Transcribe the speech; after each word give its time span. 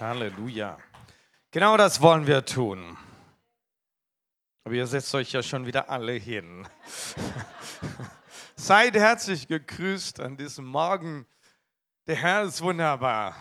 Halleluja. 0.00 0.76
Genau 1.52 1.76
das 1.76 2.00
wollen 2.00 2.26
wir 2.26 2.44
tun. 2.44 2.98
Aber 4.64 4.74
ihr 4.74 4.88
setzt 4.88 5.14
euch 5.14 5.30
ja 5.30 5.40
schon 5.40 5.66
wieder 5.66 5.88
alle 5.88 6.14
hin. 6.14 6.66
Seid 8.56 8.94
herzlich 8.94 9.46
gegrüßt 9.46 10.18
an 10.18 10.36
diesem 10.36 10.64
Morgen. 10.64 11.26
Der 12.08 12.16
Herr 12.16 12.42
ist 12.42 12.60
wunderbar. 12.60 13.36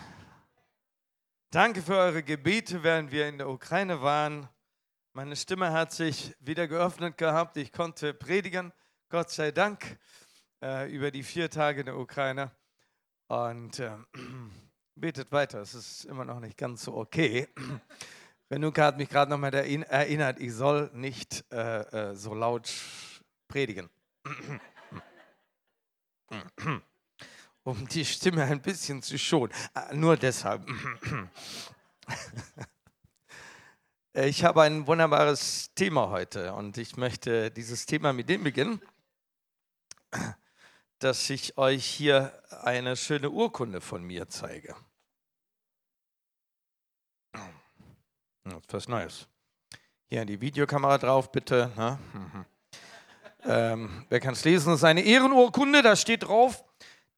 Danke 1.49 1.81
für 1.81 1.97
eure 1.97 2.21
Gebete, 2.21 2.83
während 2.83 3.11
wir 3.11 3.27
in 3.27 3.39
der 3.39 3.49
Ukraine 3.49 4.03
waren. 4.03 4.47
Meine 5.13 5.35
Stimme 5.35 5.71
hat 5.71 5.91
sich 5.91 6.35
wieder 6.39 6.67
geöffnet 6.67 7.17
gehabt. 7.17 7.57
Ich 7.57 7.71
konnte 7.71 8.13
predigen, 8.13 8.73
Gott 9.09 9.31
sei 9.31 9.49
Dank, 9.51 9.97
äh, 10.61 10.91
über 10.91 11.09
die 11.09 11.23
vier 11.23 11.49
Tage 11.49 11.79
in 11.79 11.87
der 11.87 11.97
Ukraine. 11.97 12.51
Und 13.27 13.79
äh, 13.79 13.97
betet 14.95 15.31
weiter, 15.31 15.61
es 15.61 15.73
ist 15.73 16.05
immer 16.05 16.25
noch 16.25 16.39
nicht 16.39 16.57
ganz 16.57 16.83
so 16.83 16.95
okay. 16.95 17.47
Renuka 18.51 18.85
hat 18.85 18.97
mich 18.97 19.09
gerade 19.09 19.31
nochmal 19.31 19.53
erinnert, 19.53 20.39
ich 20.39 20.53
soll 20.53 20.91
nicht 20.93 21.43
äh, 21.51 22.11
äh 22.11 22.15
so 22.15 22.33
laut 22.33 22.71
predigen. 23.47 23.89
um 27.63 27.87
die 27.87 28.05
Stimme 28.05 28.43
ein 28.43 28.61
bisschen 28.61 29.01
zu 29.01 29.17
schonen. 29.17 29.53
Äh, 29.73 29.95
nur 29.95 30.17
deshalb. 30.17 30.67
Ich 34.15 34.43
habe 34.43 34.61
ein 34.61 34.85
wunderbares 34.85 35.73
Thema 35.73 36.11
heute 36.11 36.53
und 36.53 36.77
ich 36.77 36.97
möchte 36.97 37.49
dieses 37.49 37.87
Thema 37.87 38.13
mit 38.13 38.29
dem 38.29 38.43
beginnen, 38.43 38.79
dass 41.03 41.29
ich 41.29 41.57
euch 41.57 41.85
hier 41.85 42.31
eine 42.61 42.95
schöne 42.95 43.29
Urkunde 43.29 43.81
von 43.81 44.03
mir 44.03 44.29
zeige. 44.29 44.73
Was 48.69 48.87
Neues. 48.87 49.27
Hier 50.07 50.23
die 50.25 50.39
Videokamera 50.39 50.97
drauf, 50.97 51.31
bitte. 51.31 51.71
Ne? 51.75 51.99
Mhm. 52.13 52.45
Ähm, 53.45 54.05
wer 54.09 54.19
kann 54.21 54.33
es 54.33 54.45
lesen? 54.45 54.69
Das 54.69 54.79
ist 54.79 54.83
eine 54.85 55.01
Ehrenurkunde, 55.01 55.81
da 55.81 55.95
steht 55.95 56.23
drauf, 56.23 56.63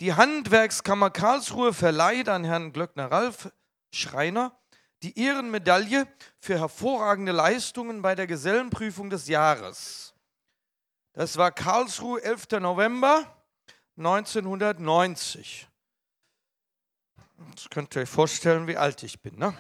die 0.02 0.13
Handwerkskammer 0.13 1.11
Karlsruhe 1.11 1.72
verleiht 1.72 2.28
an 2.28 2.44
Herrn 2.44 2.73
Glöckner 2.73 3.11
Ralf 3.11 3.52
Schreiner 3.94 4.58
die 5.03 5.19
Ehrenmedaille 5.19 6.08
für 6.39 6.58
hervorragende 6.58 7.31
Leistungen 7.31 8.02
bei 8.02 8.16
der 8.16 8.25
Gesellenprüfung 8.25 9.11
des 9.11 9.28
Jahres. 9.28 10.16
Das 11.13 11.38
war 11.38 11.52
Karlsruhe, 11.52 12.23
11. 12.23 12.59
November 12.59 13.36
1990. 13.97 15.67
Das 17.55 17.69
könnt 17.69 17.95
ihr 17.95 18.01
euch 18.01 18.09
vorstellen, 18.09 18.67
wie 18.67 18.77
alt 18.77 19.03
ich 19.03 19.21
bin. 19.21 19.38
Ne? 19.38 19.55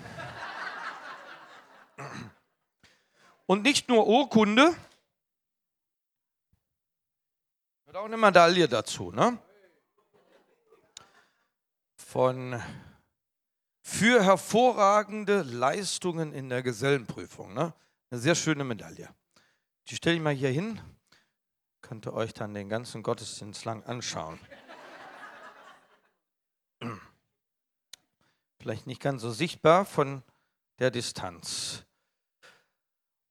Und 3.45 3.63
nicht 3.63 3.89
nur 3.89 4.07
Urkunde, 4.07 4.75
wird 7.85 7.95
auch 7.95 8.05
eine 8.05 8.17
Medaille 8.17 8.67
dazu. 8.67 9.11
Ne? 9.11 9.37
Von 11.95 12.61
für 13.81 14.23
hervorragende 14.23 15.43
Leistungen 15.43 16.33
in 16.33 16.49
der 16.49 16.63
Gesellenprüfung. 16.63 17.53
Ne? 17.53 17.73
Eine 18.09 18.19
sehr 18.19 18.35
schöne 18.35 18.63
Medaille. 18.63 19.07
Die 19.87 19.95
stelle 19.95 20.15
ich 20.15 20.21
mal 20.21 20.33
hier 20.33 20.49
hin. 20.49 20.81
Könnt 21.87 22.07
ihr 22.07 22.13
euch 22.13 22.33
dann 22.33 22.55
den 22.55 22.67
ganzen 22.67 23.03
Gottesdienst 23.03 23.63
lang 23.63 23.83
anschauen. 23.83 24.39
Vielleicht 28.59 28.87
nicht 28.87 28.99
ganz 28.99 29.21
so 29.21 29.29
sichtbar 29.29 29.85
von 29.85 30.23
der 30.79 30.89
Distanz. 30.89 31.83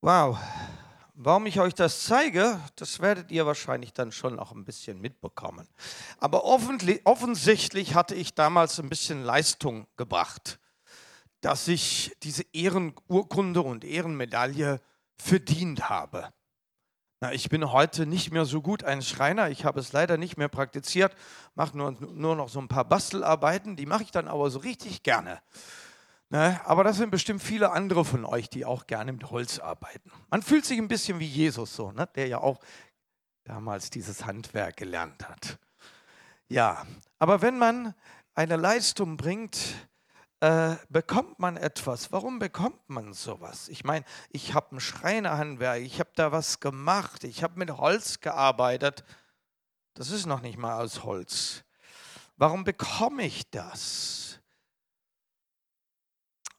Wow, 0.00 0.38
Warum 1.16 1.46
ich 1.46 1.60
euch 1.60 1.74
das 1.74 2.04
zeige, 2.04 2.60
das 2.74 2.98
werdet 2.98 3.30
ihr 3.30 3.44
wahrscheinlich 3.44 3.92
dann 3.92 4.10
schon 4.10 4.40
auch 4.40 4.50
ein 4.50 4.64
bisschen 4.64 5.00
mitbekommen. 5.00 5.68
Aber 6.18 6.44
offensichtlich 6.44 7.94
hatte 7.94 8.16
ich 8.16 8.34
damals 8.34 8.80
ein 8.80 8.88
bisschen 8.88 9.22
Leistung 9.22 9.86
gebracht, 9.96 10.58
dass 11.40 11.68
ich 11.68 12.16
diese 12.24 12.44
Ehrenurkunde 12.52 13.62
und 13.62 13.84
Ehrenmedaille 13.84 14.80
verdient 15.16 15.88
habe. 15.88 16.32
Na, 17.24 17.32
ich 17.32 17.48
bin 17.48 17.72
heute 17.72 18.04
nicht 18.04 18.32
mehr 18.32 18.44
so 18.44 18.60
gut 18.60 18.84
ein 18.84 19.00
Schreiner, 19.00 19.48
ich 19.48 19.64
habe 19.64 19.80
es 19.80 19.94
leider 19.94 20.18
nicht 20.18 20.36
mehr 20.36 20.48
praktiziert, 20.48 21.16
mache 21.54 21.74
nur, 21.74 21.92
nur 21.92 22.36
noch 22.36 22.50
so 22.50 22.60
ein 22.60 22.68
paar 22.68 22.84
Bastelarbeiten, 22.84 23.76
die 23.76 23.86
mache 23.86 24.02
ich 24.02 24.10
dann 24.10 24.28
aber 24.28 24.50
so 24.50 24.58
richtig 24.58 25.02
gerne. 25.02 25.40
Ne? 26.28 26.60
Aber 26.66 26.84
das 26.84 26.98
sind 26.98 27.10
bestimmt 27.10 27.42
viele 27.42 27.70
andere 27.70 28.04
von 28.04 28.26
euch, 28.26 28.50
die 28.50 28.66
auch 28.66 28.86
gerne 28.86 29.10
mit 29.10 29.30
Holz 29.30 29.58
arbeiten. 29.58 30.12
Man 30.28 30.42
fühlt 30.42 30.66
sich 30.66 30.76
ein 30.76 30.86
bisschen 30.86 31.18
wie 31.18 31.26
Jesus 31.26 31.74
so, 31.74 31.92
ne? 31.92 32.06
der 32.14 32.26
ja 32.26 32.42
auch 32.42 32.60
damals 33.44 33.88
dieses 33.88 34.26
Handwerk 34.26 34.76
gelernt 34.76 35.26
hat. 35.26 35.58
Ja, 36.48 36.86
aber 37.18 37.40
wenn 37.40 37.56
man 37.56 37.94
eine 38.34 38.56
Leistung 38.56 39.16
bringt, 39.16 39.56
äh, 40.44 40.76
bekommt 40.90 41.38
man 41.38 41.56
etwas. 41.56 42.12
Warum 42.12 42.38
bekommt 42.38 42.90
man 42.90 43.14
sowas? 43.14 43.68
Ich 43.70 43.82
meine, 43.82 44.04
ich 44.28 44.52
habe 44.52 44.76
ein 44.76 44.80
Schreinerhandwerk, 44.80 45.80
ich 45.80 46.00
habe 46.00 46.10
da 46.16 46.32
was 46.32 46.60
gemacht, 46.60 47.24
ich 47.24 47.42
habe 47.42 47.58
mit 47.58 47.70
Holz 47.70 48.20
gearbeitet. 48.20 49.04
Das 49.94 50.10
ist 50.10 50.26
noch 50.26 50.42
nicht 50.42 50.58
mal 50.58 50.84
aus 50.84 51.02
Holz. 51.02 51.64
Warum 52.36 52.62
bekomme 52.62 53.24
ich 53.24 53.50
das? 53.50 54.38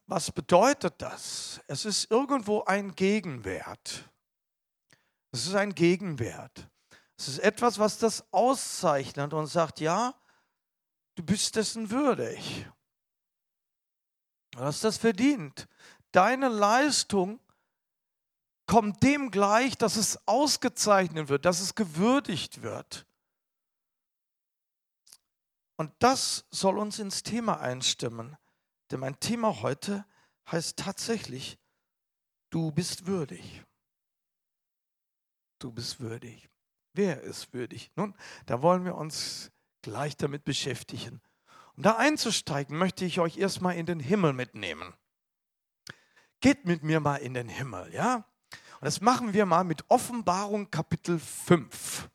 Was 0.07 0.31
bedeutet 0.31 0.95
das? 0.97 1.61
Es 1.67 1.85
ist 1.85 2.09
irgendwo 2.09 2.63
ein 2.63 2.95
Gegenwert. 2.95 4.09
Es 5.31 5.45
ist 5.45 5.53
ein 5.53 5.75
Gegenwert. 5.75 6.67
Es 7.17 7.27
ist 7.27 7.39
etwas, 7.39 7.77
was 7.77 7.99
das 7.99 8.25
auszeichnet 8.31 9.31
und 9.31 9.45
sagt, 9.45 9.79
ja, 9.79 10.15
du 11.13 11.23
bist 11.23 11.55
dessen 11.55 11.91
würdig. 11.91 12.67
Du 14.55 14.61
hast 14.61 14.85
das 14.85 14.97
verdient. 14.97 15.67
Deine 16.13 16.47
Leistung 16.47 17.41
kommt 18.67 19.03
dem 19.03 19.29
gleich, 19.29 19.77
dass 19.77 19.97
es 19.97 20.27
ausgezeichnet 20.27 21.27
wird, 21.27 21.43
dass 21.43 21.59
es 21.59 21.75
gewürdigt 21.75 22.61
wird. 22.61 23.05
Und 25.75 25.91
das 25.99 26.45
soll 26.51 26.77
uns 26.77 26.99
ins 26.99 27.21
Thema 27.21 27.59
einstimmen. 27.59 28.37
Denn 28.91 29.01
mein 29.01 29.19
Thema 29.19 29.61
heute 29.61 30.05
heißt 30.49 30.79
tatsächlich, 30.79 31.59
du 32.49 32.71
bist 32.71 33.07
würdig. 33.07 33.61
Du 35.59 35.69
bist 35.69 35.99
würdig. 35.99 36.49
Wer 36.93 37.21
ist 37.21 37.53
würdig? 37.53 37.91
Nun, 37.97 38.15
da 38.45 38.61
wollen 38.61 38.85
wir 38.85 38.95
uns 38.95 39.51
gleich 39.81 40.15
damit 40.15 40.45
beschäftigen. 40.45 41.21
Um 41.77 41.83
da 41.83 41.97
einzusteigen, 41.97 42.77
möchte 42.77 43.05
ich 43.05 43.19
euch 43.19 43.37
erstmal 43.37 43.75
in 43.75 43.85
den 43.85 43.99
Himmel 43.99 44.33
mitnehmen. 44.33 44.93
Geht 46.39 46.65
mit 46.65 46.83
mir 46.83 46.99
mal 46.99 47.17
in 47.17 47.33
den 47.33 47.49
Himmel, 47.49 47.93
ja? 47.93 48.25
Und 48.79 48.85
das 48.85 49.01
machen 49.01 49.33
wir 49.33 49.45
mal 49.45 49.63
mit 49.63 49.83
Offenbarung 49.89 50.69
Kapitel 50.69 51.19
5. 51.19 52.09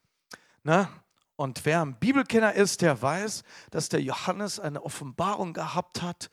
Ne? 0.63 0.89
Und 1.37 1.65
wer 1.65 1.81
ein 1.83 1.99
Bibelkenner 1.99 2.53
ist, 2.53 2.83
der 2.83 3.01
weiß, 3.01 3.45
dass 3.71 3.89
der 3.89 4.03
Johannes 4.03 4.61
eine 4.61 4.83
Offenbarung 4.83 5.53
gehabt 5.55 6.03
hat 6.03 6.31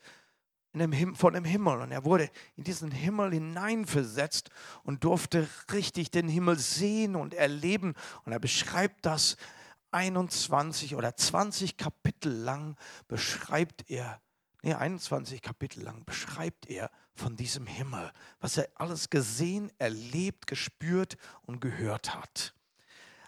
von 1.14 1.32
dem 1.32 1.44
Himmel. 1.44 1.80
Und 1.80 1.92
er 1.92 2.04
wurde 2.04 2.30
in 2.56 2.64
diesen 2.64 2.90
Himmel 2.90 3.32
hineinversetzt 3.32 4.50
und 4.84 5.02
durfte 5.02 5.48
richtig 5.72 6.10
den 6.10 6.28
Himmel 6.28 6.58
sehen 6.58 7.16
und 7.16 7.34
erleben. 7.34 7.94
Und 8.24 8.32
er 8.32 8.38
beschreibt 8.38 9.06
das 9.06 9.36
21 9.90 10.94
oder 10.94 11.16
20 11.16 11.76
Kapitel 11.76 12.32
lang, 12.32 12.76
beschreibt 13.06 13.90
er, 13.90 14.20
nee, 14.62 14.74
21 14.74 15.42
Kapitel 15.42 15.82
lang 15.82 16.04
beschreibt 16.04 16.66
er 16.66 16.90
von 17.14 17.36
diesem 17.36 17.66
Himmel, 17.66 18.12
was 18.40 18.56
er 18.56 18.68
alles 18.74 19.10
gesehen, 19.10 19.72
erlebt, 19.78 20.46
gespürt 20.46 21.16
und 21.42 21.60
gehört 21.60 22.14
hat. 22.14 22.54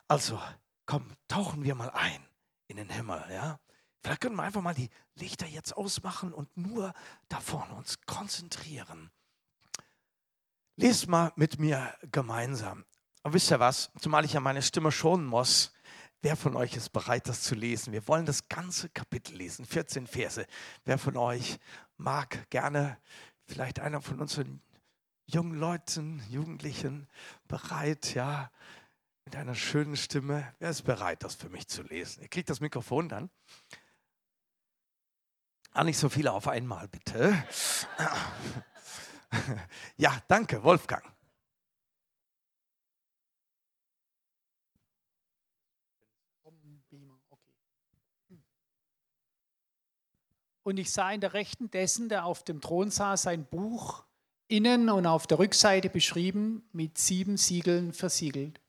Also, 0.08 0.40
komm, 0.86 1.12
tauchen 1.28 1.64
wir 1.64 1.74
mal 1.74 1.90
ein 1.90 2.26
in 2.66 2.76
den 2.76 2.90
Himmel, 2.90 3.24
ja? 3.30 3.58
Vielleicht 4.02 4.22
können 4.22 4.36
wir 4.36 4.44
einfach 4.44 4.62
mal 4.62 4.74
die 4.74 4.88
Lichter 5.16 5.46
jetzt 5.46 5.76
ausmachen 5.76 6.32
und 6.32 6.56
nur 6.56 6.94
da 7.28 7.38
vorne 7.40 7.74
uns 7.74 8.00
konzentrieren. 8.06 9.10
Lest 10.76 11.08
mal 11.08 11.32
mit 11.36 11.58
mir 11.58 11.94
gemeinsam. 12.10 12.86
Und 13.22 13.34
wisst 13.34 13.50
ihr 13.50 13.60
was? 13.60 13.90
Zumal 14.00 14.24
ich 14.24 14.32
ja 14.32 14.40
meine 14.40 14.62
Stimme 14.62 14.90
schonen 14.90 15.26
muss. 15.26 15.72
Wer 16.22 16.36
von 16.36 16.54
euch 16.54 16.76
ist 16.76 16.90
bereit, 16.90 17.28
das 17.28 17.42
zu 17.42 17.54
lesen? 17.54 17.94
Wir 17.94 18.06
wollen 18.06 18.26
das 18.26 18.48
ganze 18.48 18.90
Kapitel 18.90 19.36
lesen, 19.36 19.64
14 19.64 20.06
Verse. 20.06 20.46
Wer 20.84 20.98
von 20.98 21.16
euch 21.16 21.58
mag 21.96 22.50
gerne, 22.50 22.98
vielleicht 23.46 23.80
einer 23.80 24.02
von 24.02 24.20
unseren 24.20 24.60
jungen 25.24 25.58
Leuten, 25.58 26.22
Jugendlichen, 26.28 27.08
bereit, 27.48 28.12
ja, 28.14 28.50
mit 29.24 29.34
einer 29.34 29.54
schönen 29.54 29.96
Stimme. 29.96 30.52
Wer 30.58 30.70
ist 30.70 30.82
bereit, 30.82 31.24
das 31.24 31.36
für 31.36 31.48
mich 31.48 31.68
zu 31.68 31.82
lesen? 31.82 32.20
Ihr 32.20 32.28
kriegt 32.28 32.50
das 32.50 32.60
Mikrofon 32.60 33.08
dann. 33.08 33.30
Ah, 35.72 35.84
nicht 35.84 35.98
so 35.98 36.10
viele 36.10 36.32
auf 36.32 36.48
einmal, 36.48 36.88
bitte. 36.88 37.44
Ja, 39.96 40.20
danke, 40.26 40.64
Wolfgang. 40.64 41.04
Und 50.62 50.78
ich 50.78 50.92
sah 50.92 51.10
in 51.12 51.20
der 51.20 51.32
Rechten 51.32 51.70
dessen, 51.70 52.08
der 52.08 52.26
auf 52.26 52.44
dem 52.44 52.60
Thron 52.60 52.90
saß, 52.90 53.26
ein 53.26 53.44
Buch, 53.44 54.04
innen 54.48 54.88
und 54.90 55.06
auf 55.06 55.26
der 55.26 55.38
Rückseite 55.38 55.88
beschrieben, 55.88 56.68
mit 56.72 56.98
sieben 56.98 57.36
Siegeln 57.36 57.92
versiegelt. 57.92 58.60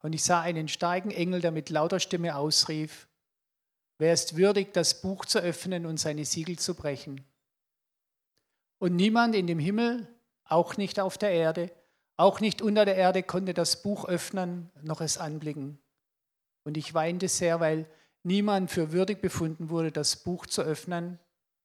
Und 0.00 0.12
ich 0.12 0.22
sah 0.22 0.40
einen 0.40 0.68
starken 0.68 1.10
Engel, 1.10 1.40
der 1.40 1.50
mit 1.50 1.70
lauter 1.70 2.00
Stimme 2.00 2.36
ausrief, 2.36 3.08
wer 3.98 4.12
ist 4.12 4.36
würdig, 4.36 4.72
das 4.72 5.00
Buch 5.00 5.24
zu 5.24 5.38
öffnen 5.38 5.86
und 5.86 5.98
seine 5.98 6.24
Siegel 6.24 6.58
zu 6.58 6.74
brechen? 6.74 7.24
Und 8.78 8.96
niemand 8.96 9.34
in 9.34 9.46
dem 9.46 9.60
Himmel, 9.60 10.08
auch 10.44 10.76
nicht 10.76 10.98
auf 11.00 11.18
der 11.18 11.30
Erde, 11.30 11.70
auch 12.16 12.40
nicht 12.40 12.60
unter 12.60 12.84
der 12.84 12.96
Erde 12.96 13.22
konnte 13.22 13.54
das 13.54 13.82
Buch 13.82 14.04
öffnen, 14.04 14.70
noch 14.82 15.00
es 15.00 15.18
anblicken. 15.18 15.78
Und 16.64 16.76
ich 16.76 16.92
weinte 16.92 17.28
sehr, 17.28 17.60
weil 17.60 17.88
niemand 18.22 18.70
für 18.70 18.92
würdig 18.92 19.20
befunden 19.20 19.70
wurde, 19.70 19.92
das 19.92 20.16
Buch 20.16 20.46
zu 20.46 20.62
öffnen, 20.62 21.18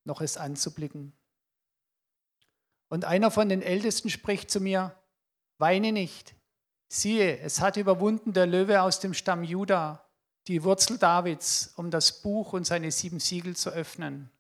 noch 0.04 0.22
es 0.22 0.38
anzublicken. 0.38 1.14
Und 2.90 3.06
einer 3.06 3.32
von 3.32 3.50
den 3.50 3.62
Ältesten 3.62 4.10
spricht 4.10 4.50
zu 4.50 4.62
mir, 4.62 4.96
weine 5.58 5.92
nicht. 5.92 6.36
Siehe, 6.88 7.40
es 7.40 7.60
hat 7.60 7.78
überwunden 7.78 8.34
der 8.34 8.48
Löwe 8.48 8.82
aus 8.82 9.00
dem 9.00 9.14
Stamm 9.14 9.44
Juda, 9.44 10.10
die 10.48 10.64
Wurzel 10.64 10.98
Davids, 10.98 11.74
um 11.76 11.92
das 11.92 12.22
Buch 12.22 12.54
und 12.54 12.66
seine 12.66 12.92
sieben 12.92 13.20
Siegel 13.20 13.56
zu 13.56 13.70
öffnen. 13.70 14.32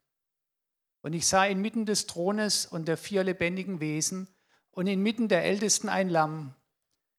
Und 1.01 1.13
ich 1.13 1.27
sah 1.27 1.45
inmitten 1.45 1.85
des 1.85 2.07
Thrones 2.07 2.65
und 2.65 2.87
der 2.87 2.97
vier 2.97 3.23
lebendigen 3.23 3.81
Wesen 3.81 4.27
und 4.71 4.87
inmitten 4.87 5.27
der 5.27 5.43
Ältesten 5.43 5.89
ein 5.89 6.09
Lamm 6.09 6.55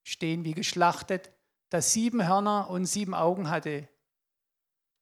stehen 0.02 0.44
wie 0.44 0.54
geschlachtet, 0.54 1.30
das 1.68 1.92
sieben 1.92 2.26
Hörner 2.26 2.70
und 2.70 2.86
sieben 2.86 3.14
Augen 3.14 3.50
hatte 3.50 3.86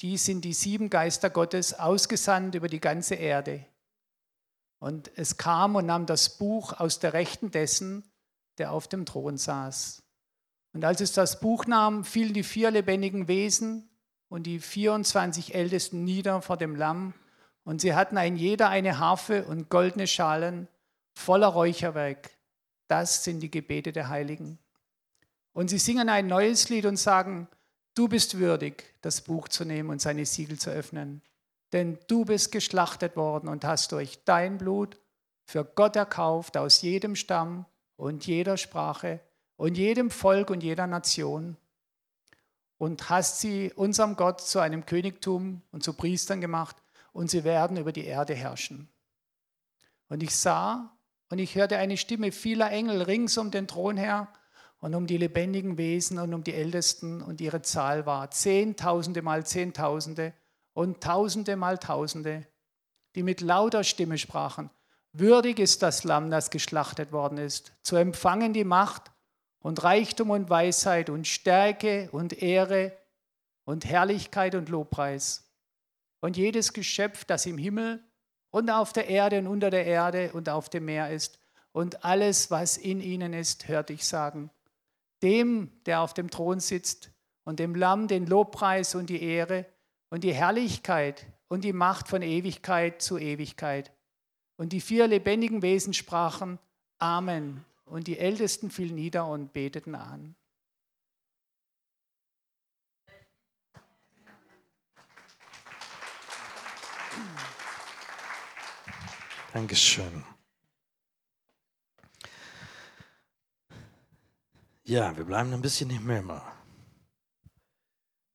die 0.00 0.16
sind 0.18 0.44
die 0.44 0.52
sieben 0.52 0.90
Geister 0.90 1.30
Gottes 1.30 1.74
ausgesandt 1.78 2.54
über 2.54 2.68
die 2.68 2.80
ganze 2.80 3.14
Erde. 3.14 3.64
Und 4.78 5.10
es 5.16 5.36
kam 5.36 5.74
und 5.74 5.86
nahm 5.86 6.06
das 6.06 6.36
Buch 6.38 6.74
aus 6.74 6.98
der 6.98 7.12
Rechten 7.12 7.50
dessen, 7.50 8.04
der 8.58 8.72
auf 8.72 8.88
dem 8.88 9.06
Thron 9.06 9.38
saß. 9.38 10.02
Und 10.72 10.84
als 10.84 11.00
es 11.00 11.12
das 11.12 11.40
Buch 11.40 11.66
nahm, 11.66 12.04
fielen 12.04 12.34
die 12.34 12.42
vier 12.42 12.70
lebendigen 12.70 13.28
Wesen 13.28 13.88
und 14.28 14.42
die 14.42 14.60
24 14.60 15.54
Ältesten 15.54 16.04
nieder 16.04 16.42
vor 16.42 16.58
dem 16.58 16.76
Lamm. 16.76 17.14
Und 17.64 17.80
sie 17.80 17.94
hatten 17.94 18.18
ein 18.18 18.36
jeder 18.36 18.68
eine 18.68 18.98
Harfe 18.98 19.44
und 19.44 19.70
goldene 19.70 20.06
Schalen 20.06 20.68
voller 21.14 21.48
Räucherwerk. 21.48 22.30
Das 22.88 23.24
sind 23.24 23.40
die 23.40 23.50
Gebete 23.50 23.92
der 23.92 24.08
Heiligen. 24.08 24.58
Und 25.52 25.68
sie 25.68 25.78
singen 25.78 26.10
ein 26.10 26.26
neues 26.26 26.68
Lied 26.68 26.84
und 26.84 26.98
sagen, 26.98 27.48
Du 27.96 28.08
bist 28.08 28.38
würdig, 28.38 28.94
das 29.00 29.22
Buch 29.22 29.48
zu 29.48 29.64
nehmen 29.64 29.88
und 29.88 30.02
seine 30.02 30.26
Siegel 30.26 30.58
zu 30.58 30.70
öffnen. 30.70 31.22
Denn 31.72 31.98
du 32.08 32.26
bist 32.26 32.52
geschlachtet 32.52 33.16
worden 33.16 33.48
und 33.48 33.64
hast 33.64 33.90
durch 33.90 34.22
dein 34.26 34.58
Blut 34.58 35.00
für 35.46 35.64
Gott 35.64 35.96
erkauft 35.96 36.58
aus 36.58 36.82
jedem 36.82 37.16
Stamm 37.16 37.64
und 37.96 38.26
jeder 38.26 38.58
Sprache 38.58 39.20
und 39.56 39.78
jedem 39.78 40.10
Volk 40.10 40.50
und 40.50 40.62
jeder 40.62 40.86
Nation 40.86 41.56
und 42.76 43.08
hast 43.08 43.40
sie 43.40 43.72
unserem 43.74 44.14
Gott 44.14 44.42
zu 44.42 44.58
einem 44.58 44.84
Königtum 44.84 45.62
und 45.72 45.82
zu 45.82 45.94
Priestern 45.94 46.42
gemacht 46.42 46.76
und 47.14 47.30
sie 47.30 47.44
werden 47.44 47.78
über 47.78 47.92
die 47.92 48.04
Erde 48.04 48.34
herrschen. 48.34 48.90
Und 50.10 50.22
ich 50.22 50.36
sah 50.36 50.94
und 51.30 51.38
ich 51.38 51.54
hörte 51.54 51.78
eine 51.78 51.96
Stimme 51.96 52.30
vieler 52.30 52.70
Engel 52.70 53.00
rings 53.00 53.38
um 53.38 53.50
den 53.50 53.66
Thron 53.66 53.96
her 53.96 54.28
und 54.80 54.94
um 54.94 55.06
die 55.06 55.16
lebendigen 55.16 55.78
Wesen 55.78 56.18
und 56.18 56.34
um 56.34 56.44
die 56.44 56.54
Ältesten 56.54 57.22
und 57.22 57.40
ihre 57.40 57.62
Zahl 57.62 58.06
war. 58.06 58.30
Zehntausende 58.30 59.22
mal 59.22 59.46
Zehntausende 59.46 60.32
und 60.74 61.02
Tausende 61.02 61.56
mal 61.56 61.78
Tausende, 61.78 62.46
die 63.14 63.22
mit 63.22 63.40
lauter 63.40 63.84
Stimme 63.84 64.18
sprachen, 64.18 64.70
würdig 65.12 65.58
ist 65.58 65.82
das 65.82 66.04
Lamm, 66.04 66.30
das 66.30 66.50
geschlachtet 66.50 67.12
worden 67.12 67.38
ist, 67.38 67.72
zu 67.82 67.96
empfangen 67.96 68.52
die 68.52 68.64
Macht 68.64 69.10
und 69.60 69.82
Reichtum 69.82 70.30
und 70.30 70.50
Weisheit 70.50 71.08
und 71.08 71.26
Stärke 71.26 72.10
und 72.12 72.42
Ehre 72.42 72.92
und 73.64 73.86
Herrlichkeit 73.86 74.54
und 74.54 74.68
Lobpreis. 74.68 75.50
Und 76.20 76.36
jedes 76.36 76.72
Geschöpf, 76.72 77.24
das 77.24 77.46
im 77.46 77.58
Himmel 77.58 78.02
und 78.50 78.70
auf 78.70 78.92
der 78.92 79.08
Erde 79.08 79.38
und 79.38 79.46
unter 79.46 79.70
der 79.70 79.86
Erde 79.86 80.32
und 80.32 80.48
auf 80.48 80.68
dem 80.68 80.84
Meer 80.84 81.10
ist, 81.10 81.38
und 81.72 82.06
alles, 82.06 82.50
was 82.50 82.78
in 82.78 83.02
ihnen 83.02 83.34
ist, 83.34 83.68
hört 83.68 83.90
ich 83.90 84.06
sagen, 84.06 84.50
dem, 85.22 85.70
der 85.86 86.00
auf 86.00 86.14
dem 86.14 86.30
Thron 86.30 86.60
sitzt 86.60 87.10
und 87.44 87.58
dem 87.58 87.74
Lamm 87.74 88.08
den 88.08 88.26
Lobpreis 88.26 88.94
und 88.94 89.10
die 89.10 89.22
Ehre 89.22 89.66
und 90.10 90.24
die 90.24 90.34
Herrlichkeit 90.34 91.26
und 91.48 91.64
die 91.64 91.72
Macht 91.72 92.08
von 92.08 92.22
Ewigkeit 92.22 93.00
zu 93.02 93.18
Ewigkeit. 93.18 93.92
Und 94.56 94.72
die 94.72 94.80
vier 94.80 95.06
lebendigen 95.06 95.62
Wesen 95.62 95.94
sprachen 95.94 96.58
Amen. 96.98 97.64
Und 97.84 98.08
die 98.08 98.18
Ältesten 98.18 98.70
fielen 98.70 98.96
nieder 98.96 99.26
und 99.26 99.52
beteten 99.52 99.94
an. 99.94 100.34
Dankeschön. 109.52 110.24
Ja, 114.88 115.16
wir 115.16 115.24
bleiben 115.24 115.52
ein 115.52 115.62
bisschen 115.62 115.90
im 115.90 116.08
Himmel. 116.08 116.40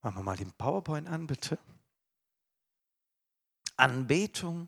Machen 0.02 0.18
wir 0.18 0.24
mal 0.24 0.36
den 0.36 0.52
PowerPoint 0.52 1.08
an, 1.08 1.26
bitte. 1.26 1.58
Anbetung 3.78 4.68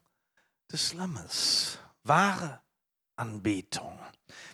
des 0.72 0.94
Lammes. 0.94 1.78
Wahre 2.04 2.62
Anbetung. 3.18 4.00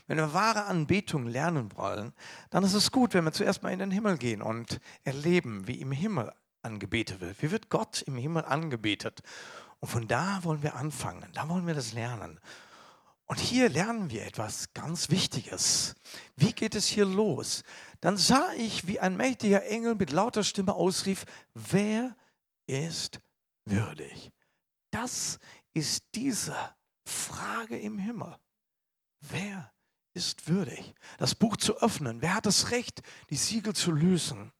Wenn 0.07 0.17
wir 0.17 0.33
wahre 0.33 0.65
Anbetung 0.65 1.27
lernen 1.27 1.71
wollen, 1.77 2.13
dann 2.49 2.63
ist 2.63 2.73
es 2.73 2.91
gut, 2.91 3.13
wenn 3.13 3.25
wir 3.25 3.31
zuerst 3.31 3.61
mal 3.61 3.71
in 3.71 3.79
den 3.79 3.91
Himmel 3.91 4.17
gehen 4.17 4.41
und 4.41 4.79
erleben, 5.03 5.67
wie 5.67 5.81
im 5.81 5.91
Himmel 5.91 6.33
angebetet 6.63 7.21
wird. 7.21 7.39
Wie 7.43 7.51
wird 7.51 7.69
Gott 7.69 8.01
im 8.01 8.17
Himmel 8.17 8.43
angebetet? 8.43 9.21
Und 9.81 9.87
von 9.89 10.07
da 10.07 10.43
wollen 10.43 10.63
wir 10.63 10.75
anfangen. 10.75 11.29
Da 11.33 11.47
wollen 11.47 11.67
wir 11.67 11.75
das 11.75 11.93
lernen. 11.93 12.39
Und 13.29 13.39
hier 13.39 13.69
lernen 13.69 14.09
wir 14.09 14.25
etwas 14.25 14.73
ganz 14.73 15.11
Wichtiges. 15.11 15.93
Wie 16.35 16.51
geht 16.51 16.73
es 16.73 16.87
hier 16.87 17.05
los? 17.05 17.61
Dann 18.01 18.17
sah 18.17 18.51
ich, 18.53 18.87
wie 18.87 18.99
ein 18.99 19.15
mächtiger 19.15 19.67
Engel 19.67 19.93
mit 19.93 20.11
lauter 20.11 20.43
Stimme 20.43 20.73
ausrief, 20.73 21.25
wer 21.53 22.15
ist 22.65 23.19
würdig? 23.65 24.31
Das 24.89 25.37
ist 25.73 26.05
diese 26.15 26.55
Frage 27.05 27.77
im 27.77 27.99
Himmel. 27.99 28.35
Wer 29.21 29.71
ist 30.15 30.47
würdig, 30.47 30.95
das 31.19 31.35
Buch 31.35 31.55
zu 31.55 31.77
öffnen? 31.77 32.23
Wer 32.23 32.33
hat 32.33 32.47
das 32.47 32.71
Recht, 32.71 33.03
die 33.29 33.35
Siegel 33.37 33.75
zu 33.75 33.91
lösen? 33.91 34.51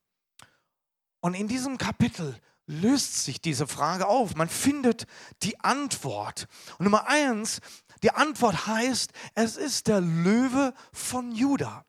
Und 1.21 1.33
in 1.33 1.47
diesem 1.47 1.79
Kapitel 1.79 2.39
löst 2.67 3.23
sich 3.25 3.41
diese 3.41 3.65
Frage 3.65 4.07
auf. 4.07 4.35
Man 4.35 4.47
findet 4.47 5.07
die 5.41 5.59
Antwort. 5.59 6.47
Und 6.77 6.83
Nummer 6.83 7.07
eins, 7.07 7.61
die 8.03 8.11
Antwort 8.11 8.67
heißt, 8.67 9.11
es 9.35 9.57
ist 9.57 9.87
der 9.87 10.01
Löwe 10.01 10.73
von 10.93 11.31
Juda, 11.31 11.85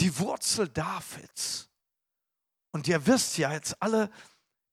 die 0.00 0.18
Wurzel 0.18 0.68
Davids. 0.68 1.68
Und 2.70 2.88
ihr 2.88 3.06
wisst 3.06 3.38
ja 3.38 3.52
jetzt 3.52 3.80
alle, 3.82 4.10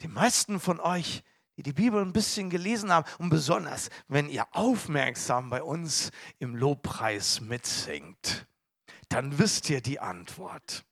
die 0.01 0.07
meisten 0.07 0.59
von 0.59 0.79
euch, 0.79 1.23
die 1.57 1.63
die 1.63 1.73
Bibel 1.73 2.01
ein 2.01 2.13
bisschen 2.13 2.49
gelesen 2.49 2.91
haben 2.91 3.09
und 3.17 3.29
besonders, 3.29 3.89
wenn 4.07 4.29
ihr 4.29 4.45
aufmerksam 4.51 5.49
bei 5.49 5.63
uns 5.63 6.11
im 6.39 6.55
Lobpreis 6.55 7.39
mitsingt, 7.39 8.45
dann 9.09 9.37
wisst 9.39 9.69
ihr 9.69 9.81
die 9.81 9.99
Antwort. 9.99 10.85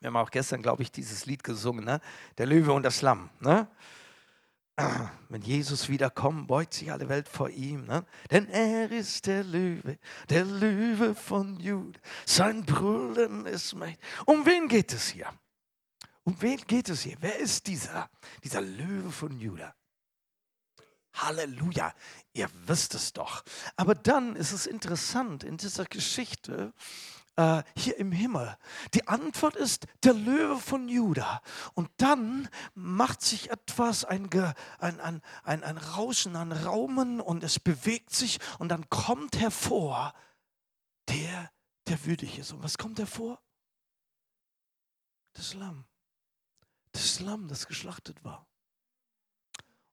Wir 0.00 0.08
haben 0.08 0.16
auch 0.16 0.30
gestern, 0.30 0.62
glaube 0.62 0.82
ich, 0.82 0.92
dieses 0.92 1.26
Lied 1.26 1.44
gesungen, 1.44 1.84
ne? 1.84 2.00
Der 2.36 2.46
Löwe 2.46 2.72
und 2.72 2.82
das 2.82 3.00
Lamm. 3.00 3.30
Ne? 3.40 3.68
Wenn 5.28 5.42
Jesus 5.42 5.88
wiederkommt, 5.88 6.48
beugt 6.48 6.74
sich 6.74 6.90
alle 6.90 7.08
Welt 7.08 7.28
vor 7.28 7.48
ihm. 7.50 7.84
Ne? 7.84 8.04
Denn 8.30 8.48
er 8.48 8.90
ist 8.90 9.26
der 9.26 9.44
Löwe, 9.44 9.98
der 10.28 10.44
Löwe 10.44 11.14
von 11.14 11.58
Jude. 11.60 12.00
Sein 12.26 12.64
Brüllen 12.64 13.46
ist 13.46 13.74
mächtig. 13.74 14.04
Um 14.26 14.44
wen 14.46 14.68
geht 14.68 14.92
es 14.92 15.08
hier? 15.08 15.28
Um 16.24 16.40
wen 16.40 16.58
geht 16.66 16.88
es 16.88 17.02
hier? 17.02 17.16
Wer 17.20 17.38
ist 17.38 17.66
dieser, 17.66 18.10
dieser 18.42 18.62
Löwe 18.62 19.10
von 19.10 19.38
Juda? 19.38 19.74
Halleluja, 21.14 21.94
ihr 22.32 22.48
wisst 22.66 22.94
es 22.94 23.12
doch. 23.12 23.44
Aber 23.76 23.94
dann 23.94 24.34
ist 24.34 24.52
es 24.52 24.66
interessant 24.66 25.44
in 25.44 25.56
dieser 25.56 25.84
Geschichte, 25.84 26.72
äh, 27.36 27.62
hier 27.76 27.96
im 27.98 28.12
Himmel? 28.12 28.56
Die 28.94 29.08
Antwort 29.08 29.56
ist 29.56 29.86
der 30.02 30.14
Löwe 30.14 30.58
von 30.58 30.88
Juda. 30.88 31.40
Und 31.74 31.90
dann 31.96 32.48
macht 32.74 33.22
sich 33.22 33.50
etwas, 33.50 34.04
ein, 34.04 34.28
ein, 34.78 35.00
ein, 35.00 35.22
ein, 35.42 35.62
ein 35.64 35.78
Rauschen, 35.78 36.36
ein 36.36 36.52
Raumen 36.52 37.20
und 37.20 37.44
es 37.44 37.60
bewegt 37.60 38.14
sich 38.14 38.38
und 38.58 38.68
dann 38.68 38.88
kommt 38.88 39.38
hervor 39.38 40.14
der, 41.08 41.50
der 41.86 42.04
würdig 42.04 42.38
ist. 42.38 42.52
Und 42.52 42.62
was 42.62 42.78
kommt 42.78 42.98
hervor? 42.98 43.40
Das 45.34 45.54
Lamm. 45.54 45.84
Das 46.92 47.20
Lamm, 47.20 47.48
das 47.48 47.66
geschlachtet 47.66 48.24
war. 48.24 48.46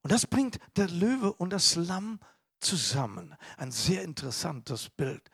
Und 0.03 0.12
das 0.12 0.27
bringt 0.27 0.60
der 0.75 0.88
Löwe 0.88 1.33
und 1.33 1.51
das 1.51 1.75
Lamm 1.75 2.19
zusammen. 2.60 3.36
Ein 3.57 3.71
sehr 3.71 4.03
interessantes 4.03 4.89
Bild. 4.89 5.30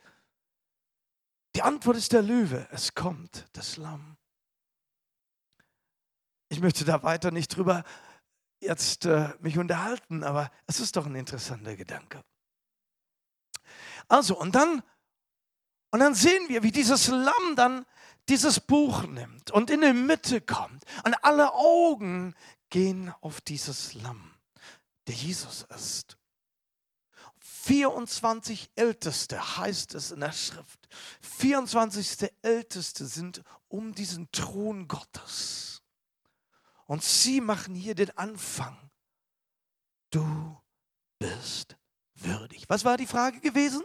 Die 1.58 1.64
Antwort 1.64 1.98
ist 1.98 2.14
der 2.14 2.22
Löwe. 2.22 2.68
Es 2.70 2.94
kommt 2.94 3.48
das 3.54 3.78
Lamm. 3.78 4.16
Ich 6.50 6.60
möchte 6.60 6.86
da 6.86 7.02
weiter 7.02 7.32
nicht 7.32 7.48
drüber 7.48 7.84
jetzt 8.60 9.08
äh, 9.08 9.34
mich 9.40 9.58
unterhalten, 9.58 10.24
aber 10.24 10.52
es 10.68 10.80
ist 10.80 10.98
doch 10.98 11.08
ein 11.08 11.16
interessanter 11.16 11.76
Gedanke. 11.76 12.24
Also, 14.08 14.40
und 14.40 14.54
dann, 14.54 14.84
und 15.90 16.00
dann 16.00 16.14
sehen 16.14 16.48
wir, 16.48 16.62
wie 16.62 16.72
dieses 16.72 17.08
Lamm 17.08 17.56
dann 17.56 17.88
dieses 18.30 18.60
Buch 18.60 19.08
nimmt 19.08 19.50
und 19.50 19.72
in 19.72 19.82
die 19.82 19.94
Mitte 19.94 20.42
kommt. 20.42 20.84
Und 21.06 21.16
alle 21.24 21.56
Augen 21.56 22.36
gehen 22.70 23.12
auf 23.22 23.42
dieses 23.42 23.96
Lamm, 23.96 24.32
der 25.08 25.16
Jesus 25.16 25.64
ist. 25.76 26.17
24 27.68 28.72
Älteste 28.76 29.58
heißt 29.58 29.94
es 29.96 30.12
in 30.12 30.22
der 30.22 30.32
Schrift. 30.32 30.88
24 31.20 32.34
Älteste 32.42 33.06
sind 33.06 33.44
um 33.68 33.94
diesen 33.94 34.32
Thron 34.32 34.88
Gottes. 34.88 35.84
Und 36.86 37.04
sie 37.04 37.42
machen 37.42 37.76
hier 37.76 37.94
den 37.94 38.18
Anfang. 38.18 38.90
Du 40.12 40.58
bist 41.20 41.76
würdig. 42.16 42.70
Was 42.70 42.86
war 42.86 42.96
die 42.96 43.06
Frage 43.06 43.42
gewesen? 43.42 43.84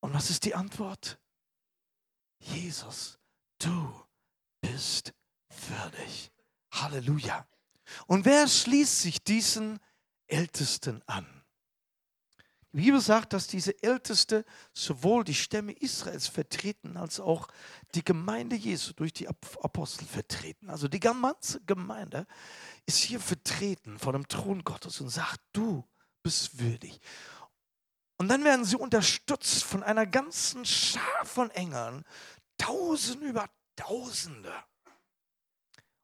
Und 0.00 0.12
was 0.12 0.28
ist 0.28 0.44
die 0.44 0.54
Antwort? 0.54 1.18
Jesus, 2.40 3.18
du 3.58 4.06
bist 4.60 5.14
würdig. 5.48 6.30
Halleluja. 6.72 7.48
Und 8.06 8.26
wer 8.26 8.46
schließt 8.46 9.00
sich 9.00 9.24
diesen 9.24 9.80
Ältesten 10.26 11.02
an. 11.06 11.26
Die 12.72 12.82
Bibel 12.82 13.00
sagt, 13.00 13.32
dass 13.32 13.46
diese 13.46 13.82
Älteste 13.82 14.44
sowohl 14.74 15.24
die 15.24 15.34
Stämme 15.34 15.72
Israels 15.72 16.26
vertreten, 16.26 16.98
als 16.98 17.20
auch 17.20 17.48
die 17.94 18.04
Gemeinde 18.04 18.54
Jesu 18.54 18.92
durch 18.92 19.14
die 19.14 19.28
Apostel 19.28 20.04
vertreten. 20.04 20.68
Also 20.68 20.86
die 20.86 21.00
ganze 21.00 21.62
Gemeinde 21.64 22.26
ist 22.84 22.98
hier 22.98 23.18
vertreten 23.18 23.98
vor 23.98 24.12
dem 24.12 24.28
Thron 24.28 24.62
Gottes 24.62 25.00
und 25.00 25.08
sagt, 25.08 25.40
du 25.54 25.88
bist 26.22 26.58
würdig. 26.58 27.00
Und 28.18 28.28
dann 28.28 28.44
werden 28.44 28.66
sie 28.66 28.76
unterstützt 28.76 29.64
von 29.64 29.82
einer 29.82 30.06
ganzen 30.06 30.66
Schar 30.66 31.24
von 31.24 31.50
Engeln, 31.52 32.04
Tausend 32.58 33.22
über 33.22 33.48
Tausende. 33.76 34.52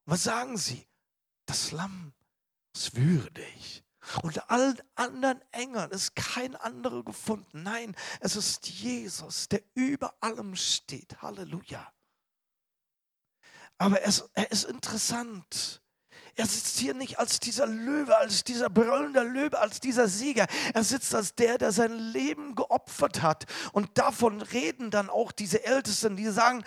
Und 0.05 0.13
was 0.13 0.23
sagen 0.23 0.57
sie? 0.57 0.87
Das 1.47 1.71
Lamm 1.71 2.13
ist 2.75 2.97
würdig. 2.97 3.85
Und 4.23 4.51
allen 4.51 4.81
anderen 4.95 5.41
Engeln 5.53 5.91
ist 5.91 6.15
kein 6.17 6.57
anderer 6.57 7.05
gefunden. 7.05 7.63
Nein, 7.63 7.95
es 8.21 8.37
ist 8.37 8.69
Jesus, 8.69 9.49
der 9.49 9.63
über 9.75 10.15
allem 10.21 10.57
steht. 10.57 11.23
Halleluja. 11.23 11.93
Aber 13.79 14.03
es, 14.03 14.29
er 14.35 14.51
ist 14.51 14.65
interessant. 14.65 15.83
Er 16.35 16.47
sitzt 16.47 16.79
hier 16.79 16.95
nicht 16.95 17.19
als 17.19 17.41
dieser 17.41 17.67
Löwe, 17.67 18.17
als 18.17 18.43
dieser 18.43 18.71
brüllende 18.71 19.23
Löwe, 19.23 19.59
als 19.59 19.81
dieser 19.81 20.09
Sieger. 20.09 20.47
Er 20.73 20.83
sitzt 20.83 21.15
als 21.15 21.35
der, 21.35 21.59
der 21.59 21.73
sein 21.73 21.99
Leben 21.99 22.55
geopfert 22.55 23.21
hat. 23.21 23.45
Und 23.73 23.99
davon 23.99 24.41
reden 24.41 24.91
dann 24.91 25.11
auch 25.11 25.31
diese 25.31 25.65
Ältesten, 25.65 26.17
die 26.17 26.31
sagen, 26.31 26.65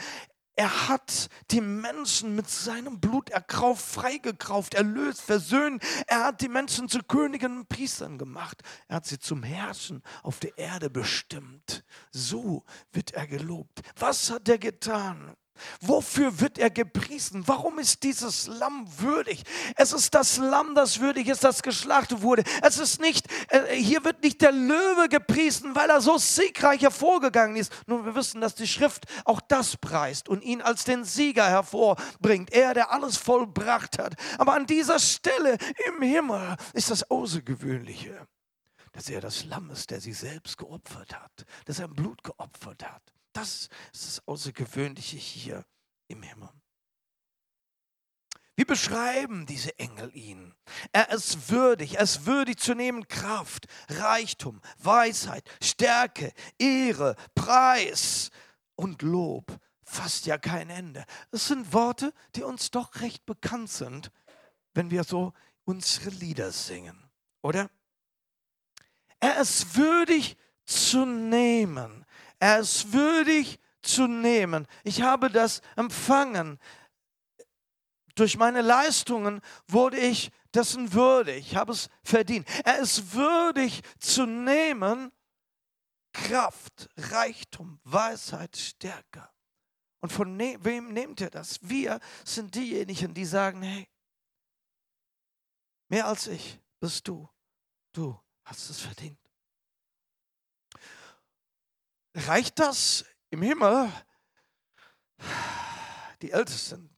er 0.55 0.87
hat 0.87 1.29
die 1.51 1.61
Menschen 1.61 2.35
mit 2.35 2.49
seinem 2.49 2.99
Blut 2.99 3.29
erkauft, 3.29 3.85
freigekauft, 3.85 4.73
erlöst, 4.73 5.21
versöhnt. 5.21 5.83
Er 6.07 6.25
hat 6.25 6.41
die 6.41 6.47
Menschen 6.47 6.87
zu 6.87 6.99
Königen 6.99 7.59
und 7.59 7.69
Priestern 7.69 8.17
gemacht. 8.17 8.61
Er 8.87 8.97
hat 8.97 9.05
sie 9.05 9.19
zum 9.19 9.43
Herrschen 9.43 10.01
auf 10.23 10.39
der 10.39 10.57
Erde 10.57 10.89
bestimmt. 10.89 11.83
So 12.11 12.63
wird 12.93 13.11
er 13.11 13.27
gelobt. 13.27 13.81
Was 13.97 14.31
hat 14.31 14.47
er 14.47 14.57
getan? 14.57 15.35
Wofür 15.81 16.39
wird 16.39 16.57
er 16.57 16.69
gepriesen? 16.69 17.47
Warum 17.47 17.79
ist 17.79 18.03
dieses 18.03 18.47
Lamm 18.47 18.87
würdig? 18.97 19.43
Es 19.75 19.93
ist 19.93 20.13
das 20.13 20.37
Lamm, 20.37 20.75
das 20.75 20.99
würdig 20.99 21.27
ist, 21.27 21.43
das 21.43 21.63
geschlachtet 21.63 22.21
wurde. 22.21 22.43
Es 22.61 22.77
ist 22.77 22.99
nicht, 22.99 23.27
äh, 23.49 23.75
hier 23.75 24.03
wird 24.03 24.21
nicht 24.23 24.41
der 24.41 24.51
Löwe 24.51 25.07
gepriesen, 25.09 25.75
weil 25.75 25.89
er 25.89 26.01
so 26.01 26.17
siegreich 26.17 26.81
hervorgegangen 26.81 27.55
ist. 27.55 27.71
Nun, 27.87 28.05
wir 28.05 28.15
wissen, 28.15 28.41
dass 28.41 28.55
die 28.55 28.67
Schrift 28.67 29.05
auch 29.23 29.41
das 29.41 29.77
preist 29.77 30.29
und 30.29 30.43
ihn 30.43 30.61
als 30.61 30.83
den 30.83 31.03
Sieger 31.03 31.47
hervorbringt. 31.47 32.51
Er, 32.51 32.73
der 32.73 32.91
alles 32.91 33.17
vollbracht 33.17 33.97
hat. 33.99 34.15
Aber 34.37 34.53
an 34.53 34.65
dieser 34.65 34.99
Stelle 34.99 35.57
im 35.87 36.01
Himmel 36.01 36.55
ist 36.73 36.91
das 36.91 37.09
Außergewöhnliche, 37.09 38.27
dass 38.91 39.09
er 39.09 39.21
das 39.21 39.45
Lamm 39.45 39.71
ist, 39.71 39.89
der 39.89 40.01
sich 40.01 40.17
selbst 40.17 40.57
geopfert 40.57 41.13
hat, 41.15 41.45
dass 41.65 41.79
er 41.79 41.87
Blut 41.87 42.23
geopfert 42.23 42.83
hat. 42.83 43.14
Das 43.35 43.67
ist 43.91 44.07
das 44.07 44.27
Außergewöhnliche 44.27 45.17
hier 45.17 45.65
im 46.07 46.23
Himmel. 46.23 46.49
Wie 48.55 48.63
beschreiben 48.63 49.45
diese 49.45 49.77
Engel 49.77 50.15
ihn? 50.15 50.55
Er 50.93 51.11
ist 51.11 51.49
würdig, 51.49 51.95
er 51.95 52.03
ist 52.03 52.25
würdig 52.25 52.59
zu 52.59 52.73
nehmen 52.75 53.09
Kraft, 53.09 53.67
Reichtum, 53.89 54.61
Weisheit, 54.77 55.43
Stärke, 55.61 56.31
Ehre, 56.57 57.17
Preis 57.35 58.31
und 58.75 59.01
Lob. 59.01 59.59
Fast 59.83 60.25
ja 60.27 60.37
kein 60.37 60.69
Ende. 60.69 61.03
Es 61.31 61.47
sind 61.47 61.73
Worte, 61.73 62.13
die 62.35 62.43
uns 62.43 62.71
doch 62.71 63.01
recht 63.01 63.25
bekannt 63.25 63.69
sind, 63.69 64.11
wenn 64.73 64.91
wir 64.91 65.03
so 65.03 65.33
unsere 65.65 66.09
Lieder 66.09 66.53
singen, 66.53 67.11
oder? 67.41 67.69
Er 69.19 69.41
ist 69.41 69.75
würdig 69.75 70.37
zu 70.65 71.05
nehmen. 71.05 72.04
Er 72.39 72.59
ist 72.59 72.93
würdig 72.93 73.59
zu 73.81 74.07
nehmen. 74.07 74.67
Ich 74.83 75.01
habe 75.01 75.29
das 75.29 75.61
empfangen. 75.75 76.59
Durch 78.15 78.37
meine 78.37 78.61
Leistungen 78.61 79.41
wurde 79.67 79.97
ich 79.97 80.31
dessen 80.53 80.93
würdig. 80.93 81.51
Ich 81.51 81.55
habe 81.55 81.73
es 81.73 81.89
verdient. 82.03 82.47
Er 82.63 82.79
ist 82.79 83.13
würdig 83.13 83.81
zu 83.99 84.25
nehmen 84.25 85.11
Kraft, 86.13 86.89
Reichtum, 86.95 87.79
Weisheit, 87.83 88.55
Stärke. 88.55 89.29
Und 89.99 90.13
von 90.13 90.37
ne 90.37 90.57
wem 90.61 90.93
nehmt 90.93 91.19
ihr 91.19 91.29
das? 91.29 91.59
Wir 91.61 91.99
sind 92.23 92.55
diejenigen, 92.55 93.13
die 93.13 93.25
sagen, 93.25 93.61
hey, 93.61 93.87
mehr 95.89 96.07
als 96.07 96.27
ich 96.27 96.59
bist 96.79 97.07
du. 97.07 97.27
Du 97.91 98.17
hast 98.43 98.69
es 98.69 98.79
verdient. 98.79 99.24
Reicht 102.15 102.59
das 102.59 103.03
im 103.29 103.41
Himmel? 103.41 103.91
Die 106.21 106.31
Ältesten, 106.31 106.95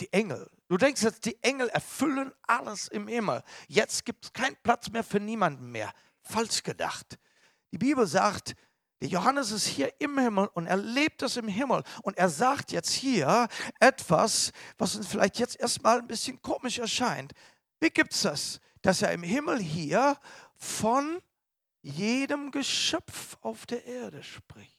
die 0.00 0.12
Engel. 0.12 0.48
Du 0.68 0.76
denkst 0.76 1.02
jetzt, 1.02 1.24
die 1.24 1.42
Engel 1.42 1.68
erfüllen 1.68 2.32
alles 2.42 2.86
im 2.86 3.08
Himmel. 3.08 3.42
Jetzt 3.66 4.04
gibt 4.04 4.24
es 4.24 4.32
keinen 4.32 4.56
Platz 4.62 4.90
mehr 4.90 5.02
für 5.02 5.18
niemanden 5.18 5.70
mehr. 5.70 5.92
Falsch 6.20 6.62
gedacht. 6.62 7.18
Die 7.72 7.78
Bibel 7.78 8.06
sagt, 8.06 8.54
der 9.00 9.08
Johannes 9.08 9.50
ist 9.50 9.66
hier 9.66 9.92
im 10.00 10.16
Himmel 10.16 10.46
und 10.54 10.66
er 10.68 10.76
lebt 10.76 11.22
es 11.22 11.36
im 11.36 11.48
Himmel. 11.48 11.82
Und 12.02 12.16
er 12.16 12.28
sagt 12.28 12.70
jetzt 12.70 12.92
hier 12.92 13.48
etwas, 13.80 14.52
was 14.78 14.94
uns 14.94 15.08
vielleicht 15.08 15.40
jetzt 15.40 15.58
erstmal 15.58 15.98
ein 15.98 16.06
bisschen 16.06 16.40
komisch 16.40 16.78
erscheint. 16.78 17.32
Wie 17.80 17.90
gibt 17.90 18.12
es 18.12 18.22
das, 18.22 18.60
dass 18.82 19.02
er 19.02 19.10
im 19.12 19.24
Himmel 19.24 19.58
hier 19.58 20.16
von 20.54 21.20
jedem 21.82 22.50
Geschöpf 22.50 23.36
auf 23.40 23.66
der 23.66 23.84
Erde 23.84 24.22
spricht. 24.22 24.78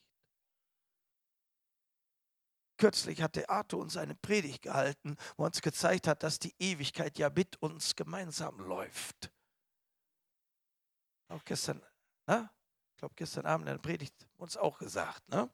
Kürzlich 2.78 3.22
hat 3.22 3.36
der 3.36 3.50
Arthur 3.50 3.80
uns 3.82 3.98
eine 3.98 4.16
Predigt 4.16 4.64
gehalten, 4.64 5.16
wo 5.38 5.46
uns 5.46 5.62
gezeigt 5.62 6.08
hat, 6.08 6.24
dass 6.24 6.40
die 6.40 6.56
Ewigkeit 6.60 7.18
ja 7.18 7.30
mit 7.30 7.62
uns 7.62 7.96
gemeinsam 7.96 8.60
läuft. 8.60 9.32
Auch 11.28 11.44
gestern, 11.46 11.82
ne? 12.28 12.50
ich 12.92 12.98
glaube 12.98 13.16
gestern 13.16 13.46
Abend 13.46 13.68
in 13.68 13.76
der 13.76 13.82
Predigt 13.82 14.28
uns 14.38 14.58
auch 14.58 14.80
gesagt, 14.80 15.28
ne? 15.30 15.50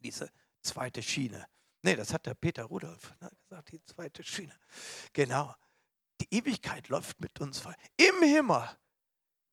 diese 0.00 0.32
zweite 0.62 1.02
Schiene. 1.02 1.46
Nee, 1.82 1.96
das 1.96 2.12
hat 2.12 2.26
der 2.26 2.34
Peter 2.34 2.64
Rudolf 2.64 3.14
ne, 3.20 3.30
gesagt, 3.48 3.72
die 3.72 3.84
zweite 3.84 4.22
Schiene. 4.22 4.58
Genau. 5.12 5.54
Die 6.20 6.34
Ewigkeit 6.34 6.88
läuft 6.88 7.20
mit 7.20 7.40
uns. 7.40 7.62
Im 7.96 8.22
Himmel 8.22 8.68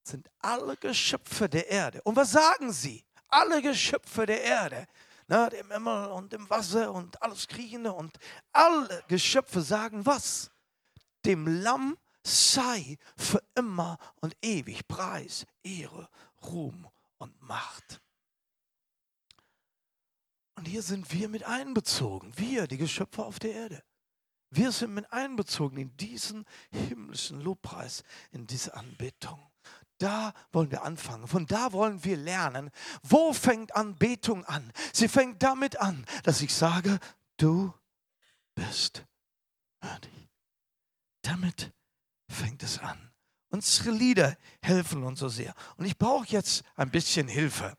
sind 0.07 0.29
alle 0.39 0.77
Geschöpfe 0.77 1.49
der 1.49 1.67
Erde. 1.67 2.01
Und 2.03 2.15
was 2.15 2.31
sagen 2.31 2.71
sie? 2.71 3.07
alle 3.29 3.61
Geschöpfe 3.61 4.25
der 4.25 4.41
Erde, 4.41 4.87
ne, 5.27 5.49
dem 5.49 5.71
Himmel 5.71 6.11
und 6.11 6.33
dem 6.33 6.49
Wasser 6.49 6.91
und 6.93 7.21
alles 7.21 7.47
Kriechende 7.47 7.93
und 7.93 8.17
alle 8.51 9.03
Geschöpfe 9.07 9.61
sagen 9.61 10.05
was? 10.05 10.49
Dem 11.25 11.47
Lamm 11.47 11.97
sei 12.23 12.97
für 13.15 13.43
immer 13.55 13.97
und 14.21 14.35
ewig 14.41 14.87
Preis, 14.87 15.45
Ehre, 15.63 16.09
Ruhm 16.43 16.87
und 17.17 17.41
Macht. 17.41 18.01
Und 20.55 20.65
hier 20.65 20.81
sind 20.81 21.11
wir 21.11 21.29
mit 21.29 21.43
einbezogen, 21.43 22.33
wir, 22.37 22.67
die 22.67 22.77
Geschöpfe 22.77 23.23
auf 23.23 23.39
der 23.39 23.53
Erde. 23.53 23.83
Wir 24.49 24.71
sind 24.71 24.93
mit 24.93 25.11
einbezogen 25.11 25.77
in 25.77 25.95
diesen 25.97 26.45
himmlischen 26.71 27.41
Lobpreis, 27.41 28.03
in 28.31 28.47
diese 28.47 28.73
Anbetung. 28.73 29.46
Da 29.97 30.33
wollen 30.51 30.69
wir 30.71 30.83
anfangen. 30.83 31.27
Von 31.27 31.47
da 31.47 31.73
wollen 31.73 32.03
wir 32.03 32.17
lernen. 32.17 32.69
Wo 33.01 33.33
fängt 33.33 33.75
Anbetung 33.75 34.45
an? 34.45 34.71
Sie 34.93 35.07
fängt 35.07 35.41
damit 35.41 35.79
an, 35.79 36.05
dass 36.23 36.41
ich 36.41 36.53
sage, 36.53 36.99
du 37.37 37.73
bist 38.55 39.05
würdig. 39.81 40.29
Damit 41.23 41.71
fängt 42.29 42.63
es 42.63 42.79
an. 42.79 43.11
Unsere 43.49 43.91
Lieder 43.91 44.37
helfen 44.61 45.03
uns 45.03 45.19
so 45.19 45.29
sehr. 45.29 45.53
Und 45.77 45.85
ich 45.85 45.97
brauche 45.97 46.27
jetzt 46.27 46.63
ein 46.75 46.91
bisschen 46.91 47.27
Hilfe 47.27 47.77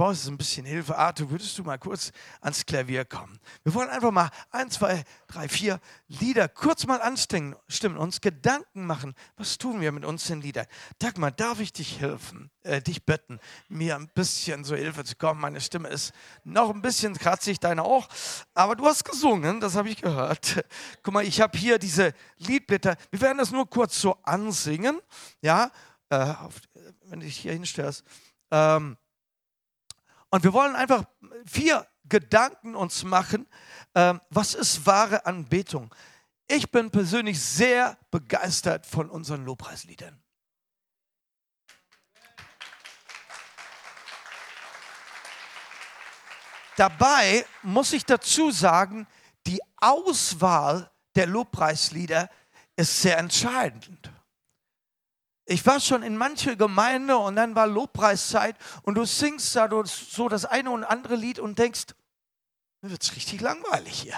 brauchst 0.00 0.28
ein 0.28 0.38
bisschen 0.38 0.64
Hilfe. 0.64 0.96
Arthur, 0.96 1.30
würdest 1.30 1.58
du 1.58 1.62
mal 1.62 1.76
kurz 1.76 2.10
ans 2.40 2.64
Klavier 2.64 3.04
kommen? 3.04 3.38
Wir 3.64 3.74
wollen 3.74 3.90
einfach 3.90 4.10
mal 4.10 4.30
ein, 4.50 4.70
zwei, 4.70 5.04
drei, 5.26 5.46
vier 5.46 5.78
Lieder 6.08 6.48
kurz 6.48 6.86
mal 6.86 7.02
anstimmen, 7.02 7.54
uns 7.98 8.22
Gedanken 8.22 8.86
machen. 8.86 9.14
Was 9.36 9.58
tun 9.58 9.82
wir 9.82 9.92
mit 9.92 10.06
unseren 10.06 10.40
Liedern? 10.40 10.64
Dagmar, 11.00 11.32
darf 11.32 11.60
ich 11.60 11.74
dich 11.74 12.00
helfen, 12.00 12.50
äh, 12.62 12.80
dich 12.80 13.04
bitten, 13.04 13.40
mir 13.68 13.94
ein 13.94 14.08
bisschen 14.14 14.64
so 14.64 14.74
Hilfe 14.74 15.04
zu 15.04 15.16
kommen? 15.16 15.38
Meine 15.38 15.60
Stimme 15.60 15.90
ist 15.90 16.14
noch 16.44 16.70
ein 16.70 16.80
bisschen 16.80 17.12
kratzig, 17.12 17.60
deine 17.60 17.82
auch. 17.82 18.08
Aber 18.54 18.76
du 18.76 18.86
hast 18.86 19.04
gesungen, 19.04 19.60
das 19.60 19.74
habe 19.74 19.90
ich 19.90 20.00
gehört. 20.00 20.64
Guck 21.02 21.12
mal, 21.12 21.26
ich 21.26 21.42
habe 21.42 21.58
hier 21.58 21.78
diese 21.78 22.14
Liedblätter. 22.38 22.96
Wir 23.10 23.20
werden 23.20 23.36
das 23.36 23.50
nur 23.50 23.68
kurz 23.68 24.00
so 24.00 24.16
ansingen. 24.22 24.98
Ja, 25.42 25.70
äh, 26.08 26.16
auf, 26.16 26.54
wenn 27.04 27.20
du 27.20 27.26
dich 27.26 27.36
hier 27.36 27.52
hinstellst. 27.52 28.02
Ähm, 28.50 28.96
und 30.30 30.44
wir 30.44 30.52
wollen 30.52 30.76
einfach 30.76 31.04
vier 31.46 31.86
Gedanken 32.04 32.74
uns 32.74 33.04
machen, 33.04 33.46
ähm, 33.94 34.20
was 34.30 34.54
ist 34.54 34.86
wahre 34.86 35.26
Anbetung. 35.26 35.94
Ich 36.46 36.70
bin 36.70 36.90
persönlich 36.90 37.40
sehr 37.40 37.98
begeistert 38.10 38.86
von 38.86 39.10
unseren 39.10 39.44
Lobpreisliedern. 39.44 40.20
Dabei 46.76 47.44
muss 47.62 47.92
ich 47.92 48.06
dazu 48.06 48.50
sagen, 48.50 49.06
die 49.46 49.60
Auswahl 49.76 50.90
der 51.14 51.26
Lobpreislieder 51.26 52.30
ist 52.76 53.02
sehr 53.02 53.18
entscheidend. 53.18 54.10
Ich 55.50 55.66
war 55.66 55.80
schon 55.80 56.04
in 56.04 56.16
manche 56.16 56.56
Gemeinde 56.56 57.16
und 57.16 57.34
dann 57.34 57.56
war 57.56 57.66
Lobpreiszeit 57.66 58.54
und 58.82 58.94
du 58.94 59.04
singst 59.04 59.56
da 59.56 59.68
so 59.84 60.28
das 60.28 60.44
eine 60.44 60.70
und 60.70 60.84
andere 60.84 61.16
Lied 61.16 61.40
und 61.40 61.58
denkst, 61.58 61.86
mir 62.82 62.92
wird 62.92 63.02
es 63.02 63.16
richtig 63.16 63.40
langweilig 63.40 64.02
hier. 64.02 64.16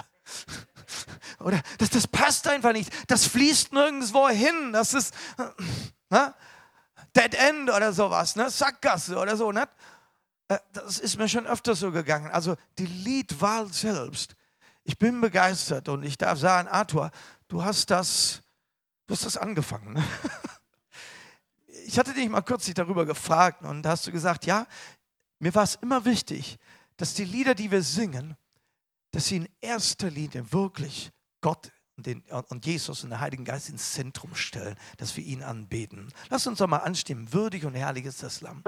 Oder 1.39 1.59
das, 1.79 1.89
das 1.89 2.07
passt 2.07 2.47
einfach 2.47 2.71
nicht. 2.71 2.91
Das 3.09 3.25
fließt 3.25 3.73
nirgendwo 3.73 4.29
hin. 4.29 4.73
Das 4.73 4.93
ist 4.93 5.15
ne? 6.11 6.35
Dead 7.15 7.33
End 7.33 7.69
oder 7.69 7.91
sowas, 7.93 8.35
ne? 8.35 8.49
Sackgasse 8.49 9.17
oder 9.17 9.35
so. 9.35 9.51
Ne? 9.51 9.67
Äh, 10.49 10.59
das 10.71 10.99
ist 10.99 11.17
mir 11.17 11.27
schon 11.27 11.47
öfter 11.47 11.73
so 11.73 11.91
gegangen. 11.91 12.29
Also 12.29 12.55
die 12.77 12.85
Liedwahl 12.85 13.73
selbst. 13.73 14.35
Ich 14.83 14.99
bin 14.99 15.19
begeistert 15.19 15.89
und 15.89 16.03
ich 16.03 16.17
darf 16.17 16.37
sagen, 16.37 16.67
Arthur, 16.67 17.09
du 17.47 17.63
hast 17.63 17.89
das, 17.89 18.43
du 19.07 19.15
hast 19.15 19.25
das 19.25 19.35
angefangen. 19.35 19.93
Ne? 19.93 20.03
ich 21.85 21.99
hatte 21.99 22.13
dich 22.13 22.27
mal 22.29 22.41
kürzlich 22.41 22.75
darüber 22.75 23.05
gefragt 23.05 23.63
und 23.63 23.85
hast 23.85 24.07
du 24.07 24.11
gesagt, 24.11 24.45
ja, 24.45 24.65
mir 25.39 25.53
war 25.55 25.63
es 25.63 25.75
immer 25.75 26.05
wichtig, 26.05 26.57
dass 26.97 27.13
die 27.13 27.25
Lieder, 27.25 27.55
die 27.55 27.71
wir 27.71 27.83
singen, 27.83 28.35
dass 29.11 29.27
sie 29.27 29.37
in 29.37 29.49
erster 29.61 30.09
Linie 30.09 30.51
wirklich 30.51 31.11
Gott 31.41 31.71
und, 31.97 32.05
den, 32.05 32.23
und 32.49 32.65
Jesus 32.65 33.03
und 33.03 33.11
den 33.11 33.19
Heiligen 33.19 33.45
Geist 33.45 33.69
ins 33.69 33.93
Zentrum 33.93 34.33
stellen, 34.35 34.75
dass 34.97 35.15
wir 35.17 35.23
ihn 35.23 35.43
anbeten. 35.43 36.11
Lass 36.29 36.47
uns 36.47 36.59
doch 36.59 36.67
mal 36.67 36.77
anstimmen. 36.77 37.31
Würdig 37.33 37.65
und 37.65 37.75
herrlich 37.75 38.05
ist 38.05 38.23
das 38.23 38.41
Lamm. 38.41 38.63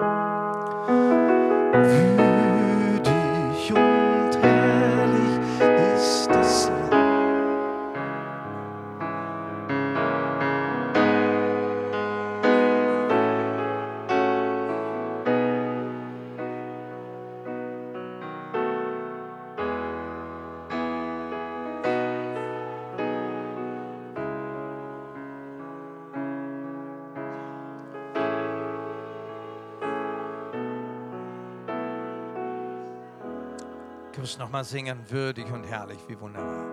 Muss 34.26 34.40
noch 34.40 34.50
mal 34.50 34.64
singen, 34.64 34.98
würdig 35.08 35.46
und 35.52 35.66
herrlich, 35.66 36.00
wie 36.08 36.20
wunderbar. 36.20 36.66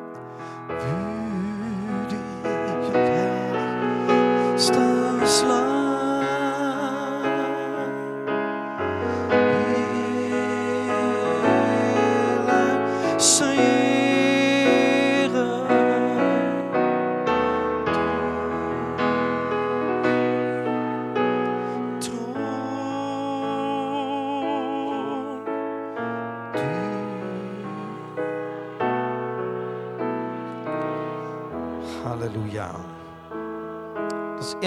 Würdig 0.68 1.51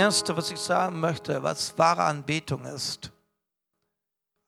Erste, 0.05 0.37
was 0.37 0.51
ich 0.51 0.59
sagen 0.59 0.99
möchte, 0.99 1.41
was 1.41 1.75
wahre 1.79 2.03
Anbetung 2.03 2.63
ist, 2.65 3.11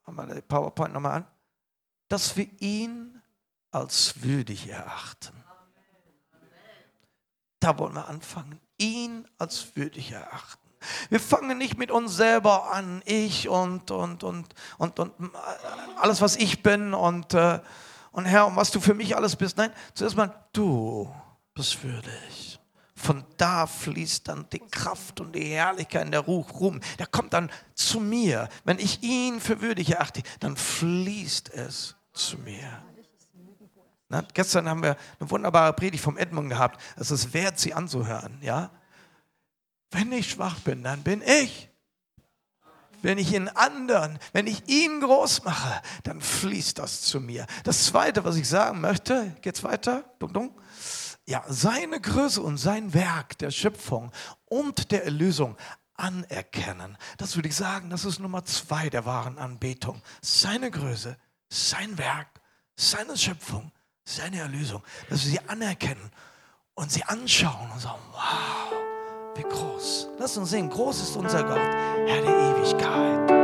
machen 0.06 0.28
wir 0.28 0.36
die 0.36 0.42
PowerPoint 0.42 0.94
nochmal 0.94 1.14
an, 1.14 1.28
dass 2.10 2.38
wir 2.38 2.48
ihn 2.60 3.20
als 3.72 4.22
würdig 4.22 4.70
erachten. 4.70 5.34
Da 7.60 7.76
wollen 7.80 7.96
wir 7.96 8.08
anfangen, 8.08 8.62
ihn 8.78 9.28
als 9.40 9.76
würdig 9.76 10.12
erachten. 10.12 10.70
Wir 11.10 11.20
fangen 11.20 11.58
nicht 11.58 11.80
mit 11.80 11.90
uns 11.90 12.16
selber 12.16 12.72
an, 12.72 13.02
ich 13.06 13.50
und, 13.50 13.90
und, 13.90 14.24
und, 14.24 14.54
und, 14.78 15.00
und 15.00 15.32
alles, 15.96 16.22
was 16.22 16.36
ich 16.36 16.62
bin 16.62 16.94
und, 16.94 17.34
äh, 17.34 17.62
und 18.12 18.26
Herr, 18.26 18.46
und 18.46 18.58
was 18.58 18.70
du 18.70 18.80
für 18.80 18.94
mich 18.94 19.16
alles 19.16 19.36
bist. 19.36 19.58
Nein, 19.58 19.74
zuerst 19.96 20.16
mal, 20.16 20.36
du 20.54 21.12
bist 21.56 21.84
würdig. 21.84 22.57
Von 22.98 23.24
da 23.38 23.68
fließt 23.68 24.28
dann 24.28 24.48
die 24.52 24.58
Kraft 24.58 25.22
und 25.22 25.34
die 25.34 25.46
Herrlichkeit, 25.46 26.12
der 26.12 26.22
Ruhm. 26.22 26.82
Der 26.98 27.06
kommt 27.06 27.32
dann 27.32 27.52
zu 27.76 28.00
mir. 28.00 28.50
Wenn 28.64 28.80
ich 28.80 29.04
ihn 29.04 29.40
für 29.40 29.62
würdig 29.62 29.92
erachte, 29.92 30.24
dann 30.40 30.58
fließt 30.58 31.54
es 31.54 31.96
zu 32.12 32.40
mir. 32.40 32.84
Na, 34.10 34.24
gestern 34.34 34.68
haben 34.68 34.82
wir 34.82 34.98
eine 35.20 35.30
wunderbare 35.30 35.74
Predigt 35.74 36.04
vom 36.04 36.18
Edmund 36.18 36.50
gehabt. 36.50 36.82
Es 36.96 37.12
ist 37.12 37.36
wert, 37.36 37.60
sie 37.60 37.72
anzuhören. 37.72 38.40
Ja? 38.42 38.72
Wenn 39.92 40.12
ich 40.12 40.32
schwach 40.32 40.60
bin, 40.62 40.82
dann 40.82 41.04
bin 41.04 41.22
ich. 41.22 41.70
Wenn 43.04 43.20
ich 43.20 43.32
in 43.32 43.48
anderen, 43.50 44.18
wenn 44.34 44.48
ich 44.48 44.68
ihn 44.68 45.02
groß 45.02 45.44
mache, 45.44 45.84
dann 46.02 46.20
fließt 46.20 46.80
das 46.80 47.04
zu 47.04 47.22
mir. 47.22 47.46
Das 47.64 47.86
Zweite, 47.86 48.26
was 48.26 48.38
ich 48.38 48.50
sagen 48.50 48.82
möchte, 48.82 49.36
geht's 49.42 49.64
weiter? 49.64 50.04
Dum, 50.18 50.34
dum 50.34 50.52
ja, 51.28 51.44
seine 51.48 52.00
Größe 52.00 52.42
und 52.42 52.58
sein 52.58 52.94
Werk 52.94 53.38
der 53.38 53.52
Schöpfung 53.52 54.12
und 54.46 54.92
der 54.92 55.04
Erlösung 55.04 55.58
anerkennen. 55.96 56.98
Das 57.18 57.36
würde 57.36 57.50
ich 57.50 57.56
sagen, 57.56 57.90
das 57.90 58.06
ist 58.06 58.20
Nummer 58.20 58.46
zwei 58.46 58.90
der 58.90 59.06
wahren 59.06 59.38
Anbetung. 59.38 60.02
Seine 60.22 60.72
Größe, 60.72 61.18
sein 61.50 61.98
Werk, 61.98 62.28
seine 62.76 63.18
Schöpfung, 63.18 63.72
seine 64.06 64.40
Erlösung. 64.40 64.82
Dass 65.10 65.26
wir 65.26 65.32
sie 65.32 65.50
anerkennen 65.50 66.12
und 66.76 66.92
sie 66.92 67.04
anschauen 67.04 67.72
und 67.72 67.82
sagen, 67.82 68.02
wow, 68.12 68.74
wie 69.36 69.44
groß. 69.44 70.08
Lass 70.20 70.38
uns 70.38 70.52
sehen, 70.52 70.70
groß 70.70 71.02
ist 71.02 71.16
unser 71.18 71.44
Gott, 71.44 71.58
Herr 71.58 72.22
der 72.22 72.58
Ewigkeit. 72.58 73.37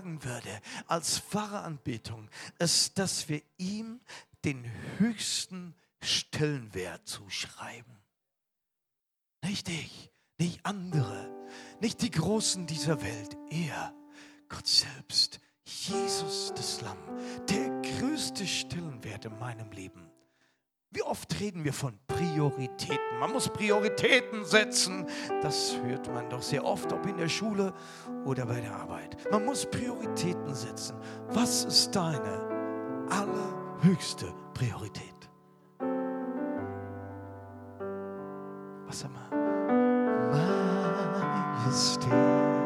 Sagen 0.00 0.24
würde 0.24 0.60
als 0.86 1.18
Pfarreranbetung, 1.18 2.30
ist, 2.58 2.98
dass 2.98 3.28
wir 3.28 3.42
ihm 3.58 4.00
den 4.46 4.64
höchsten 4.96 5.74
Stellenwert 6.00 7.06
zuschreiben. 7.06 7.98
Nicht 9.44 9.68
ich, 9.68 10.10
nicht 10.38 10.64
andere, 10.64 11.30
nicht 11.80 12.00
die 12.00 12.10
Großen 12.10 12.66
dieser 12.66 13.02
Welt, 13.02 13.36
er, 13.50 13.94
Gott 14.48 14.66
selbst, 14.66 15.38
Jesus 15.64 16.54
das 16.56 16.80
Lamm, 16.80 16.98
der 17.50 17.68
größte 17.82 18.46
Stellenwert 18.46 19.26
in 19.26 19.38
meinem 19.38 19.70
Leben. 19.70 20.09
Wie 20.92 21.02
oft 21.02 21.38
reden 21.38 21.62
wir 21.62 21.72
von 21.72 21.96
Prioritäten? 22.08 22.98
Man 23.20 23.32
muss 23.32 23.48
Prioritäten 23.48 24.44
setzen. 24.44 25.06
Das 25.40 25.76
hört 25.84 26.12
man 26.12 26.28
doch 26.28 26.42
sehr 26.42 26.64
oft, 26.64 26.92
ob 26.92 27.06
in 27.06 27.16
der 27.16 27.28
Schule 27.28 27.72
oder 28.24 28.44
bei 28.44 28.60
der 28.60 28.74
Arbeit. 28.74 29.16
Man 29.30 29.44
muss 29.44 29.66
Prioritäten 29.66 30.52
setzen. 30.52 30.96
Was 31.28 31.64
ist 31.64 31.94
deine 31.94 33.06
allerhöchste 33.08 34.34
Priorität? 34.52 35.30
Was 38.86 39.04
wir? 39.04 39.30
Majestät. 41.66 42.59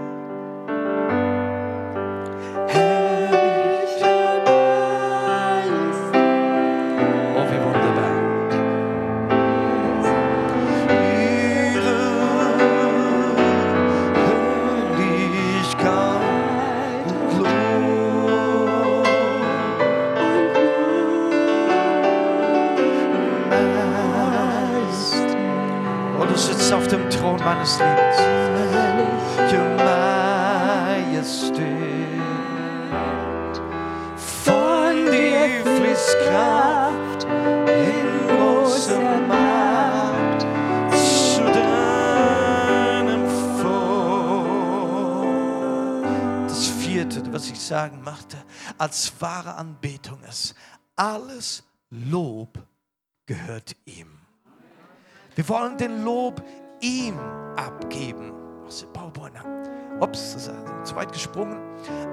Meines 27.65 27.79
Lebens. 27.79 28.19
Majestät. 31.15 31.63
Von 34.45 34.95
dir 35.11 35.65
fließt 35.65 36.23
in 37.67 38.29
großer 38.29 39.01
Macht 39.27 40.41
zu 40.93 41.43
deinem 41.55 43.25
Volk. 43.63 45.25
Das 46.49 46.67
vierte, 46.67 47.33
was 47.33 47.51
ich 47.51 47.59
sagen 47.59 48.03
machte, 48.03 48.37
als 48.77 49.11
wahre 49.21 49.55
Anbetung 49.55 50.23
ist, 50.25 50.55
alles 50.97 51.65
Lob 51.89 52.59
gehört 53.25 53.75
ihm. 53.87 54.19
Wir 55.35 55.49
wollen 55.49 55.79
den 55.79 56.05
Lob 56.05 56.43
ihm 56.81 57.19
abgeben. 57.57 58.33
Ups, 60.01 60.35
ist 60.35 60.51
zu 60.85 60.97
weit 60.97 61.13
gesprungen. 61.13 61.59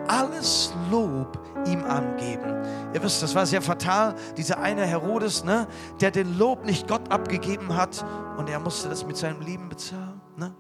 Alles 0.08 0.74
Lob 0.90 1.40
ihm 1.66 1.84
angeben. 1.84 2.56
Ihr 2.94 3.02
wisst, 3.02 3.24
das 3.24 3.34
war 3.34 3.46
sehr 3.46 3.62
fatal. 3.62 4.16
Dieser 4.38 4.60
eine 4.60 4.86
Herodes, 4.86 5.44
ne, 5.44 5.68
der 6.00 6.12
den 6.12 6.38
Lob 6.38 6.66
nicht 6.66 6.88
Gott 6.88 7.12
abgegeben 7.12 7.76
hat 7.76 8.06
und 8.38 8.50
er 8.50 8.60
musste 8.60 8.90
das 8.90 9.06
mit 9.06 9.18
seinem 9.18 9.42
Leben 9.42 9.70
bezahlen. 9.70 10.22
Ne? 10.38 10.54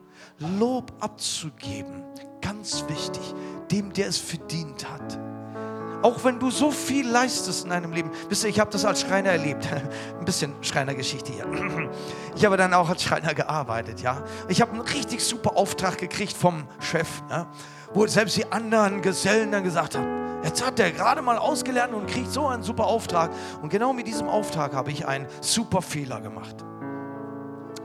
Lob 0.59 0.91
abzugeben, 0.99 2.03
ganz 2.41 2.85
wichtig, 2.87 3.33
dem, 3.71 3.93
der 3.93 4.07
es 4.07 4.17
verdient 4.17 4.89
hat. 4.89 5.19
Auch 6.01 6.23
wenn 6.23 6.39
du 6.39 6.49
so 6.49 6.71
viel 6.71 7.07
leistest 7.07 7.63
in 7.63 7.69
deinem 7.69 7.91
Leben. 7.91 8.11
Wisst 8.27 8.43
ihr, 8.43 8.49
ich 8.49 8.59
habe 8.59 8.71
das 8.71 8.85
als 8.85 9.01
Schreiner 9.01 9.29
erlebt. 9.29 9.67
Ein 10.19 10.25
bisschen 10.25 10.53
Schreinergeschichte 10.61 11.31
hier. 11.31 11.45
Ich 12.33 12.45
habe 12.45 12.55
dann 12.55 12.73
auch 12.73 12.87
als 12.89 13.03
Schreiner 13.03 13.33
gearbeitet, 13.33 14.01
ja. 14.01 14.23
Ich 14.47 14.61
habe 14.61 14.71
einen 14.71 14.81
richtig 14.81 15.21
super 15.21 15.57
Auftrag 15.57 15.97
gekriegt 15.97 16.31
vom 16.31 16.63
Chef, 16.79 17.07
ja, 17.29 17.45
wo 17.93 18.07
selbst 18.07 18.37
die 18.37 18.49
anderen 18.49 19.01
Gesellen 19.01 19.51
dann 19.51 19.65
gesagt 19.65 19.97
haben, 19.97 20.41
jetzt 20.41 20.65
hat 20.65 20.79
der 20.79 20.91
gerade 20.91 21.21
mal 21.21 21.37
ausgelernt 21.37 21.93
und 21.93 22.07
kriegt 22.07 22.31
so 22.31 22.47
einen 22.47 22.63
super 22.63 22.85
Auftrag. 22.85 23.31
Und 23.61 23.69
genau 23.69 23.91
mit 23.91 24.07
diesem 24.07 24.29
Auftrag 24.29 24.73
habe 24.73 24.91
ich 24.91 25.05
einen 25.05 25.27
super 25.41 25.81
Fehler 25.81 26.21
gemacht, 26.21 26.55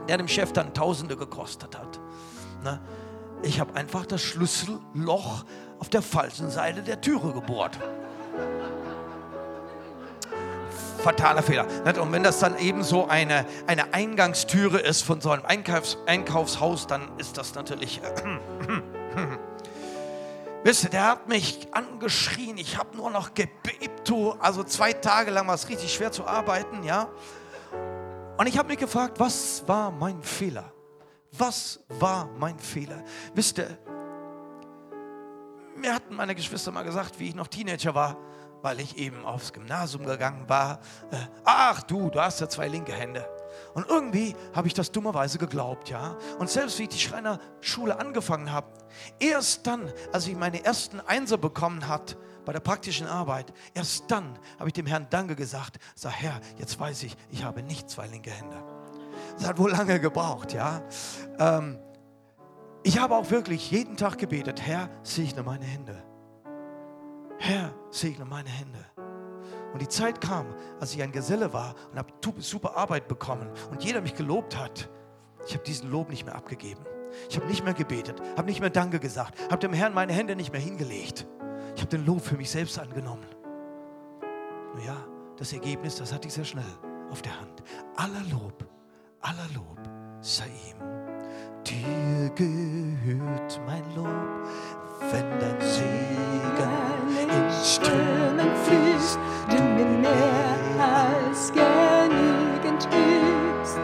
der 0.07 0.17
dem 0.17 0.29
Chef 0.29 0.53
dann 0.53 0.73
Tausende 0.73 1.17
gekostet 1.17 1.77
hat. 1.77 1.99
Ne? 2.63 2.79
Ich 3.43 3.59
habe 3.59 3.75
einfach 3.75 4.05
das 4.05 4.21
Schlüsselloch 4.21 5.43
auf 5.77 5.89
der 5.89 6.01
falschen 6.01 6.49
Seite 6.49 6.83
der 6.83 7.01
Türe 7.01 7.33
gebohrt 7.33 7.77
fataler 11.07 11.41
Fehler. 11.41 11.65
Und 12.01 12.11
wenn 12.11 12.23
das 12.23 12.39
dann 12.39 12.57
eben 12.57 12.83
so 12.83 13.07
eine, 13.07 13.45
eine 13.65 13.93
Eingangstüre 13.93 14.79
ist 14.79 15.03
von 15.03 15.21
so 15.21 15.31
einem 15.31 15.45
Einkaufs 15.45 15.97
Einkaufshaus, 16.05 16.87
dann 16.87 17.17
ist 17.17 17.37
das 17.37 17.55
natürlich... 17.55 18.01
Wisst 20.63 20.83
ihr, 20.83 20.89
der 20.89 21.05
hat 21.05 21.29
mich 21.29 21.67
angeschrien, 21.71 22.57
ich 22.57 22.77
habe 22.77 22.97
nur 22.97 23.09
noch 23.09 23.33
gebebt. 23.33 24.11
Also 24.39 24.63
zwei 24.63 24.93
Tage 24.93 25.31
lang 25.31 25.47
war 25.47 25.55
es 25.55 25.67
richtig 25.69 25.93
schwer 25.93 26.11
zu 26.11 26.25
arbeiten, 26.25 26.83
ja. 26.83 27.09
Und 28.37 28.47
ich 28.47 28.57
habe 28.57 28.69
mich 28.69 28.77
gefragt, 28.77 29.19
was 29.19 29.63
war 29.67 29.91
mein 29.91 30.21
Fehler? 30.23 30.71
Was 31.33 31.79
war 31.99 32.29
mein 32.37 32.57
Fehler? 32.57 33.03
Wisst 33.33 33.59
ihr, 33.59 33.77
mir 35.77 35.93
hatten 35.93 36.15
meine 36.15 36.35
Geschwister 36.35 36.71
mal 36.71 36.83
gesagt, 36.83 37.19
wie 37.19 37.29
ich 37.29 37.35
noch 37.35 37.47
Teenager 37.47 37.95
war, 37.95 38.17
weil 38.61 38.79
ich 38.79 38.97
eben 38.97 39.25
aufs 39.25 39.53
Gymnasium 39.53 40.05
gegangen 40.05 40.47
war. 40.47 40.79
Äh, 41.11 41.17
ach 41.45 41.83
du, 41.83 42.09
du 42.09 42.19
hast 42.19 42.41
ja 42.41 42.49
zwei 42.49 42.67
linke 42.67 42.93
Hände. 42.93 43.27
Und 43.73 43.87
irgendwie 43.87 44.35
habe 44.53 44.67
ich 44.67 44.73
das 44.73 44.91
dummerweise 44.91 45.37
geglaubt, 45.37 45.89
ja. 45.89 46.17
Und 46.39 46.49
selbst 46.49 46.79
wie 46.79 46.83
ich 46.83 46.89
die 46.89 46.99
Schreinerschule 46.99 47.99
angefangen 47.99 48.51
habe, 48.51 48.67
erst 49.19 49.67
dann, 49.67 49.91
als 50.11 50.27
ich 50.27 50.35
meine 50.35 50.63
ersten 50.63 50.99
Einser 50.99 51.37
bekommen 51.37 51.87
hat 51.87 52.17
bei 52.45 52.53
der 52.53 52.59
praktischen 52.59 53.07
Arbeit, 53.07 53.53
erst 53.73 54.09
dann 54.09 54.37
habe 54.57 54.69
ich 54.69 54.73
dem 54.73 54.85
Herrn 54.85 55.07
Danke 55.09 55.35
gesagt. 55.35 55.77
Sag 55.95 56.13
Herr, 56.13 56.39
jetzt 56.57 56.79
weiß 56.79 57.03
ich, 57.03 57.15
ich 57.29 57.43
habe 57.43 57.61
nicht 57.63 57.89
zwei 57.89 58.07
linke 58.07 58.31
Hände. 58.31 58.63
Das 59.37 59.47
hat 59.47 59.57
wohl 59.57 59.71
lange 59.71 59.99
gebraucht, 59.99 60.53
ja. 60.53 60.81
Ähm, 61.39 61.79
ich 62.87 62.97
habe 62.99 63.17
auch 63.17 63.29
wirklich 63.31 63.69
jeden 63.69 63.97
Tag 63.97 64.17
gebetet, 64.17 64.61
Herr, 64.61 64.89
segne 65.03 65.43
meine 65.43 65.65
Hände. 65.65 66.01
Herr, 67.37 67.73
segne 67.91 68.23
meine 68.23 68.47
Hände. 68.47 68.79
Und 69.73 69.81
die 69.81 69.89
Zeit 69.89 70.21
kam, 70.21 70.45
als 70.79 70.93
ich 70.93 71.03
ein 71.03 71.11
Geselle 71.11 71.51
war 71.51 71.75
und 71.91 71.97
habe 71.97 72.13
super 72.37 72.77
Arbeit 72.77 73.09
bekommen 73.09 73.49
und 73.71 73.83
jeder 73.83 73.99
mich 73.99 74.15
gelobt 74.15 74.57
hat. 74.57 74.89
Ich 75.45 75.53
habe 75.53 75.65
diesen 75.65 75.91
Lob 75.91 76.09
nicht 76.09 76.25
mehr 76.25 76.35
abgegeben. 76.35 76.85
Ich 77.29 77.35
habe 77.35 77.47
nicht 77.47 77.65
mehr 77.65 77.73
gebetet, 77.73 78.21
habe 78.37 78.47
nicht 78.47 78.61
mehr 78.61 78.69
Danke 78.69 78.99
gesagt, 78.99 79.37
habe 79.51 79.59
dem 79.59 79.73
Herrn 79.73 79.93
meine 79.93 80.13
Hände 80.13 80.37
nicht 80.37 80.53
mehr 80.53 80.61
hingelegt. 80.61 81.27
Ich 81.75 81.81
habe 81.81 81.89
den 81.89 82.05
Lob 82.05 82.21
für 82.21 82.37
mich 82.37 82.49
selbst 82.49 82.79
angenommen. 82.79 83.25
Nun 84.75 84.85
ja, 84.85 84.95
das 85.35 85.51
Ergebnis, 85.51 85.97
das 85.97 86.13
hatte 86.13 86.29
ich 86.29 86.33
sehr 86.33 86.45
schnell 86.45 86.63
auf 87.11 87.21
der 87.21 87.37
Hand. 87.37 87.63
Aller 87.97 88.23
Lob, 88.31 88.65
aller 89.19 89.47
Lob 89.53 89.77
sei 90.21 90.47
ihm. 90.69 91.06
Dir 91.67 92.29
gehört 92.33 93.59
mein 93.65 93.83
Lob, 93.93 94.07
wenn 95.11 95.29
dein 95.37 95.59
Segen 95.59 97.09
in 97.19 97.51
Strömen 97.61 98.55
fließt, 98.63 99.19
du 99.49 99.61
mir 99.61 99.85
mehr 99.85 100.55
als 100.79 101.51
genügend 101.51 102.87
gibst, 102.89 103.79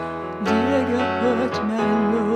dir 0.46 0.86
gehört 0.88 1.62
mein 1.68 2.14
Lob. 2.14 2.33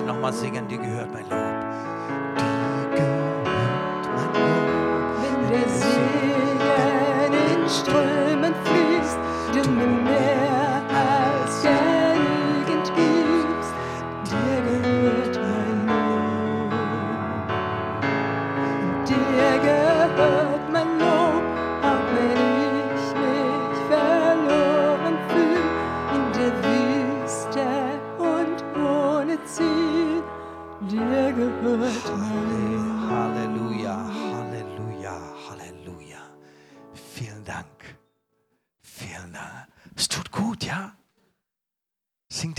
Gerade 0.00 0.06
noch 0.06 0.20
mal 0.20 0.32
singen. 0.32 0.66
Dir 0.68 0.78
gehört 0.78 1.12
mein 1.12 1.28
Lob. 1.28 1.39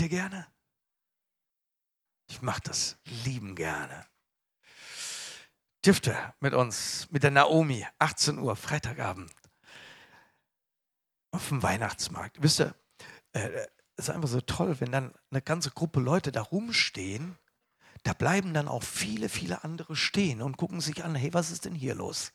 Ihr 0.02 0.08
gerne? 0.08 0.46
Ich 2.28 2.42
mache 2.42 2.60
das 2.62 2.98
lieben 3.24 3.54
gerne. 3.54 4.06
Ihr 5.84 6.34
mit 6.40 6.54
uns, 6.54 7.08
mit 7.10 7.22
der 7.22 7.30
Naomi, 7.30 7.86
18 7.98 8.38
Uhr, 8.38 8.54
Freitagabend, 8.54 9.32
auf 11.32 11.48
dem 11.48 11.62
Weihnachtsmarkt. 11.62 12.40
Wisst 12.40 12.60
ihr, 12.60 12.74
äh, 13.32 13.66
es 13.96 14.08
ist 14.08 14.10
einfach 14.10 14.28
so 14.28 14.40
toll, 14.40 14.80
wenn 14.80 14.92
dann 14.92 15.12
eine 15.30 15.42
ganze 15.42 15.70
Gruppe 15.70 16.00
Leute 16.00 16.30
da 16.30 16.42
rumstehen, 16.42 17.36
da 18.04 18.12
bleiben 18.12 18.54
dann 18.54 18.68
auch 18.68 18.82
viele, 18.82 19.28
viele 19.28 19.64
andere 19.64 19.96
stehen 19.96 20.42
und 20.42 20.56
gucken 20.56 20.80
sich 20.80 21.04
an, 21.04 21.14
hey, 21.14 21.32
was 21.34 21.50
ist 21.50 21.64
denn 21.64 21.74
hier 21.74 21.94
los? 21.94 22.32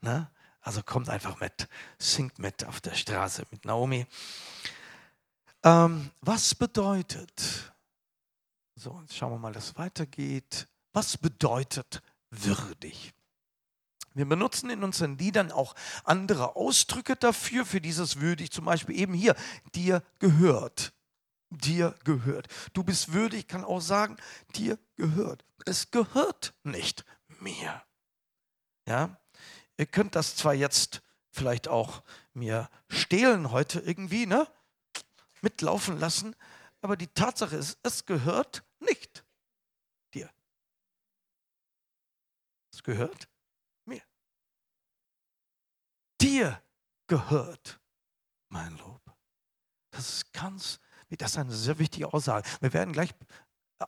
Ne? 0.00 0.30
Also 0.60 0.82
kommt 0.82 1.08
einfach 1.08 1.40
mit, 1.40 1.68
singt 1.98 2.38
mit 2.38 2.64
auf 2.64 2.80
der 2.80 2.94
Straße 2.94 3.44
mit 3.50 3.64
Naomi. 3.64 4.06
Ähm, 5.64 6.10
was 6.20 6.54
bedeutet, 6.54 7.72
so, 8.76 9.00
jetzt 9.00 9.16
schauen 9.16 9.32
wir 9.32 9.38
mal, 9.38 9.52
dass 9.52 9.68
es 9.68 9.78
weitergeht. 9.78 10.68
Was 10.92 11.16
bedeutet 11.16 12.02
würdig? 12.30 13.14
Wir 14.12 14.26
benutzen 14.28 14.68
in 14.68 14.84
unseren 14.84 15.16
Liedern 15.16 15.50
auch 15.50 15.74
andere 16.04 16.54
Ausdrücke 16.54 17.16
dafür, 17.16 17.64
für 17.64 17.80
dieses 17.80 18.20
würdig, 18.20 18.50
zum 18.52 18.66
Beispiel 18.66 18.98
eben 18.98 19.14
hier, 19.14 19.34
dir 19.74 20.02
gehört. 20.18 20.92
Dir 21.48 21.94
gehört. 22.04 22.48
Du 22.74 22.84
bist 22.84 23.12
würdig, 23.14 23.48
kann 23.48 23.64
auch 23.64 23.80
sagen, 23.80 24.18
dir 24.54 24.78
gehört. 24.96 25.46
Es 25.64 25.90
gehört 25.90 26.52
nicht 26.62 27.06
mir. 27.40 27.82
Ja, 28.86 29.16
ihr 29.78 29.86
könnt 29.86 30.14
das 30.14 30.36
zwar 30.36 30.52
jetzt 30.52 31.00
vielleicht 31.30 31.68
auch 31.68 32.02
mir 32.34 32.68
stehlen 32.88 33.50
heute 33.50 33.80
irgendwie, 33.80 34.26
ne? 34.26 34.46
Mitlaufen 35.44 36.00
lassen, 36.00 36.34
aber 36.80 36.96
die 36.96 37.06
Tatsache 37.06 37.56
ist, 37.56 37.78
es 37.82 38.04
gehört 38.04 38.64
nicht 38.80 39.24
dir. 40.12 40.28
Es 42.72 42.82
gehört 42.82 43.28
mir. 43.84 44.02
Dir 46.20 46.60
gehört 47.06 47.80
mein 48.48 48.76
Lob. 48.78 49.00
Das 49.92 50.08
ist 50.08 50.32
ganz, 50.32 50.80
das 51.10 51.32
ist 51.32 51.38
eine 51.38 51.52
sehr 51.52 51.78
wichtige 51.78 52.12
Aussage. 52.12 52.48
Wir 52.60 52.72
werden 52.72 52.92
gleich 52.92 53.14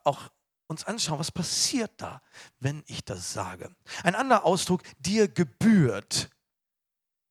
auch 0.05 0.31
uns 0.69 0.85
anschauen, 0.85 1.19
was 1.19 1.33
passiert 1.33 1.93
da, 1.97 2.23
wenn 2.59 2.83
ich 2.87 3.05
das 3.05 3.33
sage. 3.33 3.75
Ein 4.03 4.15
anderer 4.15 4.45
Ausdruck, 4.45 4.83
dir 4.99 5.29
gebührt 5.29 6.31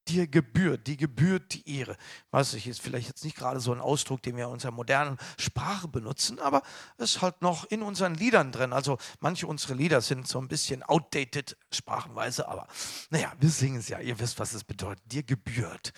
dir 0.07 0.27
gebührt, 0.27 0.87
die 0.87 0.97
gebührt 0.97 1.53
die 1.53 1.77
Ehre. 1.77 1.97
Weiß 2.31 2.53
ich, 2.53 2.67
ist 2.67 2.81
vielleicht 2.81 3.07
jetzt 3.07 3.23
nicht 3.23 3.35
gerade 3.35 3.59
so 3.59 3.73
ein 3.73 3.81
Ausdruck, 3.81 4.21
den 4.21 4.37
wir 4.37 4.45
in 4.45 4.51
unserer 4.51 4.71
modernen 4.71 5.17
Sprache 5.39 5.87
benutzen, 5.87 6.39
aber 6.39 6.61
es 6.97 7.15
ist 7.15 7.21
halt 7.21 7.41
noch 7.41 7.65
in 7.65 7.81
unseren 7.81 8.15
Liedern 8.15 8.51
drin. 8.51 8.73
Also 8.73 8.97
manche 9.19 9.47
unserer 9.47 9.75
Lieder 9.75 10.01
sind 10.01 10.27
so 10.27 10.39
ein 10.39 10.47
bisschen 10.47 10.83
outdated 10.83 11.57
sprachenweise, 11.71 12.47
aber 12.47 12.67
naja, 13.09 13.33
wir 13.39 13.49
singen 13.49 13.79
es 13.79 13.89
ja, 13.89 13.99
ihr 13.99 14.19
wisst, 14.19 14.39
was 14.39 14.53
es 14.53 14.63
bedeutet. 14.63 15.03
Dir 15.11 15.23
gebührt. 15.23 15.93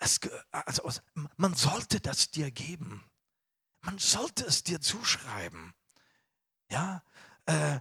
Es, 0.00 0.20
also, 0.50 0.90
man 1.36 1.54
sollte 1.54 2.00
das 2.00 2.30
dir 2.30 2.50
geben. 2.50 3.04
Man 3.82 3.98
sollte 3.98 4.44
es 4.44 4.64
dir 4.64 4.80
zuschreiben. 4.80 5.74
Ja, 6.70 7.02
äh, 7.46 7.80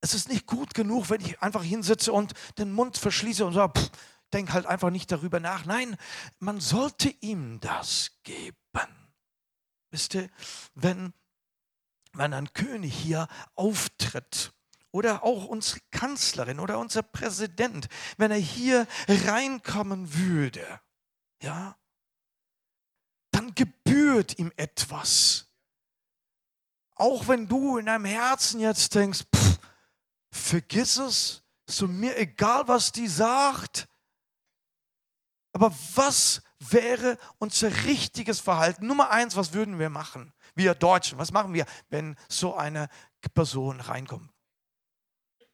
es 0.00 0.14
ist 0.14 0.28
nicht 0.28 0.46
gut 0.46 0.74
genug, 0.74 1.10
wenn 1.10 1.20
ich 1.20 1.42
einfach 1.42 1.62
hinsitze 1.62 2.12
und 2.12 2.32
den 2.56 2.72
Mund 2.72 2.96
verschließe 2.98 3.44
und 3.44 3.52
sage, 3.52 3.80
pff, 3.80 3.90
denk 4.32 4.52
halt 4.52 4.66
einfach 4.66 4.90
nicht 4.90 5.10
darüber 5.10 5.40
nach. 5.40 5.64
Nein, 5.64 5.96
man 6.38 6.60
sollte 6.60 7.08
ihm 7.20 7.60
das 7.60 8.10
geben. 8.22 8.56
Wisst 9.90 10.14
ihr, 10.14 10.28
wenn, 10.74 11.12
wenn 12.12 12.34
ein 12.34 12.52
König 12.52 12.94
hier 12.94 13.26
auftritt, 13.54 14.52
oder 14.90 15.22
auch 15.22 15.44
unsere 15.44 15.80
Kanzlerin 15.90 16.60
oder 16.60 16.78
unser 16.78 17.02
Präsident, 17.02 17.88
wenn 18.16 18.30
er 18.30 18.38
hier 18.38 18.86
reinkommen 19.06 20.14
würde, 20.14 20.80
ja, 21.42 21.76
dann 23.30 23.54
gebührt 23.54 24.38
ihm 24.38 24.52
etwas. 24.56 25.46
Auch 26.94 27.28
wenn 27.28 27.46
du 27.46 27.78
in 27.78 27.86
deinem 27.86 28.06
Herzen 28.06 28.60
jetzt 28.60 28.94
denkst, 28.94 29.24
pff, 29.34 29.58
vergiss 30.30 30.96
es, 30.96 31.42
so 31.68 31.86
mir 31.86 32.16
egal, 32.18 32.66
was 32.66 32.90
die 32.90 33.08
sagt, 33.08 33.88
aber 35.58 35.74
was 35.96 36.40
wäre 36.60 37.18
unser 37.38 37.84
richtiges 37.84 38.38
Verhalten? 38.38 38.86
Nummer 38.86 39.10
eins, 39.10 39.34
was 39.34 39.52
würden 39.52 39.80
wir 39.80 39.90
machen? 39.90 40.32
Wir 40.54 40.76
Deutschen, 40.76 41.18
was 41.18 41.32
machen 41.32 41.52
wir, 41.52 41.66
wenn 41.88 42.16
so 42.28 42.54
eine 42.54 42.88
Person 43.34 43.80
reinkommt? 43.80 44.30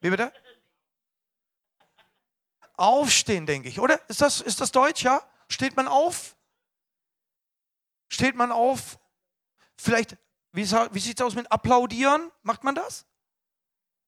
Wie 0.01 0.11
bitte? 0.11 0.31
Aufstehen, 2.73 3.47
denke 3.47 3.67
ich, 3.67 3.79
oder? 3.79 3.99
Ist 4.07 4.21
das, 4.21 4.41
ist 4.41 4.61
das 4.61 4.71
Deutsch, 4.71 5.01
ja? 5.01 5.23
Steht 5.49 5.75
man 5.75 5.87
auf? 5.87 6.35
Steht 8.07 8.35
man 8.35 8.51
auf? 8.51 8.99
Vielleicht, 9.75 10.17
wie, 10.51 10.69
wie 10.69 10.99
sieht 10.99 11.19
es 11.19 11.25
aus 11.25 11.33
mit 11.33 11.51
Applaudieren? 11.51 12.31
Macht 12.43 12.63
man 12.63 12.75
das? 12.75 13.07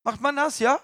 Macht 0.04 0.22
man 0.22 0.36
das, 0.36 0.60
ja? 0.60 0.80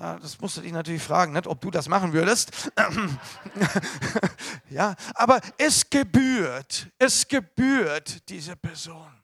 Das 0.00 0.40
musst 0.40 0.56
du 0.56 0.62
dich 0.62 0.72
natürlich 0.72 1.02
fragen, 1.02 1.34
nicht, 1.34 1.46
ob 1.46 1.60
du 1.60 1.70
das 1.70 1.86
machen 1.86 2.14
würdest. 2.14 2.72
ja, 4.70 4.94
aber 5.12 5.42
es 5.58 5.90
gebührt, 5.90 6.86
es 6.98 7.28
gebührt 7.28 8.26
dieser 8.30 8.56
Person. 8.56 9.22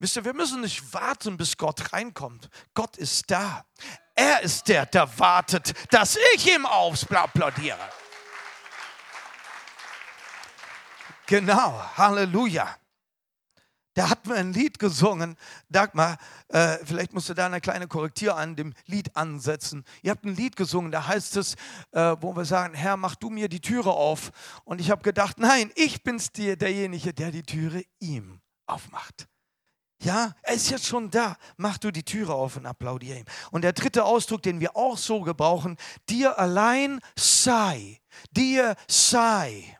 Wisst 0.00 0.16
ihr, 0.16 0.24
wir 0.24 0.34
müssen 0.34 0.62
nicht 0.62 0.92
warten, 0.92 1.36
bis 1.36 1.56
Gott 1.56 1.92
reinkommt. 1.92 2.50
Gott 2.74 2.96
ist 2.96 3.30
da. 3.30 3.64
Er 4.16 4.42
ist 4.42 4.66
der, 4.66 4.84
der 4.84 5.16
wartet, 5.16 5.72
dass 5.92 6.18
ich 6.34 6.52
ihm 6.52 6.66
applaudiere. 6.66 7.78
Genau, 11.26 11.82
Halleluja. 11.96 12.76
Da 13.96 14.10
hat 14.10 14.26
man 14.26 14.36
ein 14.36 14.52
Lied 14.52 14.78
gesungen. 14.78 15.36
Dagmar, 15.70 16.18
äh, 16.48 16.76
vielleicht 16.84 17.14
musst 17.14 17.30
du 17.30 17.34
da 17.34 17.46
eine 17.46 17.62
kleine 17.62 17.88
Korrektur 17.88 18.36
an 18.36 18.54
dem 18.54 18.74
Lied 18.84 19.16
ansetzen. 19.16 19.84
Ihr 20.02 20.10
habt 20.10 20.26
ein 20.26 20.36
Lied 20.36 20.54
gesungen, 20.54 20.92
da 20.92 21.06
heißt 21.06 21.38
es, 21.38 21.54
äh, 21.92 22.14
wo 22.20 22.36
wir 22.36 22.44
sagen, 22.44 22.74
Herr, 22.74 22.98
mach 22.98 23.14
du 23.14 23.30
mir 23.30 23.48
die 23.48 23.62
Türe 23.62 23.90
auf. 23.90 24.32
Und 24.64 24.82
ich 24.82 24.90
habe 24.90 25.02
gedacht, 25.02 25.38
nein, 25.38 25.72
ich 25.76 26.02
bin's 26.02 26.30
dir, 26.30 26.58
derjenige, 26.58 27.14
der 27.14 27.30
die 27.30 27.42
Türe 27.42 27.84
ihm 27.98 28.42
aufmacht. 28.66 29.28
Ja, 30.02 30.34
er 30.42 30.54
ist 30.54 30.68
jetzt 30.68 30.84
schon 30.84 31.10
da. 31.10 31.38
Mach 31.56 31.78
du 31.78 31.90
die 31.90 32.04
Türe 32.04 32.34
auf 32.34 32.58
und 32.58 32.66
applaudiere 32.66 33.20
ihm. 33.20 33.24
Und 33.50 33.62
der 33.62 33.72
dritte 33.72 34.04
Ausdruck, 34.04 34.42
den 34.42 34.60
wir 34.60 34.76
auch 34.76 34.98
so 34.98 35.22
gebrauchen, 35.22 35.78
dir 36.10 36.38
allein 36.38 37.00
sei, 37.16 38.02
dir 38.30 38.76
sei 38.88 39.78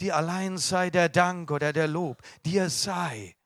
dir 0.00 0.16
allein 0.16 0.58
sei 0.58 0.90
der 0.90 1.08
Dank 1.08 1.50
oder 1.50 1.72
der 1.72 1.88
Lob, 1.88 2.22
dir 2.44 2.70
sei. 2.70 3.36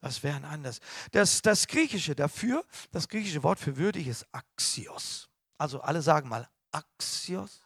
Das 0.00 0.22
wäre 0.22 0.44
anders. 0.46 0.80
Das, 1.12 1.40
das 1.40 1.66
Griechische 1.66 2.14
dafür, 2.14 2.64
das 2.90 3.08
griechische 3.08 3.42
Wort 3.42 3.58
für 3.58 3.76
würdig 3.76 4.06
ist 4.06 4.26
Axios. 4.32 5.30
Also 5.56 5.80
alle 5.80 6.02
sagen 6.02 6.28
mal 6.28 6.48
Axios. 6.72 7.62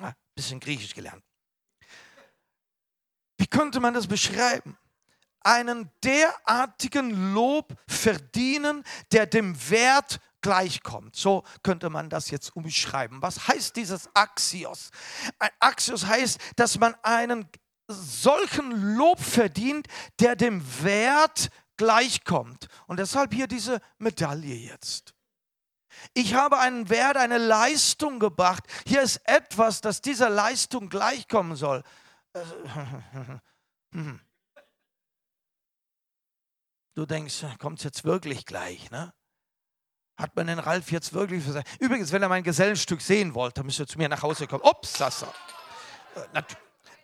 Ah, 0.00 0.12
bisschen 0.34 0.58
Griechisch 0.58 0.94
gelernt. 0.94 1.22
Wie 3.36 3.46
könnte 3.46 3.80
man 3.80 3.94
das 3.94 4.06
beschreiben? 4.06 4.76
Einen 5.42 5.90
derartigen 6.02 7.32
Lob 7.32 7.72
verdienen, 7.86 8.84
der 9.12 9.26
dem 9.26 9.56
Wert 9.70 10.20
gleichkommt. 10.40 11.16
So 11.16 11.44
könnte 11.62 11.90
man 11.90 12.10
das 12.10 12.30
jetzt 12.30 12.54
umschreiben. 12.56 13.22
Was 13.22 13.48
heißt 13.48 13.76
dieses 13.76 14.08
Axios? 14.14 14.90
Ein 15.38 15.50
Axios 15.58 16.06
heißt, 16.06 16.38
dass 16.56 16.78
man 16.78 16.94
einen 17.02 17.48
solchen 17.88 18.96
Lob 18.96 19.20
verdient, 19.20 19.86
der 20.20 20.36
dem 20.36 20.62
Wert 20.82 21.50
gleichkommt. 21.76 22.68
Und 22.86 22.98
deshalb 22.98 23.34
hier 23.34 23.46
diese 23.46 23.80
Medaille 23.98 24.54
jetzt. 24.54 25.14
Ich 26.14 26.34
habe 26.34 26.58
einen 26.58 26.88
Wert, 26.88 27.16
eine 27.16 27.38
Leistung 27.38 28.20
gebracht. 28.20 28.64
Hier 28.86 29.02
ist 29.02 29.20
etwas, 29.24 29.80
das 29.80 30.00
dieser 30.00 30.30
Leistung 30.30 30.88
gleichkommen 30.88 31.56
soll. 31.56 31.82
Du 36.96 37.06
denkst, 37.06 37.46
kommt 37.58 37.78
es 37.78 37.84
jetzt 37.84 38.04
wirklich 38.04 38.44
gleich, 38.44 38.90
ne? 38.90 39.14
Hat 40.20 40.36
man 40.36 40.46
den 40.46 40.58
Ralf 40.58 40.92
jetzt 40.92 41.12
wirklich 41.12 41.44
gesagt. 41.44 41.68
Übrigens, 41.80 42.12
wenn 42.12 42.22
er 42.22 42.28
mein 42.28 42.42
Gesellenstück 42.42 43.00
sehen 43.00 43.34
wollte, 43.34 43.62
müsste 43.64 43.84
er 43.84 43.86
zu 43.86 43.98
mir 43.98 44.08
nach 44.08 44.22
Hause 44.22 44.46
kommen. 44.46 44.62
Ups, 44.62 44.94
das 44.94 45.22
äh, 45.22 46.42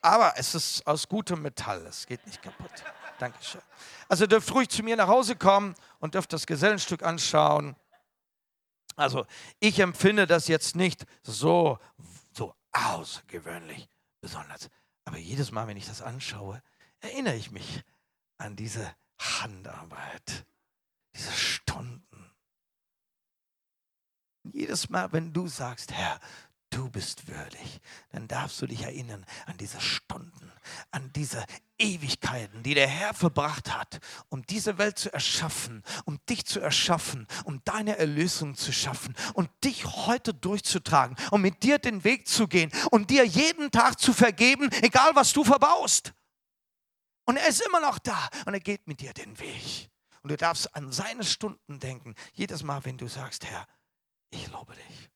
Aber 0.02 0.34
es 0.36 0.54
ist 0.54 0.86
aus 0.86 1.08
gutem 1.08 1.42
Metall, 1.42 1.84
es 1.86 2.06
geht 2.06 2.24
nicht 2.26 2.42
kaputt. 2.42 2.70
Dankeschön. 3.18 3.62
Also 4.08 4.26
dürft 4.26 4.52
ruhig 4.52 4.68
zu 4.68 4.82
mir 4.82 4.96
nach 4.96 5.08
Hause 5.08 5.36
kommen 5.36 5.74
und 6.00 6.14
dürft 6.14 6.32
das 6.32 6.46
Gesellenstück 6.46 7.02
anschauen. 7.02 7.74
Also 8.94 9.26
ich 9.60 9.78
empfinde 9.78 10.26
das 10.26 10.48
jetzt 10.48 10.76
nicht 10.76 11.06
so, 11.22 11.78
so 12.32 12.54
außergewöhnlich 12.72 13.88
besonders. 14.20 14.68
Aber 15.04 15.18
jedes 15.18 15.52
Mal, 15.52 15.66
wenn 15.66 15.76
ich 15.76 15.86
das 15.86 16.02
anschaue, 16.02 16.62
erinnere 17.00 17.36
ich 17.36 17.50
mich 17.50 17.82
an 18.38 18.56
diese 18.56 18.94
Handarbeit, 19.18 20.46
diese 21.14 21.32
Stunden. 21.32 22.30
Jedes 24.52 24.88
Mal, 24.88 25.12
wenn 25.12 25.32
du 25.32 25.48
sagst, 25.48 25.92
Herr, 25.92 26.20
du 26.70 26.90
bist 26.90 27.28
würdig, 27.28 27.80
dann 28.10 28.28
darfst 28.28 28.60
du 28.60 28.66
dich 28.66 28.82
erinnern 28.82 29.24
an 29.46 29.56
diese 29.56 29.80
Stunden, 29.80 30.52
an 30.90 31.12
diese 31.14 31.44
Ewigkeiten, 31.78 32.62
die 32.62 32.74
der 32.74 32.88
Herr 32.88 33.14
verbracht 33.14 33.72
hat, 33.74 34.00
um 34.28 34.44
diese 34.44 34.78
Welt 34.78 34.98
zu 34.98 35.12
erschaffen, 35.12 35.82
um 36.04 36.18
dich 36.28 36.44
zu 36.44 36.60
erschaffen, 36.60 37.26
um 37.44 37.62
deine 37.64 37.98
Erlösung 37.98 38.56
zu 38.56 38.72
schaffen 38.72 39.14
und 39.34 39.48
dich 39.64 39.84
heute 39.84 40.34
durchzutragen, 40.34 41.16
um 41.30 41.40
mit 41.40 41.62
dir 41.62 41.78
den 41.78 42.04
Weg 42.04 42.28
zu 42.28 42.48
gehen 42.48 42.70
und 42.90 43.10
dir 43.10 43.24
jeden 43.24 43.70
Tag 43.70 44.00
zu 44.00 44.12
vergeben, 44.12 44.70
egal 44.82 45.12
was 45.14 45.32
du 45.32 45.44
verbaust. 45.44 46.12
Und 47.24 47.36
er 47.36 47.48
ist 47.48 47.64
immer 47.66 47.80
noch 47.80 47.98
da 47.98 48.28
und 48.44 48.54
er 48.54 48.60
geht 48.60 48.86
mit 48.86 49.00
dir 49.00 49.12
den 49.12 49.38
Weg. 49.38 49.90
Und 50.22 50.30
du 50.30 50.36
darfst 50.36 50.74
an 50.74 50.92
seine 50.92 51.24
Stunden 51.24 51.78
denken, 51.78 52.14
jedes 52.32 52.62
Mal, 52.62 52.84
wenn 52.84 52.98
du 52.98 53.08
sagst, 53.08 53.44
Herr, 53.44 53.66
ich 54.36 54.50
lobe 54.52 54.74
dich. 54.74 55.10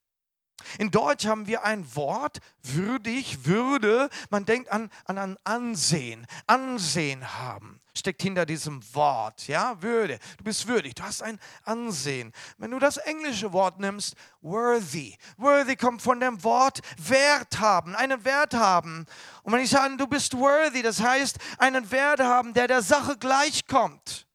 In 0.78 0.90
Deutsch 0.90 1.26
haben 1.26 1.46
wir 1.46 1.64
ein 1.64 1.94
Wort, 1.96 2.38
würdig, 2.62 3.44
würde. 3.44 4.08
Man 4.30 4.44
denkt 4.44 4.70
an, 4.70 4.90
an 5.04 5.18
ein 5.18 5.36
Ansehen, 5.44 6.26
Ansehen 6.46 7.38
haben. 7.38 7.80
Steckt 7.96 8.22
hinter 8.22 8.46
diesem 8.46 8.82
Wort, 8.94 9.48
ja, 9.48 9.82
Würde. 9.82 10.20
Du 10.38 10.44
bist 10.44 10.68
würdig, 10.68 10.94
du 10.94 11.02
hast 11.02 11.22
ein 11.22 11.40
Ansehen. 11.64 12.32
Wenn 12.56 12.70
du 12.70 12.78
das 12.78 12.98
englische 12.98 13.52
Wort 13.52 13.80
nimmst, 13.80 14.14
worthy. 14.42 15.16
Worthy 15.38 15.74
kommt 15.74 16.00
von 16.00 16.20
dem 16.20 16.42
Wort 16.44 16.80
Wert 16.98 17.58
haben, 17.58 17.96
einen 17.96 18.24
Wert 18.24 18.54
haben. 18.54 19.06
Und 19.42 19.52
wenn 19.52 19.60
ich 19.60 19.70
sage, 19.70 19.96
du 19.96 20.06
bist 20.06 20.36
worthy, 20.38 20.82
das 20.82 21.02
heißt, 21.02 21.38
einen 21.58 21.90
Wert 21.90 22.20
haben, 22.20 22.54
der 22.54 22.68
der 22.68 22.82
Sache 22.82 23.18
gleichkommt. 23.18 24.28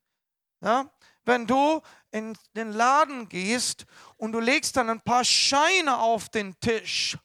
Ja? 0.61 0.89
Wenn 1.23 1.47
du 1.47 1.81
in 2.15 2.37
den 2.55 2.71
Laden 2.71 3.27
gehst 3.27 3.85
und 4.15 4.31
du 4.31 4.39
legst 4.39 4.77
dann 4.77 4.89
ein 4.89 5.01
paar 5.01 5.25
Scheine 5.25 5.99
auf 5.99 6.29
den 6.29 6.57
Tisch 6.61 7.17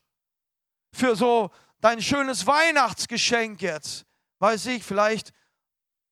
für 0.93 1.15
so 1.15 1.49
dein 1.79 2.01
schönes 2.01 2.45
Weihnachtsgeschenk 2.45 3.61
jetzt, 3.61 4.05
weiß 4.39 4.65
ich, 4.65 4.83
vielleicht 4.83 5.31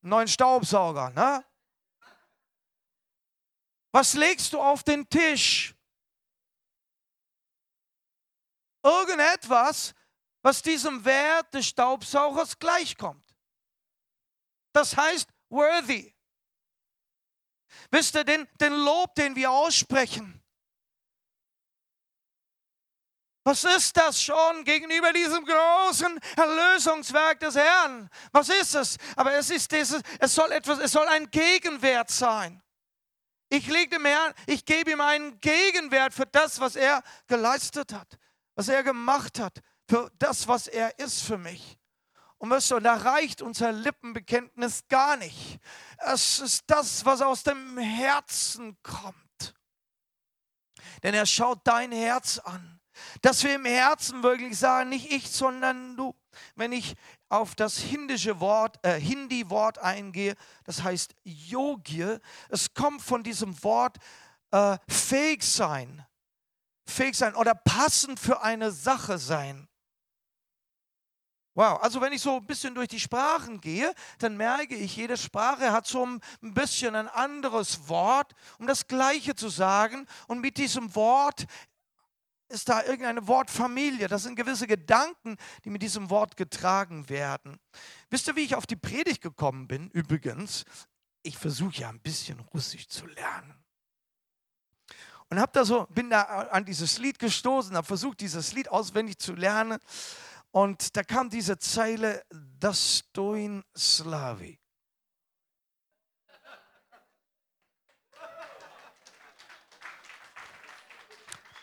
einen 0.02 0.12
neuen 0.12 0.28
Staubsauger, 0.30 1.10
ne? 1.10 1.46
Was 3.92 4.14
legst 4.14 4.54
du 4.54 4.62
auf 4.62 4.82
den 4.84 5.10
Tisch? 5.10 5.76
Irgendetwas, 8.82 9.94
was 10.42 10.62
diesem 10.62 11.04
Wert 11.04 11.54
des 11.54 11.68
Staubsaugers 11.68 12.58
gleichkommt. 12.58 13.36
Das 14.72 14.96
heißt 14.96 15.28
worthy. 15.50 16.16
Wisst 17.92 18.16
ihr, 18.16 18.24
den, 18.24 18.48
den 18.60 18.74
Lob, 18.74 19.16
den 19.16 19.36
wir 19.36 19.52
aussprechen, 19.52 20.40
was 23.50 23.64
ist 23.64 23.98
das 23.98 24.22
schon 24.22 24.64
gegenüber 24.64 25.12
diesem 25.12 25.44
großen 25.44 26.20
Erlösungswerk 26.38 27.40
des 27.40 27.56
Herrn? 27.56 28.08
Was 28.32 28.50
ist 28.50 28.76
es? 28.76 28.98
Aber 29.16 29.34
es 29.34 29.50
ist 29.50 29.72
dieses, 29.72 30.04
es 30.20 30.36
soll 30.36 30.52
etwas, 30.52 30.78
es 30.78 30.92
soll 30.92 31.08
ein 31.08 31.32
Gegenwert 31.32 32.12
sein. 32.12 32.62
Ich 33.50 33.66
lege 33.66 33.96
dem 33.96 34.06
Herrn, 34.06 34.36
ich 34.46 34.66
gebe 34.66 34.92
ihm 34.92 35.02
einen 35.02 35.40
Gegenwert 35.40 36.14
für 36.14 36.28
das, 36.28 36.60
was 36.60 36.76
er 36.76 37.02
geleistet 37.26 37.92
hat, 37.92 38.20
was 38.54 38.68
er 38.68 38.84
gemacht 38.84 39.40
hat, 39.40 39.62
für 39.88 40.12
das, 40.20 40.48
was 40.48 40.68
er 40.68 41.00
ist 41.00 41.24
für 41.24 41.40
mich. 41.40 41.79
Und 42.40 42.50
weißt 42.50 42.72
du, 42.72 42.80
da 42.80 42.96
reicht 42.96 43.42
unser 43.42 43.74
Lippenbekenntnis 43.74 44.88
gar 44.88 45.18
nicht. 45.18 45.60
Es 45.98 46.40
ist 46.40 46.64
das, 46.68 47.06
was 47.06 47.22
aus 47.22 47.44
dem 47.44 47.78
Herzen 47.78 48.78
kommt. 48.82 49.54
Denn 51.04 51.14
er 51.14 51.26
schaut 51.26 51.60
dein 51.66 51.92
Herz 51.92 52.40
an. 52.40 52.80
Dass 53.22 53.44
wir 53.44 53.56
im 53.56 53.66
Herzen 53.66 54.24
wirklich 54.24 54.58
sagen, 54.58 54.90
nicht 54.90 55.12
ich, 55.12 55.30
sondern 55.30 55.96
du. 55.96 56.16
Wenn 56.56 56.72
ich 56.72 56.96
auf 57.28 57.56
das 57.56 57.78
hindische 57.78 58.40
Wort, 58.40 58.78
äh, 58.84 59.00
Hindi-Wort 59.00 59.80
eingehe, 59.80 60.36
das 60.64 60.84
heißt 60.84 61.16
Yogi, 61.24 62.18
es 62.50 62.74
kommt 62.74 63.02
von 63.02 63.24
diesem 63.24 63.62
Wort 63.64 63.98
äh, 64.52 64.78
fähig 64.88 65.44
sein. 65.44 66.06
Fähig 66.86 67.16
sein 67.16 67.36
oder 67.36 67.54
passend 67.54 68.20
für 68.20 68.42
eine 68.42 68.72
Sache 68.72 69.18
sein. 69.18 69.69
Wow, 71.60 71.78
also 71.82 72.00
wenn 72.00 72.14
ich 72.14 72.22
so 72.22 72.38
ein 72.38 72.46
bisschen 72.46 72.74
durch 72.74 72.88
die 72.88 73.02
Sprachen 73.02 73.60
gehe, 73.60 73.94
dann 74.20 74.38
merke 74.38 74.76
ich, 74.76 74.96
jede 74.96 75.18
Sprache 75.18 75.74
hat 75.74 75.86
so 75.88 76.06
ein 76.06 76.22
bisschen 76.42 76.96
ein 76.96 77.10
anderes 77.10 77.90
Wort, 77.90 78.34
um 78.60 78.66
das 78.66 78.88
Gleiche 78.88 79.36
zu 79.36 79.50
sagen. 79.50 80.08
Und 80.28 80.40
mit 80.40 80.56
diesem 80.56 80.96
Wort 80.96 81.48
ist 82.48 82.70
da 82.70 82.82
irgendeine 82.86 83.28
Wortfamilie. 83.28 84.08
Das 84.08 84.24
sind 84.24 84.38
gewisse 84.38 84.68
Gedanken, 84.68 85.36
die 85.66 85.70
mit 85.70 85.82
diesem 85.82 86.10
Wort 86.10 86.38
getragen 86.38 87.10
werden. 87.10 87.60
Wisst 88.10 88.30
ihr, 88.30 88.38
wie 88.38 88.46
ich 88.46 88.56
auf 88.56 88.66
die 88.66 88.78
Predigt 88.78 89.22
gekommen 89.22 89.68
bin? 89.68 89.90
Übrigens, 89.90 90.64
ich 91.24 91.38
versuche 91.38 91.82
ja 91.82 91.90
ein 91.90 92.00
bisschen 92.00 92.40
Russisch 92.40 92.88
zu 92.88 93.06
lernen. 93.06 93.54
Und 95.30 95.42
hab 95.42 95.52
da 95.52 95.66
so, 95.66 95.88
bin 95.88 96.10
da 96.10 96.22
an 96.22 96.64
dieses 96.64 97.00
Lied 97.00 97.20
gestoßen, 97.20 97.76
habe 97.76 97.86
versucht, 97.86 98.22
dieses 98.22 98.54
Lied 98.54 98.70
auswendig 98.70 99.20
zu 99.20 99.34
lernen. 99.34 99.78
Und 100.52 100.96
da 100.98 101.04
kam 101.04 101.30
diese 101.30 101.60
Zeile, 101.60 102.24
Dostoin 102.60 103.64
Slavi. 103.78 104.60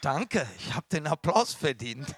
Danke, 0.02 0.48
ich 0.58 0.72
habe 0.72 0.86
den 0.92 1.08
Applaus 1.08 1.52
verdient. 1.52 2.14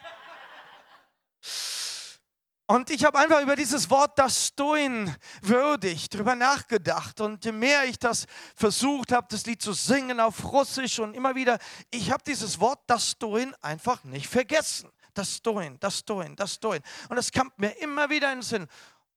Und 2.66 2.90
ich 2.90 3.02
habe 3.02 3.18
einfach 3.18 3.40
über 3.40 3.57
dieses 3.57 3.88
Wort 3.88 4.18
Dostoin 4.18 5.16
würdig 5.40 6.11
drüber 6.11 6.35
nachgedacht. 6.35 7.22
Und 7.22 7.46
je 7.46 7.52
mehr 7.52 7.87
ich 7.87 7.98
das 7.98 8.26
versucht 8.54 9.11
habe, 9.11 9.26
das 9.30 9.47
Lied 9.47 9.62
zu 9.62 9.72
singen 9.72 10.20
auf 10.20 10.53
Russisch 10.53 10.99
und 10.99 11.14
immer 11.14 11.34
wieder, 11.34 11.59
ich 11.90 12.11
habe 12.11 12.22
dieses 12.26 12.61
Wort 12.61 12.80
Dostoin 12.90 13.55
einfach 13.62 14.05
nicht 14.05 14.28
vergessen 14.28 14.90
das 15.14 15.42
Doin, 15.42 15.78
das 15.80 16.04
Doin, 16.04 16.36
das 16.36 16.61
Doin. 16.61 16.82
Und 17.09 17.16
das 17.16 17.32
kam 17.32 17.52
mir 17.56 17.70
immer 17.78 18.11
wieder 18.11 18.32
in 18.32 18.38
den 18.38 18.42
Sinn. 18.42 18.66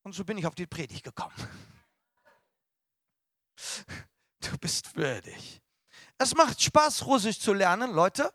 Und 0.03 0.13
so 0.13 0.25
bin 0.25 0.37
ich 0.37 0.45
auf 0.45 0.55
die 0.55 0.67
Predigt 0.67 1.03
gekommen. 1.03 1.35
Du 4.43 4.57
bist 4.57 4.95
würdig. 4.95 5.61
Es 6.17 6.33
macht 6.33 6.59
Spaß, 6.59 7.05
Russisch 7.05 7.39
zu 7.39 7.53
lernen, 7.53 7.91
Leute. 7.91 8.33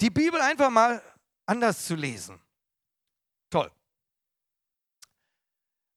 Die 0.00 0.10
Bibel 0.10 0.40
einfach 0.40 0.68
mal 0.68 1.00
anders 1.46 1.86
zu 1.86 1.94
lesen. 1.94 2.42
Toll. 3.50 3.70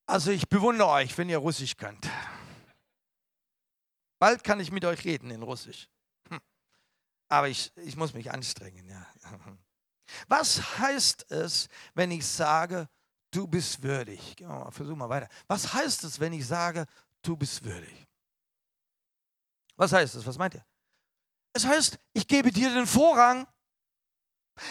Also 0.05 0.29
ich 0.29 0.47
bewundere 0.47 0.89
euch, 0.89 1.17
wenn 1.17 1.27
ihr 1.27 1.39
Russisch 1.39 1.75
könnt. 1.75 2.07
Bald 4.19 4.43
kann 4.43 4.59
ich 4.59 4.71
mit 4.71 4.85
euch 4.85 5.03
reden 5.03 5.31
in 5.31 5.43
Russisch. 5.43 5.89
Aber 7.27 7.49
ich, 7.49 7.71
ich 7.77 7.95
muss 7.95 8.13
mich 8.13 8.31
anstrengen, 8.31 8.87
ja. 8.87 9.05
Was 10.27 10.77
heißt 10.79 11.31
es, 11.31 11.67
wenn 11.95 12.11
ich 12.11 12.25
sage, 12.25 12.87
du 13.31 13.47
bist 13.47 13.81
würdig? 13.81 14.35
Versuchen 14.69 14.99
mal 14.99 15.09
weiter. 15.09 15.27
Was 15.47 15.73
heißt 15.73 16.03
es, 16.03 16.19
wenn 16.19 16.33
ich 16.33 16.45
sage, 16.45 16.85
du 17.23 17.35
bist 17.35 17.63
würdig? 17.63 18.07
Was 19.75 19.91
heißt 19.91 20.15
es? 20.15 20.25
Was 20.25 20.37
meint 20.37 20.53
ihr? 20.53 20.65
Es 21.53 21.65
heißt, 21.65 21.97
ich 22.13 22.27
gebe 22.27 22.51
dir 22.51 22.73
den 22.73 22.85
Vorrang. 22.85 23.47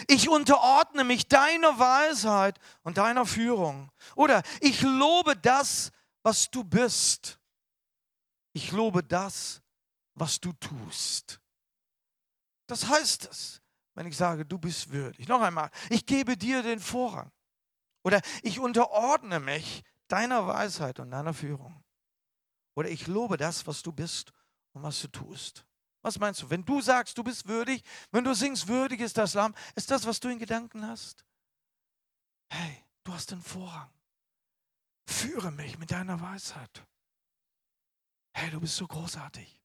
Ich 0.07 0.29
unterordne 0.29 1.03
mich 1.03 1.27
deiner 1.27 1.77
Weisheit 1.77 2.59
und 2.83 2.97
deiner 2.97 3.25
Führung. 3.25 3.91
Oder 4.15 4.41
ich 4.61 4.81
lobe 4.81 5.35
das, 5.35 5.91
was 6.23 6.49
du 6.49 6.63
bist. 6.63 7.39
Ich 8.55 8.71
lobe 8.71 9.03
das, 9.03 9.61
was 10.13 10.39
du 10.39 10.53
tust. 10.53 11.41
Das 12.67 12.87
heißt 12.87 13.25
es, 13.25 13.61
wenn 13.95 14.07
ich 14.07 14.15
sage, 14.15 14.45
du 14.45 14.57
bist 14.57 14.91
würdig. 14.91 15.27
Noch 15.27 15.41
einmal, 15.41 15.69
ich 15.89 16.05
gebe 16.05 16.37
dir 16.37 16.63
den 16.63 16.79
Vorrang. 16.79 17.29
Oder 18.01 18.21
ich 18.43 18.59
unterordne 18.59 19.41
mich 19.41 19.83
deiner 20.07 20.47
Weisheit 20.47 21.01
und 21.01 21.11
deiner 21.11 21.33
Führung. 21.33 21.83
Oder 22.75 22.89
ich 22.89 23.07
lobe 23.07 23.35
das, 23.35 23.67
was 23.67 23.83
du 23.83 23.91
bist 23.91 24.31
und 24.71 24.83
was 24.83 25.01
du 25.01 25.09
tust. 25.09 25.65
Was 26.01 26.17
meinst 26.17 26.41
du? 26.41 26.49
Wenn 26.49 26.63
du 26.63 26.79
sagst, 26.79 27.17
du 27.17 27.25
bist 27.25 27.49
würdig, 27.49 27.83
wenn 28.11 28.23
du 28.23 28.33
singst, 28.33 28.69
würdig 28.69 29.01
ist 29.01 29.17
das 29.17 29.33
Lamm, 29.33 29.53
ist 29.75 29.91
das, 29.91 30.05
was 30.05 30.21
du 30.21 30.29
in 30.29 30.39
Gedanken 30.39 30.87
hast? 30.87 31.25
Hey, 32.49 32.85
du 33.03 33.13
hast 33.13 33.31
den 33.31 33.41
Vorrang. 33.41 33.91
Führe 35.07 35.51
mich 35.51 35.77
mit 35.77 35.91
deiner 35.91 36.21
Weisheit. 36.21 36.85
Hey, 38.37 38.51
du 38.51 38.59
bist 38.59 38.75
so 38.75 38.85
großartig. 38.85 39.57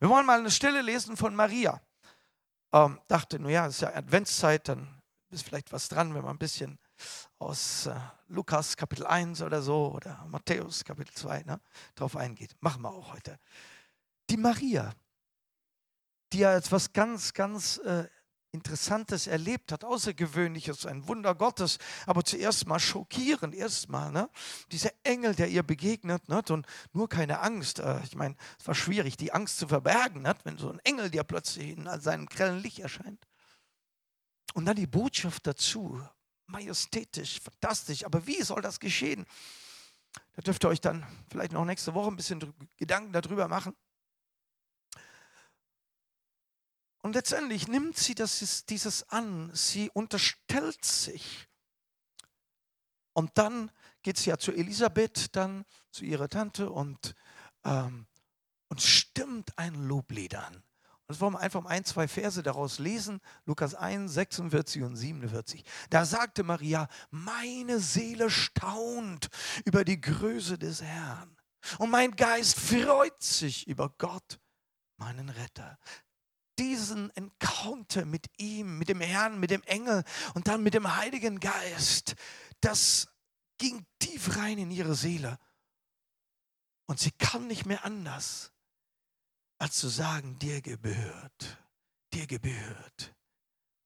Wir 0.00 0.08
wollen 0.08 0.26
mal 0.26 0.40
eine 0.40 0.50
Stelle 0.50 0.82
lesen 0.82 1.16
von 1.16 1.36
Maria. 1.36 1.80
Ähm, 2.72 3.00
dachte, 3.06 3.38
naja, 3.38 3.68
es 3.68 3.76
ist 3.76 3.82
ja 3.82 3.94
Adventszeit, 3.94 4.66
dann 4.66 5.00
ist 5.30 5.44
vielleicht 5.44 5.70
was 5.70 5.88
dran, 5.88 6.16
wenn 6.16 6.22
man 6.22 6.34
ein 6.34 6.38
bisschen 6.38 6.80
aus 7.38 7.86
äh, 7.86 7.94
Lukas 8.26 8.76
Kapitel 8.76 9.06
1 9.06 9.40
oder 9.42 9.62
so 9.62 9.92
oder 9.92 10.26
Matthäus 10.26 10.82
Kapitel 10.82 11.14
2 11.14 11.44
ne, 11.44 11.60
drauf 11.94 12.16
eingeht. 12.16 12.56
Machen 12.58 12.82
wir 12.82 12.90
auch 12.90 13.12
heute. 13.12 13.38
Die 14.28 14.36
Maria, 14.36 14.94
die 16.32 16.38
ja 16.38 16.56
etwas 16.56 16.92
ganz, 16.92 17.34
ganz 17.34 17.78
äh, 17.78 18.08
Interessantes 18.56 19.26
erlebt 19.26 19.70
hat, 19.70 19.84
Außergewöhnliches, 19.84 20.86
ein 20.86 21.06
Wunder 21.06 21.34
Gottes, 21.34 21.78
aber 22.06 22.24
zuerst 22.24 22.66
mal 22.66 22.80
schockierend, 22.80 23.54
erstmal, 23.54 24.10
ne? 24.10 24.30
Dieser 24.72 24.90
Engel, 25.04 25.34
der 25.34 25.48
ihr 25.48 25.62
begegnet, 25.62 26.28
ne? 26.28 26.42
und 26.48 26.66
nur 26.92 27.08
keine 27.08 27.40
Angst. 27.40 27.78
Äh, 27.78 28.00
ich 28.04 28.16
meine, 28.16 28.36
es 28.58 28.66
war 28.66 28.74
schwierig, 28.74 29.16
die 29.16 29.32
Angst 29.32 29.58
zu 29.58 29.68
verbergen, 29.68 30.22
ne? 30.22 30.34
wenn 30.44 30.58
so 30.58 30.70
ein 30.70 30.80
Engel 30.80 31.10
dir 31.10 31.22
plötzlich 31.22 31.76
in 31.76 31.88
seinem 32.00 32.26
grellen 32.26 32.60
Licht 32.60 32.78
erscheint. 32.78 33.26
Und 34.54 34.64
dann 34.64 34.76
die 34.76 34.86
Botschaft 34.86 35.46
dazu, 35.46 36.00
majestätisch, 36.46 37.40
fantastisch, 37.40 38.04
aber 38.04 38.26
wie 38.26 38.42
soll 38.42 38.62
das 38.62 38.80
geschehen? 38.80 39.26
Da 40.34 40.42
dürft 40.42 40.64
ihr 40.64 40.68
euch 40.68 40.80
dann 40.80 41.06
vielleicht 41.30 41.52
noch 41.52 41.64
nächste 41.64 41.94
Woche 41.94 42.08
ein 42.08 42.16
bisschen 42.16 42.54
Gedanken 42.76 43.12
darüber 43.12 43.48
machen. 43.48 43.74
Und 47.06 47.12
letztendlich 47.14 47.68
nimmt 47.68 47.96
sie 47.96 48.16
das, 48.16 48.64
dieses 48.66 49.08
an, 49.10 49.52
sie 49.54 49.90
unterstellt 49.90 50.84
sich. 50.84 51.46
Und 53.12 53.38
dann 53.38 53.70
geht 54.02 54.18
sie 54.18 54.30
ja 54.30 54.38
zu 54.38 54.50
Elisabeth, 54.50 55.36
dann 55.36 55.64
zu 55.92 56.04
ihrer 56.04 56.28
Tante 56.28 56.68
und, 56.68 57.14
ähm, 57.62 58.08
und 58.66 58.82
stimmt 58.82 59.56
ein 59.56 59.86
Loblied 59.86 60.34
an. 60.34 60.56
Und 60.56 60.64
das 61.06 61.20
wollen 61.20 61.34
wir 61.34 61.38
einfach 61.38 61.62
mal 61.62 61.70
ein, 61.70 61.84
zwei 61.84 62.08
Verse 62.08 62.42
daraus 62.42 62.80
lesen. 62.80 63.20
Lukas 63.44 63.76
1, 63.76 64.12
46 64.12 64.82
und 64.82 64.96
47. 64.96 65.64
Da 65.90 66.04
sagte 66.04 66.42
Maria, 66.42 66.88
meine 67.10 67.78
Seele 67.78 68.30
staunt 68.30 69.28
über 69.64 69.84
die 69.84 70.00
Größe 70.00 70.58
des 70.58 70.82
Herrn. 70.82 71.36
Und 71.78 71.90
mein 71.90 72.16
Geist 72.16 72.58
freut 72.58 73.22
sich 73.22 73.68
über 73.68 73.90
Gott, 73.96 74.40
meinen 74.96 75.28
Retter 75.28 75.78
diesen 76.58 77.14
Encounter 77.16 78.04
mit 78.04 78.26
ihm, 78.38 78.78
mit 78.78 78.88
dem 78.88 79.00
Herrn, 79.00 79.38
mit 79.38 79.50
dem 79.50 79.62
Engel 79.64 80.04
und 80.34 80.48
dann 80.48 80.62
mit 80.62 80.74
dem 80.74 80.96
Heiligen 80.96 81.40
Geist, 81.40 82.16
das 82.60 83.08
ging 83.58 83.86
tief 83.98 84.36
rein 84.36 84.58
in 84.58 84.70
ihre 84.70 84.94
Seele. 84.94 85.38
Und 86.86 87.00
sie 87.00 87.10
kann 87.10 87.46
nicht 87.46 87.66
mehr 87.66 87.84
anders, 87.84 88.52
als 89.58 89.76
zu 89.76 89.88
sagen, 89.88 90.38
dir 90.38 90.60
gebührt, 90.60 91.58
dir 92.12 92.26
gebührt. 92.26 93.14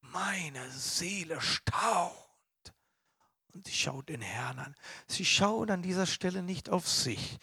Meine 0.01 0.71
Seele 0.71 1.41
staunt. 1.41 2.15
Und 3.53 3.67
sie 3.67 3.75
schaut 3.75 4.09
den 4.09 4.21
Herrn 4.21 4.59
an. 4.59 4.77
Sie 5.07 5.25
schaut 5.25 5.71
an 5.71 5.83
dieser 5.83 6.07
Stelle 6.07 6.43
nicht 6.43 6.69
auf 6.69 6.89
sich, 6.89 7.39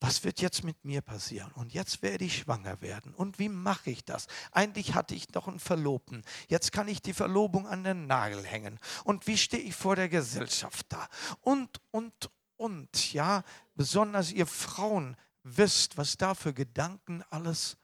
was 0.00 0.22
wird 0.22 0.40
jetzt 0.40 0.62
mit 0.62 0.84
mir 0.84 1.00
passieren? 1.00 1.50
Und 1.52 1.72
jetzt 1.74 2.02
werde 2.02 2.24
ich 2.24 2.38
schwanger 2.38 2.80
werden. 2.80 3.14
Und 3.14 3.38
wie 3.38 3.48
mache 3.48 3.90
ich 3.90 4.04
das? 4.04 4.28
Eigentlich 4.52 4.94
hatte 4.94 5.14
ich 5.14 5.32
noch 5.34 5.48
einen 5.48 5.58
Verlobten. 5.58 6.22
Jetzt 6.48 6.70
kann 6.70 6.86
ich 6.86 7.02
die 7.02 7.12
Verlobung 7.12 7.66
an 7.66 7.82
den 7.82 8.06
Nagel 8.06 8.44
hängen. 8.44 8.78
Und 9.04 9.26
wie 9.26 9.36
stehe 9.36 9.62
ich 9.62 9.74
vor 9.74 9.96
der 9.96 10.08
Gesellschaft 10.08 10.86
da? 10.90 11.08
Und, 11.40 11.80
und, 11.90 12.30
und, 12.56 13.12
ja, 13.12 13.42
besonders 13.74 14.30
ihr 14.30 14.46
Frauen 14.46 15.16
wisst, 15.42 15.96
was 15.96 16.16
da 16.16 16.34
für 16.34 16.54
Gedanken 16.54 17.24
alles 17.30 17.76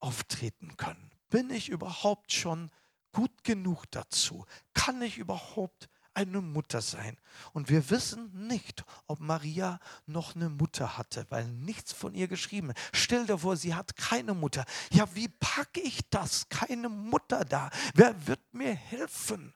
auftreten 0.00 0.76
können. 0.76 1.12
Bin 1.28 1.50
ich 1.50 1.68
überhaupt 1.68 2.32
schon 2.32 2.70
gut 3.12 3.44
genug 3.44 3.84
dazu? 3.92 4.46
Kann 4.74 5.00
ich 5.02 5.18
überhaupt 5.18 5.88
eine 6.20 6.40
Mutter 6.40 6.80
sein. 6.80 7.16
Und 7.52 7.68
wir 7.68 7.90
wissen 7.90 8.46
nicht, 8.46 8.84
ob 9.06 9.20
Maria 9.20 9.80
noch 10.06 10.34
eine 10.34 10.48
Mutter 10.48 10.98
hatte, 10.98 11.26
weil 11.30 11.48
nichts 11.48 11.92
von 11.92 12.14
ihr 12.14 12.28
geschrieben 12.28 12.70
ist. 12.70 12.78
Stell 12.92 13.26
dir 13.26 13.38
vor, 13.38 13.56
sie 13.56 13.74
hat 13.74 13.96
keine 13.96 14.34
Mutter. 14.34 14.64
Ja, 14.92 15.14
wie 15.14 15.28
packe 15.28 15.80
ich 15.80 16.08
das? 16.10 16.48
Keine 16.48 16.88
Mutter 16.88 17.44
da. 17.44 17.70
Wer 17.94 18.26
wird 18.26 18.52
mir 18.52 18.74
helfen? 18.74 19.54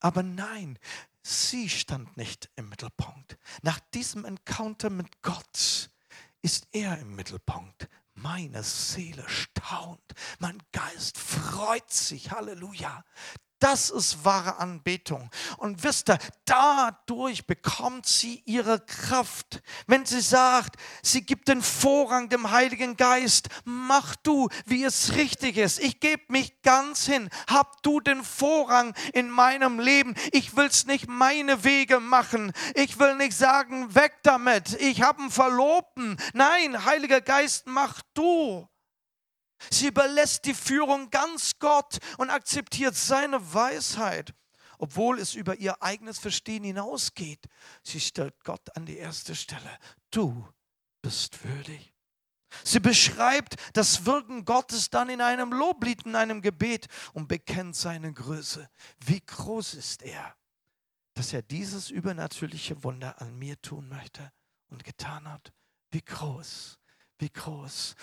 Aber 0.00 0.22
nein, 0.22 0.78
sie 1.22 1.68
stand 1.68 2.16
nicht 2.16 2.50
im 2.56 2.68
Mittelpunkt. 2.68 3.38
Nach 3.62 3.80
diesem 3.94 4.24
Encounter 4.24 4.90
mit 4.90 5.22
Gott 5.22 5.90
ist 6.42 6.68
er 6.72 6.98
im 6.98 7.16
Mittelpunkt. 7.16 7.88
Meine 8.14 8.64
Seele 8.64 9.28
staunt, 9.28 10.12
mein 10.40 10.60
Geist 10.72 11.18
freut 11.18 11.90
sich, 11.90 12.32
Halleluja. 12.32 13.04
Das 13.60 13.90
ist 13.90 14.24
wahre 14.24 14.58
Anbetung. 14.58 15.30
Und 15.56 15.82
wisst 15.82 16.10
ihr, 16.10 16.18
dadurch 16.44 17.46
bekommt 17.46 18.06
sie 18.06 18.42
ihre 18.44 18.78
Kraft. 18.78 19.62
Wenn 19.88 20.06
sie 20.06 20.20
sagt, 20.20 20.76
sie 21.02 21.22
gibt 21.22 21.48
den 21.48 21.62
Vorrang 21.62 22.28
dem 22.28 22.52
Heiligen 22.52 22.96
Geist, 22.96 23.48
mach 23.64 24.14
du, 24.16 24.48
wie 24.66 24.84
es 24.84 25.14
richtig 25.16 25.56
ist. 25.56 25.80
Ich 25.80 25.98
gebe 25.98 26.22
mich 26.28 26.62
ganz 26.62 27.06
hin. 27.06 27.30
Hab 27.48 27.82
du 27.82 27.98
den 27.98 28.22
Vorrang 28.22 28.94
in 29.12 29.28
meinem 29.28 29.80
Leben. 29.80 30.14
Ich 30.30 30.56
will 30.56 30.66
es 30.66 30.86
nicht 30.86 31.08
meine 31.08 31.64
Wege 31.64 31.98
machen. 31.98 32.52
Ich 32.74 33.00
will 33.00 33.16
nicht 33.16 33.36
sagen, 33.36 33.94
weg 33.94 34.18
damit. 34.22 34.80
Ich 34.80 35.02
habe 35.02 35.20
einen 35.20 35.30
Verlobten. 35.32 36.16
Nein, 36.32 36.84
Heiliger 36.84 37.20
Geist, 37.20 37.66
mach 37.66 38.02
du. 38.14 38.68
Sie 39.70 39.88
überlässt 39.88 40.44
die 40.44 40.54
Führung 40.54 41.10
ganz 41.10 41.58
Gott 41.58 41.98
und 42.16 42.30
akzeptiert 42.30 42.94
seine 42.94 43.52
Weisheit, 43.54 44.34
obwohl 44.78 45.18
es 45.18 45.34
über 45.34 45.56
ihr 45.56 45.82
eigenes 45.82 46.18
Verstehen 46.18 46.64
hinausgeht. 46.64 47.46
Sie 47.82 48.00
stellt 48.00 48.42
Gott 48.44 48.76
an 48.76 48.86
die 48.86 48.96
erste 48.96 49.34
Stelle. 49.34 49.78
Du 50.10 50.46
bist 51.02 51.44
würdig. 51.44 51.92
Sie 52.64 52.80
beschreibt 52.80 53.56
das 53.74 54.06
Wirken 54.06 54.44
Gottes 54.44 54.90
dann 54.90 55.10
in 55.10 55.20
einem 55.20 55.52
Loblied, 55.52 56.06
in 56.06 56.16
einem 56.16 56.40
Gebet 56.40 56.86
und 57.12 57.28
bekennt 57.28 57.76
seine 57.76 58.12
Größe. 58.12 58.68
Wie 59.04 59.20
groß 59.20 59.74
ist 59.74 60.02
er, 60.02 60.34
dass 61.14 61.32
er 61.32 61.42
dieses 61.42 61.90
übernatürliche 61.90 62.82
Wunder 62.84 63.20
an 63.20 63.36
mir 63.38 63.60
tun 63.60 63.88
möchte 63.88 64.32
und 64.68 64.84
getan 64.84 65.28
hat. 65.28 65.52
Wie 65.90 66.02
groß, 66.02 66.78
wie 67.18 67.30
groß. 67.30 67.94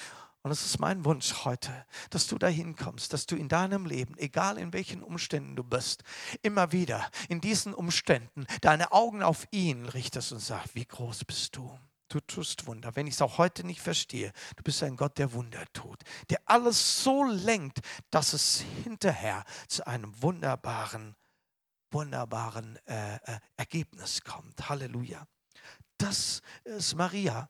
Und 0.46 0.52
es 0.52 0.64
ist 0.64 0.78
mein 0.78 1.04
Wunsch 1.06 1.43
heute, 1.43 1.88
dass 2.12 2.28
du 2.28 2.38
dahin 2.38 2.76
kommst, 2.76 3.14
dass 3.14 3.26
du 3.26 3.36
in 3.36 3.50
deinem 3.50 3.88
Leben, 3.88 4.16
egal 4.20 4.60
in 4.60 4.74
welchen 4.74 5.02
Umständen 5.02 5.56
du 5.56 5.64
bist, 5.64 6.04
immer 6.43 6.72
wieder 6.72 7.10
in 7.30 7.41
diesen 7.41 7.74
Umständen 7.74 8.46
deine 8.62 8.91
Augen 8.91 9.24
auf 9.24 9.48
ihn 9.50 9.88
richtest 9.88 10.34
und 10.34 10.39
sagst, 10.41 10.76
wie 10.76 10.86
groß 10.86 11.26
bist 11.26 11.56
du? 11.56 11.76
Du 12.10 12.20
tust 12.20 12.68
Wunder. 12.68 12.96
Wenn 12.96 13.08
ich 13.08 13.16
es 13.16 13.24
auch 13.24 13.39
heute 13.39 13.66
nicht 13.66 13.82
verstehe, 13.82 14.32
du 14.56 14.62
bist 14.62 14.84
ein 14.84 14.98
Gott, 14.98 15.18
der 15.18 15.34
Wunder 15.34 15.64
tut, 15.74 16.04
der 16.30 16.39
alles 16.46 17.04
so 17.04 17.24
lenkt, 17.24 17.80
dass 18.12 18.34
es 18.34 18.64
hinterher 18.84 19.46
zu 19.68 19.88
einem 19.88 20.14
wunderbaren, 20.22 21.16
wunderbaren 21.89 22.78
äh, 22.86 23.16
äh, 23.16 23.39
Ergebnis 23.58 24.22
kommt. 24.22 24.70
Halleluja. 24.70 25.26
Das 25.98 26.43
ist 26.66 26.93
Maria. 26.93 27.50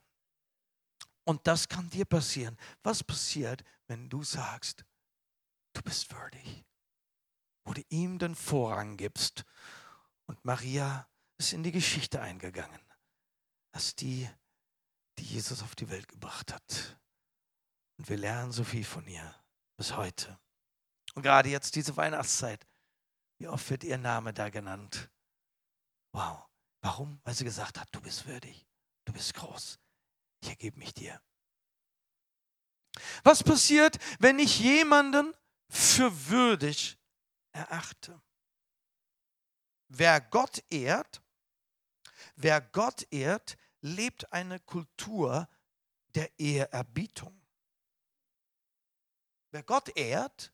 Und 1.26 1.48
das 1.48 1.68
kann 1.68 1.90
dir 1.90 2.06
passieren. 2.06 2.58
Was 2.84 3.04
passiert, 3.04 3.64
wenn 3.88 4.10
du 4.10 4.24
sagst, 4.24 4.86
du 5.74 5.82
bist 5.82 6.12
würdig? 6.14 6.64
Wo 7.66 7.74
du 7.74 7.82
ihm 7.90 8.20
den 8.20 8.36
Vorrang 8.36 8.96
gibst. 8.96 9.44
Und 10.28 10.44
Maria 10.46 11.08
ist 11.38 11.54
in 11.54 11.64
die 11.64 11.72
Geschichte 11.72 12.22
eingegangen, 12.22 12.82
als 13.72 13.96
die, 13.96 14.30
die 15.18 15.24
Jesus 15.24 15.64
auf 15.64 15.76
die 15.76 15.90
Welt 15.90 16.08
gebracht 16.08 16.54
hat. 16.54 17.00
Und 17.98 18.08
wir 18.08 18.18
lernen 18.18 18.52
so 18.52 18.64
viel 18.64 18.86
von 18.86 19.08
ihr 19.08 19.36
bis 19.78 19.96
heute. 19.96 20.40
Und 21.16 21.24
gerade 21.24 21.50
jetzt 21.50 21.76
diese 21.76 21.98
Weihnachtszeit, 21.98 22.66
wie 23.40 23.48
oft 23.48 23.70
wird 23.70 23.84
ihr 23.84 23.98
Name 23.98 24.34
da 24.34 24.50
genannt? 24.50 25.10
Wow. 26.12 26.46
Warum? 26.82 27.20
Weil 27.24 27.34
sie 27.34 27.46
gesagt 27.46 27.80
hat, 27.80 27.90
du 27.92 28.00
bist 28.00 28.28
würdig, 28.28 28.68
du 29.06 29.14
bist 29.14 29.34
groß, 29.34 29.80
ich 30.46 30.50
ergebe 30.52 30.78
mich 30.78 30.94
dir. 30.94 31.20
Was 33.24 33.44
passiert, 33.44 33.98
wenn 34.20 34.40
ich 34.40 34.60
jemanden 34.60 35.34
für 35.70 36.30
würdig 36.30 36.98
erachte? 37.52 38.22
Wer 39.88 40.22
Gott 40.22 40.64
ehrt, 40.70 41.22
wer 42.36 42.62
Gott 42.62 43.08
ehrt, 43.12 43.58
lebt 43.82 44.32
eine 44.32 44.60
Kultur 44.60 45.50
der 46.16 46.40
Ehrerbietung. 46.40 47.42
Wer 49.52 49.64
Gott 49.64 49.90
ehrt, 49.96 50.54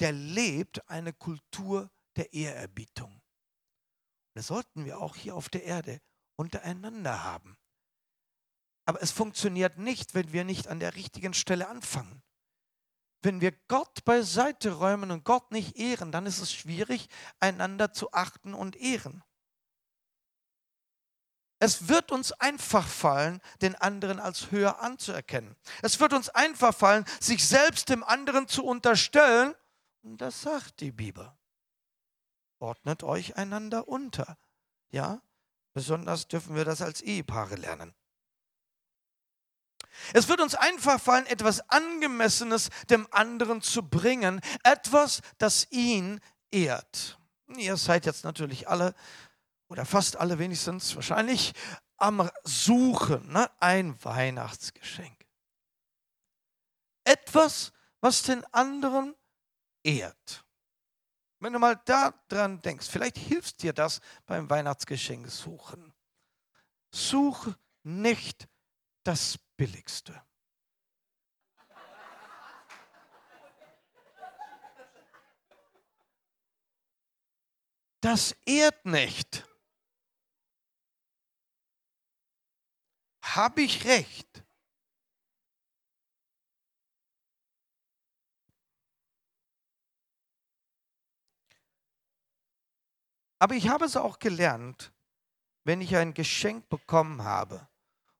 der 0.00 0.12
lebt 0.12 0.88
eine 0.88 1.12
Kultur 1.12 1.90
der 2.16 2.32
Ehrerbietung. 2.32 3.22
Das 4.34 4.48
sollten 4.48 4.84
wir 4.84 4.98
auch 4.98 5.16
hier 5.16 5.34
auf 5.34 5.48
der 5.48 5.64
Erde 5.64 6.00
untereinander 6.36 7.24
haben. 7.24 7.56
Aber 8.86 9.02
es 9.02 9.10
funktioniert 9.10 9.78
nicht, 9.78 10.14
wenn 10.14 10.32
wir 10.32 10.44
nicht 10.44 10.68
an 10.68 10.80
der 10.80 10.94
richtigen 10.94 11.34
Stelle 11.34 11.68
anfangen. 11.68 12.22
Wenn 13.20 13.40
wir 13.40 13.52
Gott 13.68 14.04
beiseite 14.04 14.72
räumen 14.72 15.10
und 15.10 15.24
Gott 15.24 15.50
nicht 15.50 15.76
ehren, 15.76 16.12
dann 16.12 16.26
ist 16.26 16.38
es 16.38 16.52
schwierig, 16.52 17.08
einander 17.40 17.92
zu 17.92 18.12
achten 18.12 18.54
und 18.54 18.76
ehren. 18.76 19.24
Es 21.58 21.88
wird 21.88 22.12
uns 22.12 22.32
einfach 22.32 22.86
fallen, 22.86 23.40
den 23.62 23.74
anderen 23.74 24.20
als 24.20 24.50
höher 24.50 24.80
anzuerkennen. 24.80 25.56
Es 25.82 25.98
wird 25.98 26.12
uns 26.12 26.28
einfach 26.28 26.74
fallen, 26.74 27.04
sich 27.18 27.46
selbst 27.46 27.88
dem 27.88 28.04
anderen 28.04 28.46
zu 28.46 28.64
unterstellen. 28.64 29.54
Und 30.02 30.20
das 30.20 30.42
sagt 30.42 30.80
die 30.80 30.92
Bibel. 30.92 31.32
Ordnet 32.58 33.02
euch 33.02 33.36
einander 33.36 33.88
unter. 33.88 34.38
Ja, 34.90 35.20
besonders 35.72 36.28
dürfen 36.28 36.54
wir 36.54 36.64
das 36.64 36.82
als 36.82 37.00
Ehepaare 37.00 37.56
lernen. 37.56 37.94
Es 40.12 40.28
wird 40.28 40.40
uns 40.40 40.54
einfach 40.54 41.00
fallen, 41.00 41.26
etwas 41.26 41.68
Angemessenes 41.70 42.70
dem 42.90 43.06
anderen 43.10 43.62
zu 43.62 43.82
bringen, 43.82 44.40
etwas, 44.64 45.22
das 45.38 45.66
ihn 45.70 46.20
ehrt. 46.50 47.18
Ihr 47.56 47.76
seid 47.76 48.06
jetzt 48.06 48.24
natürlich 48.24 48.68
alle, 48.68 48.94
oder 49.68 49.84
fast 49.84 50.16
alle 50.16 50.38
wenigstens 50.38 50.94
wahrscheinlich, 50.96 51.52
am 51.96 52.30
Suchen, 52.44 53.32
ne? 53.32 53.50
ein 53.60 54.02
Weihnachtsgeschenk. 54.04 55.26
Etwas, 57.04 57.72
was 58.00 58.22
den 58.22 58.44
anderen 58.52 59.14
ehrt. 59.82 60.44
Wenn 61.38 61.52
du 61.52 61.58
mal 61.58 61.80
daran 61.84 62.60
denkst, 62.62 62.88
vielleicht 62.88 63.18
hilft 63.18 63.62
dir 63.62 63.72
das 63.72 64.00
beim 64.26 64.48
Weihnachtsgeschenk 64.48 65.30
suchen. 65.30 65.94
Such 66.90 67.48
nicht 67.82 68.48
das 69.06 69.38
Billigste. 69.56 70.20
Das 78.00 78.32
ehrt 78.44 78.84
nicht. 78.84 79.46
Habe 83.22 83.62
ich 83.62 83.84
recht? 83.84 84.44
Aber 93.38 93.54
ich 93.54 93.68
habe 93.68 93.84
es 93.84 93.96
auch 93.96 94.18
gelernt, 94.18 94.92
wenn 95.64 95.80
ich 95.80 95.94
ein 95.94 96.14
Geschenk 96.14 96.68
bekommen 96.68 97.22
habe, 97.22 97.68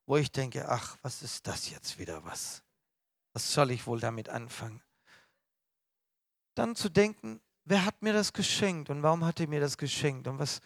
wo 0.07 0.15
ich 0.15 0.31
denke, 0.31 0.67
ach, 0.67 0.97
was 1.03 1.21
ist 1.21 1.45
das 1.45 1.69
jetzt 1.69 1.99
wieder 1.99 2.23
was? 2.23 2.63
Was 3.33 3.53
soll 3.53 3.69
ich 3.71 3.85
wohl 3.85 3.99
damit 3.99 4.29
anfangen? 4.29 4.81
Dann 6.55 6.75
zu 6.75 6.89
denken, 6.89 7.41
wer 7.65 7.85
hat 7.85 8.01
mir 8.01 8.13
das 8.13 8.33
geschenkt 8.33 8.89
und 8.89 9.03
warum 9.03 9.25
hat 9.25 9.39
er 9.39 9.47
mir 9.47 9.59
das 9.59 9.77
geschenkt 9.77 10.27
und 10.27 10.39
was, 10.39 10.61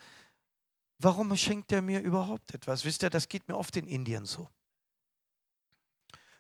warum 0.99 1.35
schenkt 1.35 1.71
er 1.71 1.81
mir 1.81 2.01
überhaupt 2.01 2.53
etwas? 2.53 2.85
Wisst 2.85 3.01
ihr, 3.01 3.09
das 3.09 3.27
geht 3.27 3.47
mir 3.47 3.57
oft 3.57 3.75
in 3.75 3.87
Indien 3.87 4.25
so. 4.25 4.47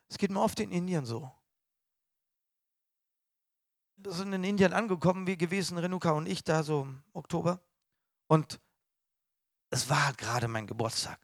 Es 0.07 0.17
geht 0.17 0.29
mir 0.29 0.39
oft 0.39 0.59
in 0.59 0.71
Indien 0.71 1.05
so. 1.05 1.29
Wir 3.97 4.11
sind 4.11 4.31
in 4.31 4.43
Indien 4.43 4.73
angekommen, 4.73 5.25
wie 5.25 5.37
gewesen, 5.37 5.77
Renuka 5.77 6.11
und 6.11 6.27
ich 6.27 6.43
da 6.43 6.63
so 6.63 6.83
im 6.83 7.03
Oktober. 7.13 7.59
Und 8.27 8.59
es 9.71 9.89
war 9.89 10.13
gerade 10.13 10.47
mein 10.47 10.67
Geburtstag. 10.67 11.19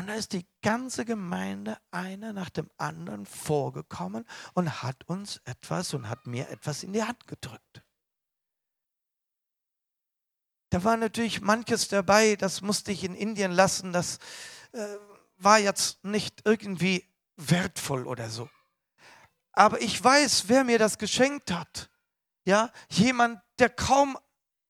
Und 0.00 0.06
da 0.06 0.14
ist 0.14 0.32
die 0.32 0.46
ganze 0.62 1.04
Gemeinde 1.04 1.76
einer 1.90 2.32
nach 2.32 2.48
dem 2.48 2.70
anderen 2.78 3.26
vorgekommen 3.26 4.24
und 4.54 4.82
hat 4.82 5.06
uns 5.08 5.42
etwas 5.44 5.92
und 5.92 6.08
hat 6.08 6.26
mir 6.26 6.48
etwas 6.48 6.82
in 6.82 6.94
die 6.94 7.02
Hand 7.02 7.26
gedrückt. 7.26 7.82
Da 10.70 10.84
war 10.84 10.96
natürlich 10.96 11.42
manches 11.42 11.88
dabei, 11.88 12.36
das 12.36 12.62
musste 12.62 12.92
ich 12.92 13.04
in 13.04 13.14
Indien 13.14 13.52
lassen, 13.52 13.92
das 13.92 14.20
äh, 14.72 14.86
war 15.36 15.58
jetzt 15.58 16.02
nicht 16.02 16.46
irgendwie 16.46 17.04
wertvoll 17.36 18.06
oder 18.06 18.30
so. 18.30 18.48
Aber 19.52 19.82
ich 19.82 20.02
weiß, 20.02 20.48
wer 20.48 20.64
mir 20.64 20.78
das 20.78 20.96
geschenkt 20.96 21.52
hat. 21.52 21.90
Ja, 22.46 22.72
jemand, 22.88 23.42
der 23.58 23.68
kaum 23.68 24.16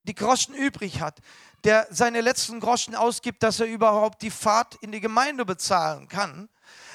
die 0.03 0.17
Groschen 0.17 0.57
übrig 0.57 1.01
hat, 1.01 1.21
der 1.65 1.87
seine 1.91 2.21
letzten 2.21 2.61
Groschen 2.61 2.95
ausgibt, 2.95 3.43
dass 3.43 3.61
er 3.61 3.67
überhaupt 3.67 4.23
die 4.23 4.31
Fahrt 4.31 4.77
in 4.77 4.93
die 4.93 5.01
Gemeinde 5.01 5.45
bezahlen 5.45 6.09
kann. 6.09 6.49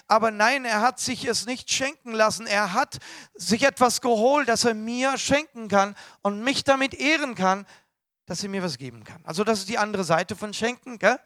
Aber 0.07 0.29
nein, 0.29 0.65
er 0.65 0.81
hat 0.81 0.99
sich 0.99 1.25
es 1.25 1.45
nicht 1.45 1.71
schenken 1.71 2.11
lassen. 2.11 2.45
Er 2.45 2.73
hat 2.73 2.99
sich 3.33 3.63
etwas 3.63 4.01
geholt, 4.01 4.47
das 4.47 4.63
er 4.63 4.75
mir 4.75 5.17
schenken 5.17 5.67
kann 5.67 5.95
und 6.21 6.43
mich 6.43 6.63
damit 6.63 6.93
ehren 6.93 7.33
kann, 7.33 7.65
dass 8.25 8.43
er 8.43 8.49
mir 8.49 8.63
was 8.63 8.77
geben 8.77 9.03
kann. 9.03 9.23
Also 9.23 9.43
das 9.43 9.59
ist 9.59 9.69
die 9.69 9.77
andere 9.77 10.03
Seite 10.03 10.35
von 10.35 10.53
Schenken, 10.53 10.99
gell? 10.99 11.19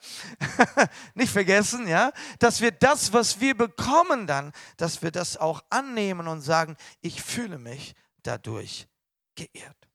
nicht 1.14 1.32
vergessen, 1.32 1.88
ja, 1.88 2.12
dass 2.40 2.62
wir 2.62 2.72
das, 2.72 3.14
was 3.14 3.40
wir 3.40 3.56
bekommen 3.56 4.28
dann, 4.28 4.52
dass 4.78 5.02
wir 5.02 5.12
das 5.12 5.38
auch 5.38 5.64
annehmen 5.70 6.28
und 6.28 6.42
sagen, 6.42 6.76
ich 7.02 7.22
fühle 7.22 7.58
mich 7.58 7.96
dadurch 8.24 8.88
geehrt. 9.36 9.89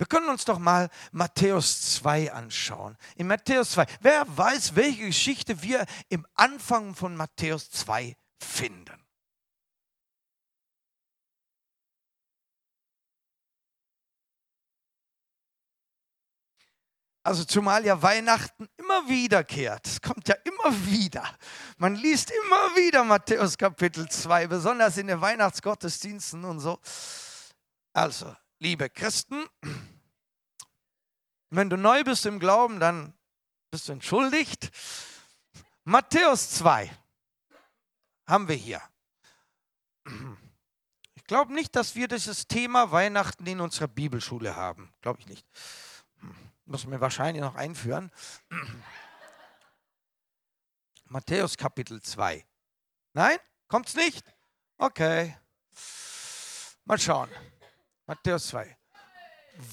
Wir 0.00 0.06
können 0.06 0.30
uns 0.30 0.46
doch 0.46 0.58
mal 0.58 0.88
Matthäus 1.12 1.96
2 1.96 2.32
anschauen. 2.32 2.96
In 3.16 3.26
Matthäus 3.26 3.72
2. 3.72 3.84
Wer 4.00 4.24
weiß, 4.34 4.74
welche 4.74 5.04
Geschichte 5.04 5.60
wir 5.60 5.84
im 6.08 6.26
Anfang 6.36 6.94
von 6.94 7.14
Matthäus 7.14 7.70
2 7.70 8.16
finden? 8.38 9.04
Also 17.22 17.44
zumal 17.44 17.84
ja 17.84 18.00
Weihnachten 18.00 18.70
immer 18.78 19.06
wiederkehrt. 19.06 19.86
Es 19.86 20.00
kommt 20.00 20.26
ja 20.28 20.34
immer 20.44 20.74
wieder. 20.86 21.28
Man 21.76 21.94
liest 21.94 22.30
immer 22.30 22.74
wieder 22.74 23.04
Matthäus 23.04 23.58
Kapitel 23.58 24.08
2, 24.08 24.46
besonders 24.46 24.96
in 24.96 25.08
den 25.08 25.20
Weihnachtsgottesdiensten 25.20 26.42
und 26.46 26.60
so. 26.60 26.78
Also, 27.92 28.34
liebe 28.60 28.88
Christen, 28.88 29.44
wenn 31.48 31.68
du 31.68 31.76
neu 31.76 32.04
bist 32.04 32.24
im 32.26 32.38
Glauben, 32.38 32.78
dann 32.78 33.14
bist 33.70 33.88
du 33.88 33.92
entschuldigt. 33.92 34.70
Matthäus 35.84 36.50
2 36.50 36.90
haben 38.26 38.46
wir 38.46 38.54
hier. 38.54 38.80
Ich 41.14 41.24
glaube 41.24 41.52
nicht, 41.52 41.74
dass 41.74 41.94
wir 41.94 42.06
dieses 42.06 42.46
Thema 42.46 42.92
Weihnachten 42.92 43.46
in 43.46 43.60
unserer 43.60 43.88
Bibelschule 43.88 44.54
haben. 44.54 44.92
Glaube 45.00 45.20
ich 45.20 45.26
nicht. 45.26 45.46
Muss 46.66 46.86
mir 46.86 47.00
wahrscheinlich 47.00 47.40
noch 47.40 47.56
einführen. 47.56 48.12
Matthäus 51.06 51.56
Kapitel 51.56 52.00
2. 52.00 52.46
Nein? 53.14 53.38
Kommt's 53.66 53.94
nicht? 53.94 54.24
Okay. 54.78 55.36
Mal 56.84 56.98
schauen. 56.98 57.28
Matthäus 58.10 58.48
2. 58.48 58.76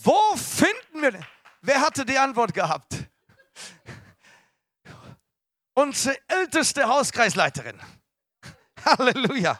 Wo 0.03 0.35
finden 0.35 1.01
wir? 1.01 1.19
Wer 1.61 1.81
hatte 1.81 2.05
die 2.05 2.19
Antwort 2.19 2.53
gehabt? 2.53 2.95
Unsere 5.73 6.19
älteste 6.27 6.87
Hauskreisleiterin. 6.87 7.81
Halleluja. 8.85 9.59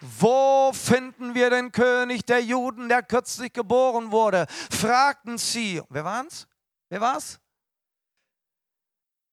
Wo 0.00 0.72
finden 0.72 1.34
wir 1.34 1.50
den 1.50 1.72
König 1.72 2.24
der 2.26 2.44
Juden, 2.44 2.88
der 2.88 3.02
kürzlich 3.02 3.52
geboren 3.52 4.12
wurde? 4.12 4.46
Fragten 4.70 5.36
sie. 5.36 5.82
Wer 5.88 6.04
waren's? 6.04 6.46
Wer 6.90 7.00
war's? 7.00 7.40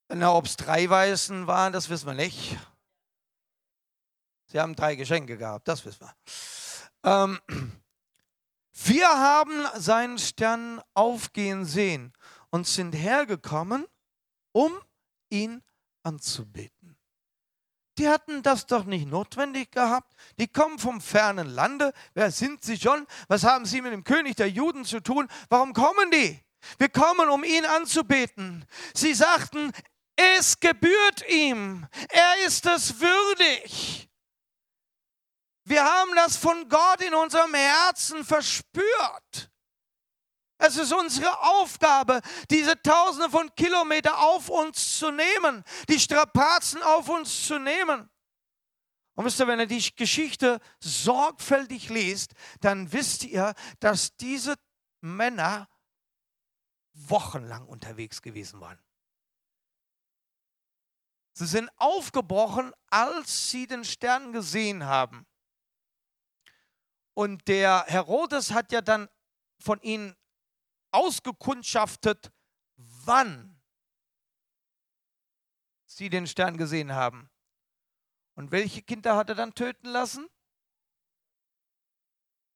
Na, 0.08 0.34
ob 0.34 0.46
es 0.46 0.56
drei 0.56 0.90
Weißen 0.90 1.46
waren, 1.46 1.72
das 1.72 1.88
wissen 1.88 2.08
wir 2.08 2.14
nicht. 2.14 2.58
Sie 4.50 4.58
haben 4.58 4.74
drei 4.74 4.96
Geschenke 4.96 5.36
gehabt, 5.36 5.68
das 5.68 5.84
wissen 5.84 6.00
wir. 6.00 6.14
Ähm, 7.04 7.38
wir 8.72 9.08
haben 9.08 9.64
seinen 9.76 10.18
Stern 10.18 10.82
aufgehen 10.92 11.64
sehen 11.64 12.12
und 12.50 12.66
sind 12.66 12.92
hergekommen, 12.92 13.86
um 14.50 14.72
ihn 15.28 15.62
anzubeten. 16.02 16.96
Die 17.98 18.08
hatten 18.08 18.42
das 18.42 18.66
doch 18.66 18.84
nicht 18.84 19.06
notwendig 19.06 19.70
gehabt. 19.70 20.14
Die 20.38 20.48
kommen 20.48 20.78
vom 20.78 21.00
fernen 21.00 21.46
Lande. 21.46 21.92
Wer 22.14 22.32
sind 22.32 22.64
sie 22.64 22.78
schon? 22.78 23.06
Was 23.28 23.44
haben 23.44 23.66
sie 23.66 23.82
mit 23.82 23.92
dem 23.92 24.04
König 24.04 24.36
der 24.36 24.50
Juden 24.50 24.84
zu 24.84 25.00
tun? 25.00 25.28
Warum 25.48 25.74
kommen 25.74 26.10
die? 26.10 26.40
Wir 26.78 26.88
kommen, 26.88 27.28
um 27.28 27.44
ihn 27.44 27.64
anzubeten. 27.66 28.64
Sie 28.94 29.14
sagten, 29.14 29.70
es 30.16 30.58
gebührt 30.58 31.28
ihm. 31.28 31.86
Er 32.08 32.46
ist 32.46 32.66
es 32.66 32.98
würdig. 33.00 34.09
Wir 35.70 35.84
haben 35.84 36.16
das 36.16 36.36
von 36.36 36.68
Gott 36.68 37.00
in 37.00 37.14
unserem 37.14 37.54
Herzen 37.54 38.24
verspürt. 38.24 39.52
Es 40.58 40.76
ist 40.76 40.92
unsere 40.92 41.40
Aufgabe, 41.42 42.20
diese 42.50 42.82
Tausende 42.82 43.30
von 43.30 43.54
Kilometern 43.54 44.14
auf 44.14 44.48
uns 44.48 44.98
zu 44.98 45.12
nehmen, 45.12 45.62
die 45.88 46.00
Strapazen 46.00 46.82
auf 46.82 47.08
uns 47.08 47.46
zu 47.46 47.60
nehmen. 47.60 48.10
Und 49.14 49.24
wisst 49.24 49.38
ihr, 49.38 49.46
wenn 49.46 49.60
ihr 49.60 49.66
die 49.66 49.94
Geschichte 49.94 50.58
sorgfältig 50.80 51.88
liest, 51.88 52.32
dann 52.60 52.92
wisst 52.92 53.22
ihr, 53.22 53.54
dass 53.78 54.16
diese 54.16 54.56
Männer 55.00 55.68
wochenlang 56.94 57.68
unterwegs 57.68 58.22
gewesen 58.22 58.60
waren. 58.60 58.80
Sie 61.32 61.46
sind 61.46 61.70
aufgebrochen, 61.76 62.72
als 62.88 63.52
sie 63.52 63.68
den 63.68 63.84
Stern 63.84 64.32
gesehen 64.32 64.84
haben. 64.84 65.28
Und 67.20 67.48
der 67.48 67.84
Herodes 67.86 68.52
hat 68.52 68.72
ja 68.72 68.80
dann 68.80 69.10
von 69.62 69.78
ihnen 69.82 70.16
ausgekundschaftet, 70.90 72.32
wann 72.76 73.60
sie 75.84 76.08
den 76.08 76.26
Stern 76.26 76.56
gesehen 76.56 76.94
haben. 76.94 77.30
Und 78.36 78.52
welche 78.52 78.80
Kinder 78.80 79.16
hat 79.16 79.28
er 79.28 79.34
dann 79.34 79.54
töten 79.54 79.88
lassen? 79.88 80.30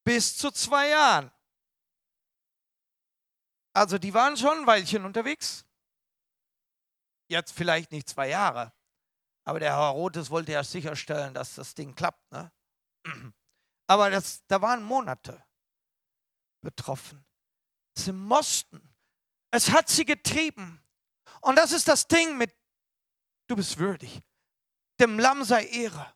Bis 0.02 0.38
zu 0.38 0.50
zwei 0.50 0.88
Jahren. 0.88 1.30
Also 3.74 3.98
die 3.98 4.14
waren 4.14 4.38
schon 4.38 4.60
ein 4.60 4.66
Weilchen 4.66 5.04
unterwegs. 5.04 5.66
Jetzt 7.28 7.52
vielleicht 7.52 7.92
nicht 7.92 8.08
zwei 8.08 8.30
Jahre, 8.30 8.72
aber 9.44 9.60
der 9.60 9.76
Herodes 9.76 10.30
wollte 10.30 10.52
ja 10.52 10.64
sicherstellen, 10.64 11.34
dass 11.34 11.54
das 11.54 11.74
Ding 11.74 11.94
klappt. 11.94 12.32
Ne? 12.32 12.50
Aber 13.86 14.10
das, 14.10 14.44
da 14.46 14.60
waren 14.62 14.82
Monate 14.82 15.44
betroffen. 16.60 17.24
Sie 17.96 18.12
mussten. 18.12 18.94
Es 19.50 19.70
hat 19.70 19.88
sie 19.88 20.04
getrieben. 20.04 20.82
Und 21.40 21.56
das 21.56 21.72
ist 21.72 21.86
das 21.86 22.08
Ding 22.08 22.36
mit, 22.36 22.54
du 23.46 23.56
bist 23.56 23.78
würdig. 23.78 24.22
Dem 24.98 25.18
Lamm 25.18 25.44
sei 25.44 25.66
Ehre. 25.66 26.14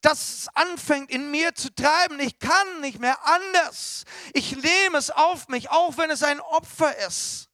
Das 0.00 0.48
anfängt 0.54 1.10
in 1.10 1.30
mir 1.30 1.54
zu 1.54 1.74
treiben. 1.74 2.20
Ich 2.20 2.38
kann 2.38 2.80
nicht 2.80 3.00
mehr 3.00 3.18
anders. 3.26 4.04
Ich 4.32 4.56
nehme 4.56 4.98
es 4.98 5.10
auf 5.10 5.48
mich, 5.48 5.70
auch 5.70 5.96
wenn 5.98 6.10
es 6.10 6.22
ein 6.22 6.40
Opfer 6.40 6.96
ist. 7.06 7.50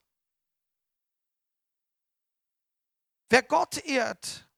Wer 3.30 3.42
Gott 3.42 3.78
ehrt, 3.78 4.48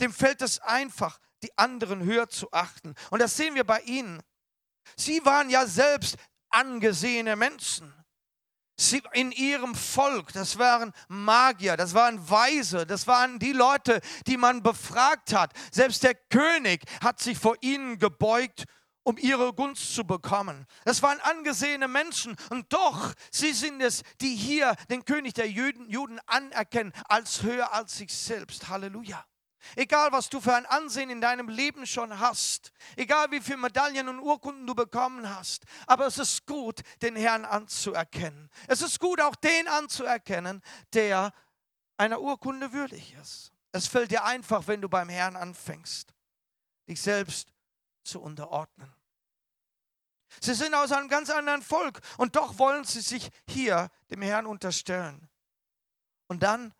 dem 0.00 0.12
fällt 0.12 0.42
es 0.42 0.58
einfach, 0.58 1.18
die 1.44 1.56
anderen 1.56 2.02
höher 2.02 2.28
zu 2.28 2.50
achten. 2.52 2.94
Und 3.10 3.20
das 3.20 3.36
sehen 3.36 3.54
wir 3.54 3.64
bei 3.64 3.80
ihnen. 3.82 4.22
Sie 4.96 5.24
waren 5.24 5.50
ja 5.50 5.66
selbst 5.66 6.16
angesehene 6.50 7.36
Menschen. 7.36 7.92
Sie 8.76 9.02
in 9.12 9.30
ihrem 9.30 9.74
Volk, 9.76 10.32
das 10.32 10.58
waren 10.58 10.92
Magier, 11.06 11.76
das 11.76 11.94
waren 11.94 12.28
Weise, 12.28 12.86
das 12.86 13.06
waren 13.06 13.38
die 13.38 13.52
Leute, 13.52 14.00
die 14.26 14.36
man 14.36 14.64
befragt 14.64 15.32
hat. 15.32 15.52
Selbst 15.70 16.02
der 16.02 16.14
König 16.14 16.82
hat 17.00 17.20
sich 17.20 17.38
vor 17.38 17.56
ihnen 17.60 18.00
gebeugt, 18.00 18.64
um 19.04 19.16
ihre 19.16 19.52
Gunst 19.52 19.94
zu 19.94 20.04
bekommen. 20.04 20.66
Das 20.84 21.02
waren 21.02 21.20
angesehene 21.20 21.86
Menschen 21.86 22.36
und 22.50 22.72
doch, 22.72 23.12
sie 23.30 23.52
sind 23.52 23.80
es, 23.80 24.02
die 24.20 24.34
hier 24.34 24.74
den 24.90 25.04
König 25.04 25.34
der 25.34 25.48
Juden, 25.48 25.88
Juden 25.88 26.18
anerkennen 26.26 26.92
als 27.04 27.42
höher 27.42 27.72
als 27.72 27.98
sich 27.98 28.12
selbst. 28.12 28.68
Halleluja. 28.68 29.24
Egal, 29.76 30.12
was 30.12 30.28
du 30.28 30.40
für 30.40 30.54
ein 30.54 30.66
Ansehen 30.66 31.10
in 31.10 31.20
deinem 31.20 31.48
Leben 31.48 31.86
schon 31.86 32.18
hast, 32.18 32.72
egal 32.96 33.30
wie 33.30 33.40
viele 33.40 33.58
Medaillen 33.58 34.08
und 34.08 34.20
Urkunden 34.20 34.66
du 34.66 34.74
bekommen 34.74 35.34
hast, 35.34 35.64
aber 35.86 36.06
es 36.06 36.18
ist 36.18 36.46
gut, 36.46 36.82
den 37.02 37.16
Herrn 37.16 37.44
anzuerkennen. 37.44 38.50
Es 38.68 38.82
ist 38.82 39.00
gut, 39.00 39.20
auch 39.20 39.34
den 39.34 39.68
anzuerkennen, 39.68 40.62
der 40.92 41.32
einer 41.96 42.20
Urkunde 42.20 42.72
würdig 42.72 43.14
ist. 43.20 43.52
Es 43.72 43.88
fällt 43.88 44.10
dir 44.10 44.24
einfach, 44.24 44.66
wenn 44.66 44.80
du 44.80 44.88
beim 44.88 45.08
Herrn 45.08 45.36
anfängst, 45.36 46.14
dich 46.88 47.00
selbst 47.00 47.52
zu 48.04 48.20
unterordnen. 48.20 48.94
Sie 50.40 50.54
sind 50.54 50.74
aus 50.74 50.92
einem 50.92 51.08
ganz 51.08 51.30
anderen 51.30 51.62
Volk 51.62 52.00
und 52.18 52.36
doch 52.36 52.58
wollen 52.58 52.84
sie 52.84 53.00
sich 53.00 53.30
hier 53.48 53.90
dem 54.10 54.22
Herrn 54.22 54.46
unterstellen. 54.46 55.28
Und 56.26 56.42
dann 56.42 56.74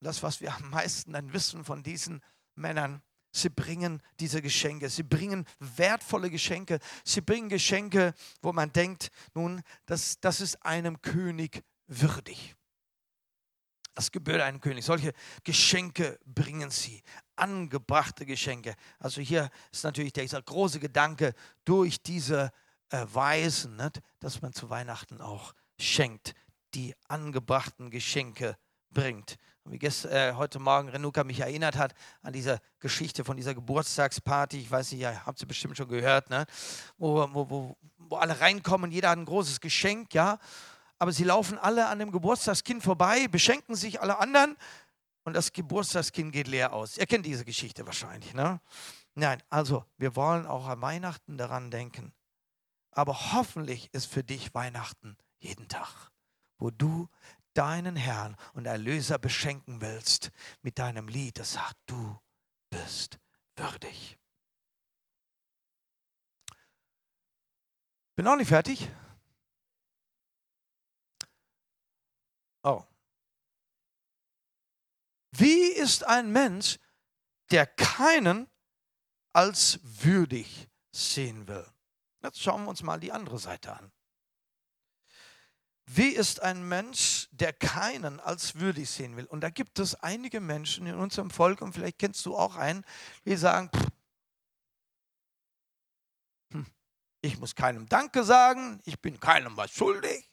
das, 0.00 0.22
was 0.22 0.40
wir 0.40 0.54
am 0.54 0.70
meisten 0.70 1.12
dann 1.12 1.32
wissen 1.32 1.64
von 1.64 1.82
diesen 1.82 2.22
Männern, 2.54 3.02
sie 3.32 3.50
bringen 3.50 4.02
diese 4.18 4.42
Geschenke, 4.42 4.88
sie 4.88 5.02
bringen 5.02 5.46
wertvolle 5.58 6.30
Geschenke, 6.30 6.78
sie 7.04 7.20
bringen 7.20 7.48
Geschenke, 7.48 8.14
wo 8.42 8.52
man 8.52 8.72
denkt, 8.72 9.10
nun, 9.34 9.62
das, 9.86 10.18
das 10.20 10.40
ist 10.40 10.62
einem 10.64 11.00
König 11.02 11.62
würdig. 11.86 12.54
Das 13.94 14.12
gebührt 14.12 14.42
einem 14.42 14.60
König. 14.60 14.84
Solche 14.84 15.14
Geschenke 15.42 16.18
bringen 16.26 16.70
sie, 16.70 17.02
angebrachte 17.34 18.26
Geschenke. 18.26 18.74
Also 18.98 19.22
hier 19.22 19.48
ist 19.72 19.84
natürlich 19.84 20.12
dieser 20.12 20.42
große 20.42 20.80
Gedanke 20.80 21.32
durch 21.64 22.02
diese 22.02 22.52
äh, 22.90 23.06
Weisen, 23.08 23.76
nicht, 23.76 24.00
dass 24.20 24.42
man 24.42 24.52
zu 24.52 24.68
Weihnachten 24.68 25.20
auch 25.20 25.54
schenkt, 25.78 26.34
die 26.74 26.94
angebrachten 27.08 27.90
Geschenke 27.90 28.58
bringt. 28.90 29.36
Und 29.66 29.72
wie 29.72 29.78
gestern, 29.80 30.12
äh, 30.12 30.32
heute 30.34 30.60
Morgen 30.60 30.88
Renuka 30.88 31.24
mich 31.24 31.40
erinnert 31.40 31.76
hat 31.76 31.92
an 32.22 32.32
diese 32.32 32.60
Geschichte 32.78 33.24
von 33.24 33.36
dieser 33.36 33.52
Geburtstagsparty, 33.52 34.60
ich 34.60 34.70
weiß 34.70 34.92
nicht, 34.92 35.00
ja, 35.00 35.26
habt 35.26 35.40
ihr 35.40 35.48
bestimmt 35.48 35.76
schon 35.76 35.88
gehört, 35.88 36.30
ne? 36.30 36.46
wo, 36.98 37.28
wo, 37.34 37.50
wo, 37.50 37.76
wo 37.98 38.16
alle 38.16 38.40
reinkommen, 38.40 38.92
jeder 38.92 39.10
hat 39.10 39.18
ein 39.18 39.24
großes 39.24 39.60
Geschenk, 39.60 40.14
ja, 40.14 40.38
aber 41.00 41.10
sie 41.10 41.24
laufen 41.24 41.58
alle 41.58 41.88
an 41.88 41.98
dem 41.98 42.12
Geburtstagskind 42.12 42.80
vorbei, 42.80 43.26
beschenken 43.26 43.74
sich 43.74 44.00
alle 44.00 44.20
anderen 44.20 44.56
und 45.24 45.34
das 45.34 45.52
Geburtstagskind 45.52 46.32
geht 46.32 46.46
leer 46.46 46.72
aus. 46.72 46.96
Ihr 46.96 47.06
kennt 47.06 47.26
diese 47.26 47.44
Geschichte 47.44 47.84
wahrscheinlich, 47.86 48.34
ne? 48.34 48.60
Nein, 49.16 49.42
also 49.50 49.84
wir 49.98 50.14
wollen 50.14 50.46
auch 50.46 50.68
an 50.68 50.80
Weihnachten 50.80 51.38
daran 51.38 51.72
denken. 51.72 52.12
Aber 52.92 53.32
hoffentlich 53.32 53.92
ist 53.92 54.06
für 54.06 54.22
dich 54.22 54.54
Weihnachten 54.54 55.16
jeden 55.38 55.66
Tag, 55.66 56.12
wo 56.56 56.70
du 56.70 57.08
deinen 57.56 57.96
Herrn 57.96 58.36
und 58.54 58.66
Erlöser 58.66 59.18
beschenken 59.18 59.80
willst 59.80 60.30
mit 60.62 60.78
deinem 60.78 61.08
Lied, 61.08 61.38
das 61.38 61.52
sagt, 61.52 61.76
du 61.86 62.18
bist 62.70 63.18
würdig. 63.56 64.18
Bin 68.14 68.26
auch 68.26 68.36
nicht 68.36 68.48
fertig. 68.48 68.90
Oh. 72.62 72.82
Wie 75.32 75.68
ist 75.68 76.04
ein 76.04 76.32
Mensch, 76.32 76.78
der 77.50 77.66
keinen 77.66 78.48
als 79.32 79.78
würdig 79.82 80.68
sehen 80.92 81.46
will? 81.46 81.66
Jetzt 82.22 82.40
schauen 82.40 82.64
wir 82.64 82.70
uns 82.70 82.82
mal 82.82 82.98
die 82.98 83.12
andere 83.12 83.38
Seite 83.38 83.76
an. 83.76 83.92
Wie 85.88 86.08
ist 86.08 86.42
ein 86.42 86.68
Mensch, 86.68 87.28
der 87.30 87.52
keinen 87.52 88.18
als 88.18 88.56
würdig 88.56 88.90
sehen 88.90 89.16
will? 89.16 89.26
Und 89.26 89.40
da 89.40 89.50
gibt 89.50 89.78
es 89.78 89.94
einige 89.94 90.40
Menschen 90.40 90.86
in 90.86 90.96
unserem 90.96 91.30
Volk, 91.30 91.60
und 91.62 91.72
vielleicht 91.72 91.98
kennst 91.98 92.26
du 92.26 92.36
auch 92.36 92.56
einen, 92.56 92.84
die 93.24 93.36
sagen, 93.36 93.70
hm, 96.52 96.66
ich 97.22 97.38
muss 97.38 97.54
keinem 97.54 97.88
Danke 97.88 98.24
sagen, 98.24 98.80
ich 98.84 99.00
bin 99.00 99.20
keinem 99.20 99.56
was 99.56 99.70
schuldig, 99.70 100.28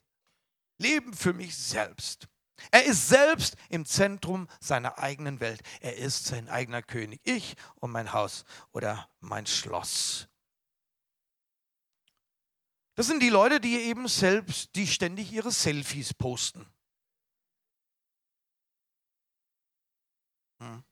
leben 0.80 1.14
für 1.14 1.34
mich 1.34 1.56
selbst. 1.56 2.28
Er 2.72 2.86
ist 2.86 3.10
selbst 3.10 3.56
im 3.70 3.86
Zentrum 3.86 4.48
seiner 4.60 4.98
eigenen 4.98 5.40
Welt. 5.40 5.62
Er 5.82 5.98
ist 5.98 6.26
sein 6.26 6.50
eigener 6.50 6.82
König. 6.82 7.20
Ich 7.24 7.56
und 7.76 7.92
mein 7.92 8.14
Haus 8.14 8.46
oder 8.72 9.10
mein 9.20 9.46
Schloss. 9.46 10.30
Das 12.96 13.08
sind 13.08 13.24
die 13.24 13.30
Leute, 13.30 13.60
die 13.60 13.80
eben 13.82 14.08
selbst, 14.08 14.76
die 14.76 14.88
ständig 14.88 15.32
ihre 15.32 15.52
Selfies 15.52 16.14
posten. 16.14 16.66
Hm. 20.60 20.84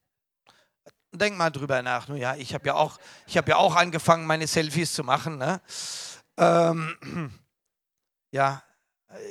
Denk 1.14 1.38
mal 1.38 1.52
drüber 1.52 1.82
nach. 1.82 2.10
Ja, 2.10 2.36
ich 2.36 2.54
habe 2.54 2.68
ja 2.68 2.76
auch, 2.76 2.98
habe 3.36 3.52
ja 3.52 3.58
auch 3.58 3.76
angefangen, 3.76 4.26
meine 4.26 4.48
Selfies 4.48 4.94
zu 4.94 5.04
machen. 5.04 5.38
Ne? 5.38 5.62
Ähm, 6.38 7.34
ja, 8.32 8.64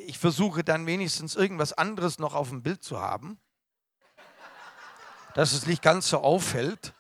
ich 0.07 0.19
versuche 0.19 0.63
dann 0.63 0.87
wenigstens 0.87 1.35
irgendwas 1.35 1.73
anderes 1.73 2.19
noch 2.19 2.35
auf 2.35 2.51
dem 2.51 2.63
Bild 2.63 2.85
zu 2.85 3.01
haben, 3.01 3.41
dass 5.35 5.53
es 5.53 5.67
nicht 5.67 5.83
ganz 5.83 6.09
so 6.09 6.19
auffällt. 6.19 6.95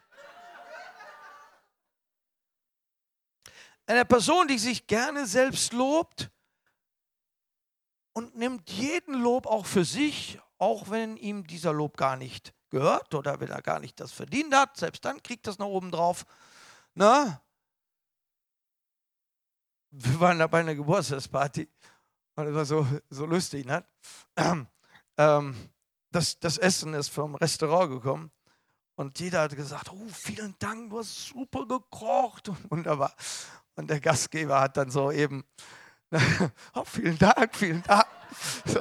Eine 3.91 4.05
Person, 4.05 4.47
die 4.47 4.57
sich 4.57 4.87
gerne 4.87 5.27
selbst 5.27 5.73
lobt 5.73 6.31
und 8.13 8.37
nimmt 8.37 8.71
jeden 8.71 9.15
Lob 9.15 9.49
auch 9.49 9.67
für 9.67 9.85
sich, 9.85 10.39
auch 10.59 10.91
wenn 10.91 11.17
ihm 11.17 11.45
dieser 11.45 11.73
Lob 11.73 11.97
gar 11.97 12.15
nicht 12.15 12.55
gehört 12.69 13.13
oder 13.17 13.41
wenn 13.41 13.49
er 13.51 13.63
gar 13.63 13.81
nicht 13.81 13.99
das 13.99 14.13
verdient 14.13 14.55
hat, 14.55 14.77
selbst 14.77 15.05
dann 15.05 15.21
kriegt 15.25 15.49
das 15.49 15.59
noch 15.59 15.67
oben 15.67 15.91
drauf. 15.91 16.25
Na? 16.95 17.43
Wir 19.91 20.21
waren 20.21 20.39
da 20.39 20.47
bei 20.47 20.61
einer 20.61 20.77
Geburtstagsparty 20.77 21.69
Und 22.37 22.45
das 22.45 22.55
war 22.55 22.65
so, 22.65 22.87
so 23.09 23.27
lustig, 23.27 23.67
ne? 23.67 23.85
Ähm, 25.17 25.71
das, 26.13 26.39
das 26.39 26.59
Essen 26.59 26.95
ist 26.95 27.09
vom 27.09 27.35
Restaurant 27.35 27.91
gekommen 27.91 28.31
und 29.01 29.19
jeder 29.19 29.41
hat 29.41 29.57
gesagt, 29.57 29.91
oh, 29.91 30.09
vielen 30.13 30.55
Dank, 30.59 30.91
du 30.91 30.99
hast 30.99 31.29
super 31.29 31.67
gekocht. 31.67 32.53
Wunderbar. 32.71 33.15
Und 33.81 33.89
der 33.89 33.99
Gastgeber 33.99 34.61
hat 34.61 34.77
dann 34.77 34.91
so 34.91 35.11
eben, 35.11 35.43
oh, 36.75 36.85
vielen 36.85 37.17
Dank, 37.17 37.57
vielen 37.57 37.83
Dank. 37.83 38.07
So. 38.67 38.79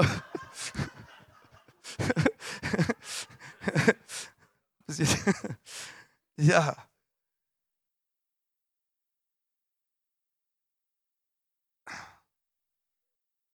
ja. 6.37 6.75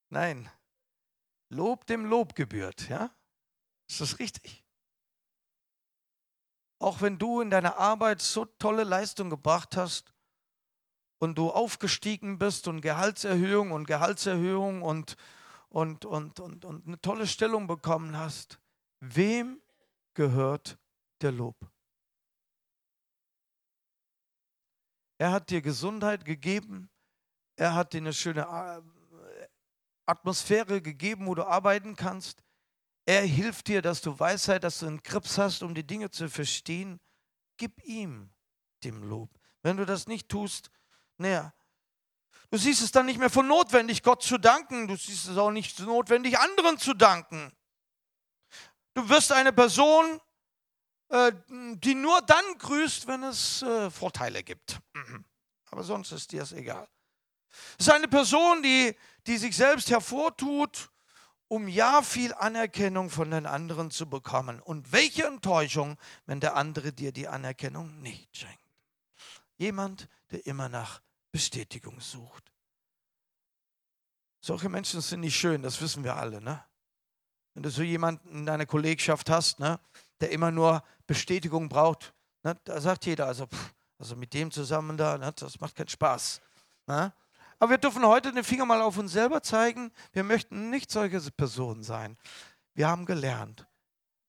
Nein, 0.09 0.49
Lob 1.49 1.85
dem 1.85 2.05
Lob 2.05 2.33
gebührt, 2.33 2.89
ja? 2.89 3.11
Ist 3.87 4.01
das 4.01 4.17
richtig? 4.17 4.65
Auch 6.79 7.01
wenn 7.01 7.19
du 7.19 7.41
in 7.41 7.51
deiner 7.51 7.77
Arbeit 7.77 8.23
so 8.23 8.45
tolle 8.45 8.83
Leistung 8.83 9.29
gebracht 9.29 9.77
hast 9.77 10.14
und 11.25 11.39
du 11.39 11.49
aufgestiegen 11.49 12.37
bist 12.37 12.67
und 12.67 12.81
Gehaltserhöhung 12.81 13.71
und 13.71 13.87
Gehaltserhöhung 13.87 14.83
und, 14.83 15.17
und, 15.69 16.05
und, 16.05 16.39
und, 16.39 16.63
und 16.65 16.85
eine 16.85 17.01
tolle 17.01 17.25
Stellung 17.25 17.65
bekommen 17.65 18.15
hast, 18.15 18.59
wem 18.99 19.59
gehört 20.13 20.77
der 21.21 21.31
Lob? 21.31 21.55
Er 25.17 25.31
hat 25.31 25.49
dir 25.49 25.63
Gesundheit 25.63 26.25
gegeben, 26.25 26.91
er 27.55 27.73
hat 27.73 27.93
dir 27.93 28.01
eine 28.01 28.13
schöne 28.13 28.41
äh, 28.41 29.47
Atmosphäre 30.05 30.79
gegeben, 30.79 31.25
wo 31.25 31.33
du 31.33 31.43
arbeiten 31.43 31.95
kannst. 31.95 32.43
Er 33.07 33.23
hilft 33.23 33.67
dir, 33.67 33.81
dass 33.81 34.01
du 34.01 34.19
Weisheit, 34.19 34.63
dass 34.63 34.79
du 34.79 34.85
einen 34.85 35.01
Krips 35.01 35.39
hast, 35.39 35.63
um 35.63 35.73
die 35.73 35.87
Dinge 35.87 36.11
zu 36.11 36.29
verstehen. 36.29 36.99
Gib 37.57 37.83
ihm 37.83 38.29
dem 38.83 39.01
Lob. 39.01 39.31
Wenn 39.63 39.77
du 39.77 39.85
das 39.87 40.05
nicht 40.05 40.29
tust, 40.29 40.69
naja, 41.17 41.53
du 42.49 42.57
siehst 42.57 42.81
es 42.81 42.91
dann 42.91 43.05
nicht 43.05 43.19
mehr 43.19 43.29
für 43.29 43.43
notwendig, 43.43 44.03
Gott 44.03 44.23
zu 44.23 44.37
danken. 44.37 44.87
Du 44.87 44.95
siehst 44.95 45.27
es 45.27 45.37
auch 45.37 45.51
nicht 45.51 45.79
notwendig, 45.79 46.39
anderen 46.39 46.77
zu 46.77 46.93
danken. 46.93 47.51
Du 48.93 49.07
wirst 49.09 49.31
eine 49.31 49.51
Person, 49.51 50.19
äh, 51.09 51.31
die 51.49 51.95
nur 51.95 52.21
dann 52.21 52.57
grüßt, 52.59 53.07
wenn 53.07 53.23
es 53.23 53.61
äh, 53.61 53.89
Vorteile 53.89 54.43
gibt. 54.43 54.79
Mhm. 54.93 55.25
Aber 55.71 55.83
sonst 55.83 56.11
ist 56.11 56.31
dir 56.31 56.43
es 56.43 56.51
egal. 56.51 56.87
Es 57.77 57.87
ist 57.87 57.93
eine 57.93 58.07
Person, 58.07 58.63
die, 58.63 58.95
die 59.27 59.37
sich 59.37 59.55
selbst 59.55 59.89
hervortut 59.89 60.89
um 61.47 61.67
ja 61.67 62.01
viel 62.01 62.33
Anerkennung 62.33 63.09
von 63.09 63.31
den 63.31 63.45
anderen 63.45 63.91
zu 63.91 64.09
bekommen. 64.09 64.59
Und 64.59 64.91
welche 64.91 65.25
Enttäuschung, 65.25 65.97
wenn 66.25 66.39
der 66.39 66.55
andere 66.55 66.91
dir 66.91 67.11
die 67.11 67.27
Anerkennung 67.27 68.01
nicht 68.01 68.35
schenkt. 68.35 68.64
Jemand, 69.57 70.09
der 70.31 70.45
immer 70.45 70.69
nach 70.69 71.01
Bestätigung 71.31 71.99
sucht. 71.99 72.51
Solche 74.41 74.69
Menschen 74.69 75.01
sind 75.01 75.21
nicht 75.21 75.35
schön, 75.35 75.63
das 75.63 75.81
wissen 75.81 76.03
wir 76.03 76.15
alle. 76.15 76.41
Ne? 76.41 76.63
Wenn 77.53 77.63
du 77.63 77.69
so 77.69 77.81
jemanden 77.81 78.29
in 78.29 78.45
deiner 78.45 78.65
Kollegschaft 78.65 79.29
hast, 79.29 79.59
ne, 79.59 79.79
der 80.19 80.31
immer 80.31 80.51
nur 80.51 80.83
Bestätigung 81.07 81.69
braucht, 81.69 82.13
ne, 82.43 82.55
da 82.65 82.79
sagt 82.79 83.05
jeder, 83.05 83.27
also, 83.27 83.47
pff, 83.47 83.73
also 83.97 84.15
mit 84.15 84.33
dem 84.33 84.51
zusammen 84.51 84.97
da, 84.97 85.17
ne, 85.17 85.33
das 85.33 85.59
macht 85.61 85.75
keinen 85.75 85.87
Spaß. 85.87 86.41
Ne? 86.85 87.13
Aber 87.59 87.71
wir 87.71 87.77
dürfen 87.77 88.05
heute 88.05 88.31
den 88.33 88.43
Finger 88.43 88.65
mal 88.65 88.81
auf 88.81 88.97
uns 88.97 89.13
selber 89.13 89.41
zeigen. 89.41 89.91
Wir 90.11 90.23
möchten 90.23 90.69
nicht 90.69 90.91
solche 90.91 91.19
Personen 91.31 91.83
sein. 91.83 92.17
Wir 92.73 92.89
haben 92.89 93.05
gelernt, 93.05 93.65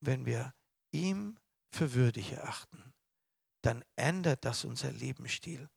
wenn 0.01 0.24
wir 0.24 0.55
ihm 0.93 1.37
für 1.70 1.95
würdig 1.95 2.33
erachten, 2.33 2.95
dann 3.67 3.85
ändert 3.97 4.45
das 4.45 4.64
unser 4.64 4.93
Lebensstil. 4.93 5.69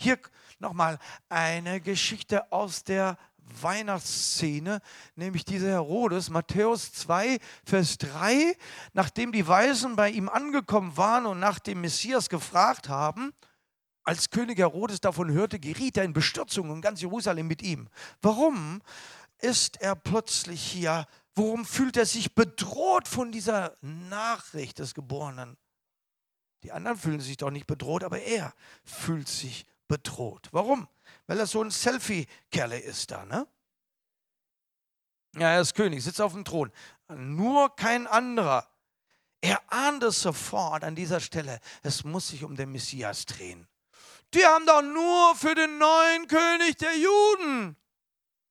Hier 0.00 0.18
nochmal 0.60 0.98
eine 1.28 1.80
Geschichte 1.80 2.52
aus 2.52 2.84
der 2.84 3.18
Weihnachtsszene, 3.38 4.80
nämlich 5.16 5.44
diese 5.44 5.68
Herodes, 5.68 6.30
Matthäus 6.30 6.92
2, 6.92 7.38
Vers 7.64 7.98
3, 7.98 8.56
nachdem 8.92 9.32
die 9.32 9.46
Weisen 9.46 9.96
bei 9.96 10.10
ihm 10.10 10.28
angekommen 10.28 10.96
waren 10.96 11.26
und 11.26 11.40
nach 11.40 11.58
dem 11.58 11.80
Messias 11.80 12.28
gefragt 12.28 12.88
haben, 12.88 13.32
als 14.04 14.30
König 14.30 14.58
Herodes 14.58 15.00
davon 15.00 15.32
hörte, 15.32 15.58
geriet 15.58 15.96
er 15.96 16.04
in 16.04 16.12
Bestürzung 16.12 16.70
und 16.70 16.82
ganz 16.82 17.00
Jerusalem 17.00 17.48
mit 17.48 17.62
ihm. 17.62 17.88
Warum 18.22 18.80
ist 19.38 19.80
er 19.80 19.96
plötzlich 19.96 20.62
hier? 20.62 21.06
Warum 21.34 21.64
fühlt 21.64 21.96
er 21.96 22.06
sich 22.06 22.34
bedroht 22.34 23.08
von 23.08 23.32
dieser 23.32 23.76
Nachricht 23.80 24.78
des 24.78 24.94
Geborenen? 24.94 25.56
Die 26.64 26.72
anderen 26.72 26.96
fühlen 26.96 27.20
sich 27.20 27.36
doch 27.36 27.50
nicht 27.50 27.66
bedroht, 27.66 28.02
aber 28.02 28.20
er 28.20 28.54
fühlt 28.84 29.28
sich 29.28 29.66
bedroht. 29.86 30.48
Warum? 30.50 30.88
Weil 31.26 31.38
er 31.38 31.46
so 31.46 31.62
ein 31.62 31.70
Selfie-Kerle 31.70 32.78
ist 32.78 33.10
da, 33.10 33.26
ne? 33.26 33.46
Ja, 35.36 35.50
er 35.50 35.60
ist 35.60 35.74
König, 35.74 36.02
sitzt 36.02 36.22
auf 36.22 36.32
dem 36.32 36.44
Thron. 36.44 36.72
Nur 37.08 37.76
kein 37.76 38.06
anderer. 38.06 38.66
Er 39.42 39.60
ahnt 39.70 40.02
es 40.04 40.22
sofort 40.22 40.84
an 40.84 40.94
dieser 40.94 41.20
Stelle. 41.20 41.60
Es 41.82 42.02
muss 42.02 42.28
sich 42.28 42.44
um 42.44 42.56
den 42.56 42.72
Messias 42.72 43.26
drehen. 43.26 43.68
Die 44.32 44.44
haben 44.44 44.64
doch 44.64 44.80
nur 44.80 45.36
für 45.36 45.54
den 45.54 45.76
neuen 45.76 46.26
König 46.28 46.78
der 46.78 46.96
Juden, 46.96 47.76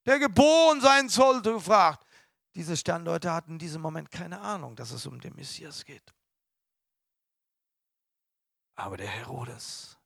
der 0.05 0.19
geboren 0.19 0.81
sein 0.81 1.09
sollte, 1.09 1.53
gefragt. 1.53 2.05
Diese 2.53 2.77
Sternleute 2.77 3.33
hatten 3.33 3.53
in 3.53 3.59
diesem 3.59 3.81
Moment 3.81 4.11
keine 4.11 4.39
Ahnung, 4.39 4.75
dass 4.75 4.91
es 4.91 5.07
um 5.07 5.19
den 5.19 5.35
Messias 5.35 5.83
geht. 5.83 6.13
Aber 8.75 8.97
der 8.97 9.07
Herodes, 9.07 9.97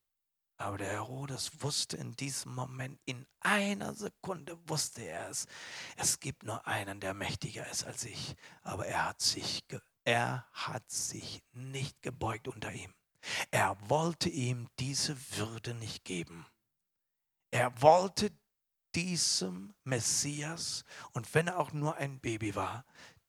aber 0.57 0.79
der 0.79 0.89
Herodes 0.89 1.61
wusste 1.61 1.97
in 1.97 2.15
diesem 2.15 2.55
Moment, 2.55 2.99
in 3.05 3.27
einer 3.41 3.93
Sekunde 3.93 4.57
wusste 4.67 5.03
er 5.03 5.29
es. 5.29 5.45
Es 5.97 6.19
gibt 6.19 6.43
nur 6.43 6.65
einen, 6.65 6.99
der 6.99 7.13
mächtiger 7.13 7.69
ist 7.69 7.85
als 7.85 8.03
ich. 8.05 8.35
Aber 8.63 8.87
er 8.87 9.05
hat 9.05 9.21
sich, 9.21 9.63
er 10.03 10.47
hat 10.51 10.89
sich 10.89 11.43
nicht 11.53 12.01
gebeugt 12.01 12.47
unter 12.47 12.73
ihm. 12.73 12.93
Er 13.51 13.77
wollte 13.89 14.29
ihm 14.29 14.67
diese 14.79 15.15
Würde 15.37 15.73
nicht 15.75 16.03
geben. 16.03 16.45
Er 17.51 17.81
wollte 17.81 18.31
diesem 18.95 19.75
Messias, 19.83 20.83
und 21.11 21.33
wenn 21.35 21.47
er 21.47 21.59
auch 21.59 21.71
nur 21.71 21.97
ein 21.97 22.19
Baby 22.19 22.55
war, 22.55 22.83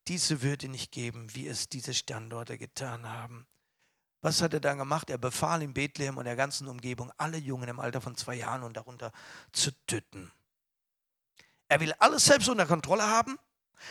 diese 0.07 0.41
Würde 0.41 0.69
nicht 0.69 0.93
geben, 0.93 1.35
wie 1.35 1.47
es 1.47 1.69
diese 1.69 1.93
Standorte 1.93 2.57
getan 2.57 3.07
haben. 3.07 3.47
Was 4.21 4.43
hat 4.43 4.53
er 4.53 4.61
dann 4.61 4.79
gemacht? 4.79 5.11
Er 5.11 5.19
befahl 5.19 5.63
in 5.63 5.75
Bethlehem 5.75 6.17
und 6.17 6.25
der 6.25 6.37
ganzen 6.37 6.67
Umgebung, 6.69 7.13
alle 7.17 7.39
Jungen 7.39 7.69
im 7.69 7.81
Alter 7.81 8.01
von 8.01 8.17
zwei 8.17 8.35
Jahren 8.35 8.63
und 8.63 8.77
darunter 8.77 9.13
zu 9.53 9.71
töten. 9.87 10.33
Er 11.69 11.81
will 11.81 11.93
alles 11.99 12.25
selbst 12.25 12.49
unter 12.49 12.67
Kontrolle 12.67 13.07
haben 13.07 13.39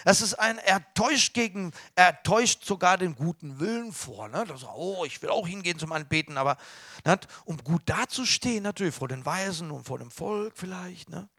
das 0.03 0.21
ist 0.21 0.35
ein, 0.35 0.57
er 0.59 0.93
täuscht 0.93 1.33
gegen, 1.33 1.71
er 1.95 2.21
täuscht 2.23 2.65
sogar 2.65 2.97
den 2.97 3.15
guten 3.15 3.59
Willen 3.59 3.91
vor. 3.93 4.27
Ne? 4.27 4.45
Das, 4.47 4.63
oh, 4.63 5.05
ich 5.05 5.21
will 5.21 5.29
auch 5.29 5.47
hingehen 5.47 5.79
zum 5.79 5.91
Anbeten, 5.91 6.37
aber 6.37 6.57
ne? 7.05 7.19
um 7.45 7.57
gut 7.57 7.83
dazustehen, 7.85 8.63
natürlich 8.63 8.95
vor 8.95 9.07
den 9.07 9.25
Weisen 9.25 9.71
und 9.71 9.85
vor 9.85 9.99
dem 9.99 10.11
Volk 10.11 10.53
vielleicht. 10.55 11.09
Ne? 11.09 11.29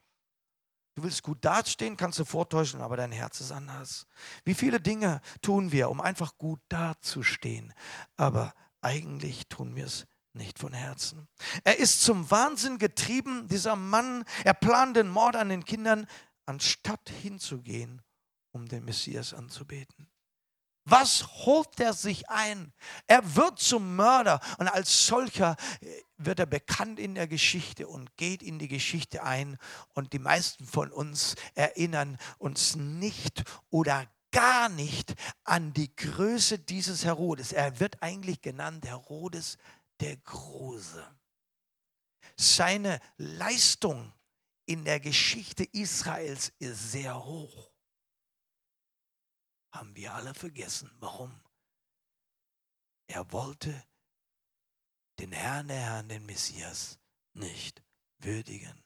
Du 0.95 1.05
willst 1.05 1.23
gut 1.23 1.45
dastehen, 1.45 1.97
kannst 1.97 2.19
du 2.19 2.25
vortäuschen, 2.25 2.81
aber 2.81 2.97
dein 2.97 3.13
Herz 3.13 3.41
ist 3.41 3.53
anders. 3.53 4.07
Wie 4.45 4.55
viele 4.55 4.81
Dinge 4.81 5.21
tun 5.43 5.71
wir, 5.71 5.91
um 5.91 6.01
einfach 6.01 6.37
gut 6.39 6.61
dazustehen, 6.69 7.73
aber 8.17 8.55
eigentlich 8.81 9.49
tun 9.49 9.77
wir 9.77 9.87
es 9.87 10.07
nicht 10.33 10.59
von 10.59 10.73
Herzen. 10.73 11.29
Er 11.65 11.79
ist 11.79 12.03
zum 12.03 12.31
Wahnsinn 12.31 12.79
getrieben, 12.79 13.49
dieser 13.49 13.77
Mann. 13.77 14.25
Er 14.45 14.55
plant 14.55 14.97
den 14.97 15.09
Mord 15.09 15.37
an 15.37 15.49
den 15.49 15.65
Kindern, 15.65 16.07
anstatt 16.47 17.11
hinzugehen 17.11 18.03
um 18.53 18.67
den 18.67 18.85
Messias 18.85 19.35
anzubeten. 19.35 20.09
Was 20.85 21.27
holt 21.45 21.79
er 21.81 21.93
sich 21.93 22.31
ein? 22.31 22.73
Er 23.07 23.37
wird 23.37 23.59
zum 23.59 23.95
Mörder 23.97 24.41
und 24.57 24.69
als 24.69 25.07
solcher 25.07 25.57
äh, 25.83 26.01
wird 26.17 26.39
er 26.41 26.47
bekannt 26.47 26.99
in 26.99 27.15
der 27.15 27.29
Geschichte 27.29 27.87
und 27.87 28.17
geht 28.17 28.43
in 28.43 28.59
die 28.59 28.69
Geschichte 28.69 29.23
ein. 29.23 29.59
Und 29.93 30.15
die 30.15 30.19
meisten 30.19 30.65
von 30.65 30.91
uns 30.91 31.35
erinnern 31.55 32.17
uns 32.39 32.75
nicht 32.75 33.45
oder 33.69 34.07
gar 34.31 34.69
nicht 34.69 35.15
an 35.45 35.73
die 35.73 35.95
Größe 35.95 36.59
dieses 36.59 37.05
Herodes. 37.05 37.53
Er 37.53 37.81
wird 37.81 38.03
eigentlich 38.03 38.41
genannt 38.41 38.87
Herodes 38.87 39.59
der 40.01 40.17
Große. 40.17 41.05
Seine 42.37 43.01
Leistung 43.17 44.13
in 44.67 44.85
der 44.85 45.01
Geschichte 45.01 45.65
Israels 45.73 46.53
ist 46.59 46.93
sehr 46.93 47.25
hoch 47.25 47.71
haben 49.79 49.95
wir 49.95 50.15
alle 50.15 50.35
vergessen. 50.35 50.91
Warum? 50.99 51.33
Er 53.07 53.31
wollte 53.33 53.87
den 55.19 55.33
Herrn, 55.33 55.69
der 55.69 55.79
Herrn, 55.79 56.09
den 56.09 56.27
Messias 56.27 56.99
nicht 57.33 57.83
würdigen. 58.19 58.83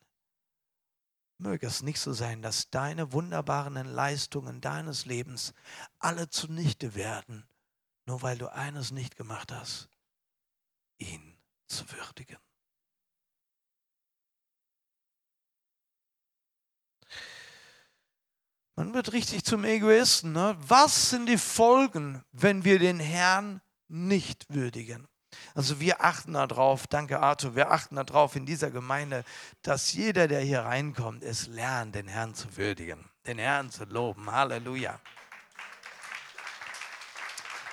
Möge 1.42 1.66
es 1.66 1.82
nicht 1.82 2.00
so 2.00 2.12
sein, 2.12 2.40
dass 2.40 2.70
deine 2.70 3.12
wunderbaren 3.12 3.74
Leistungen 3.86 4.60
deines 4.60 5.04
Lebens 5.06 5.52
alle 5.98 6.28
zunichte 6.30 6.94
werden, 6.94 7.46
nur 8.06 8.22
weil 8.22 8.38
du 8.38 8.52
eines 8.52 8.92
nicht 8.92 9.16
gemacht 9.16 9.52
hast, 9.52 9.88
ihn 10.98 11.36
zu 11.66 11.84
würdigen. 11.90 12.38
Man 18.74 18.94
wird 18.94 19.12
richtig 19.12 19.44
zum 19.44 19.64
Egoisten. 19.64 20.32
Ne? 20.32 20.56
Was 20.58 21.10
sind 21.10 21.26
die 21.26 21.38
Folgen, 21.38 22.24
wenn 22.32 22.64
wir 22.64 22.78
den 22.78 23.00
Herrn 23.00 23.60
nicht 23.88 24.46
würdigen? 24.48 25.06
Also 25.54 25.80
wir 25.80 26.02
achten 26.04 26.32
darauf, 26.32 26.86
danke 26.86 27.20
Arthur, 27.20 27.54
wir 27.54 27.70
achten 27.70 27.96
darauf 27.96 28.36
in 28.36 28.46
dieser 28.46 28.70
Gemeinde, 28.70 29.24
dass 29.62 29.92
jeder, 29.92 30.28
der 30.28 30.40
hier 30.40 30.60
reinkommt, 30.60 31.22
es 31.22 31.46
lernt, 31.46 31.94
den 31.94 32.08
Herrn 32.08 32.34
zu 32.34 32.56
würdigen, 32.56 33.04
den 33.26 33.38
Herrn 33.38 33.70
zu 33.70 33.84
loben. 33.84 34.30
Halleluja. 34.30 34.98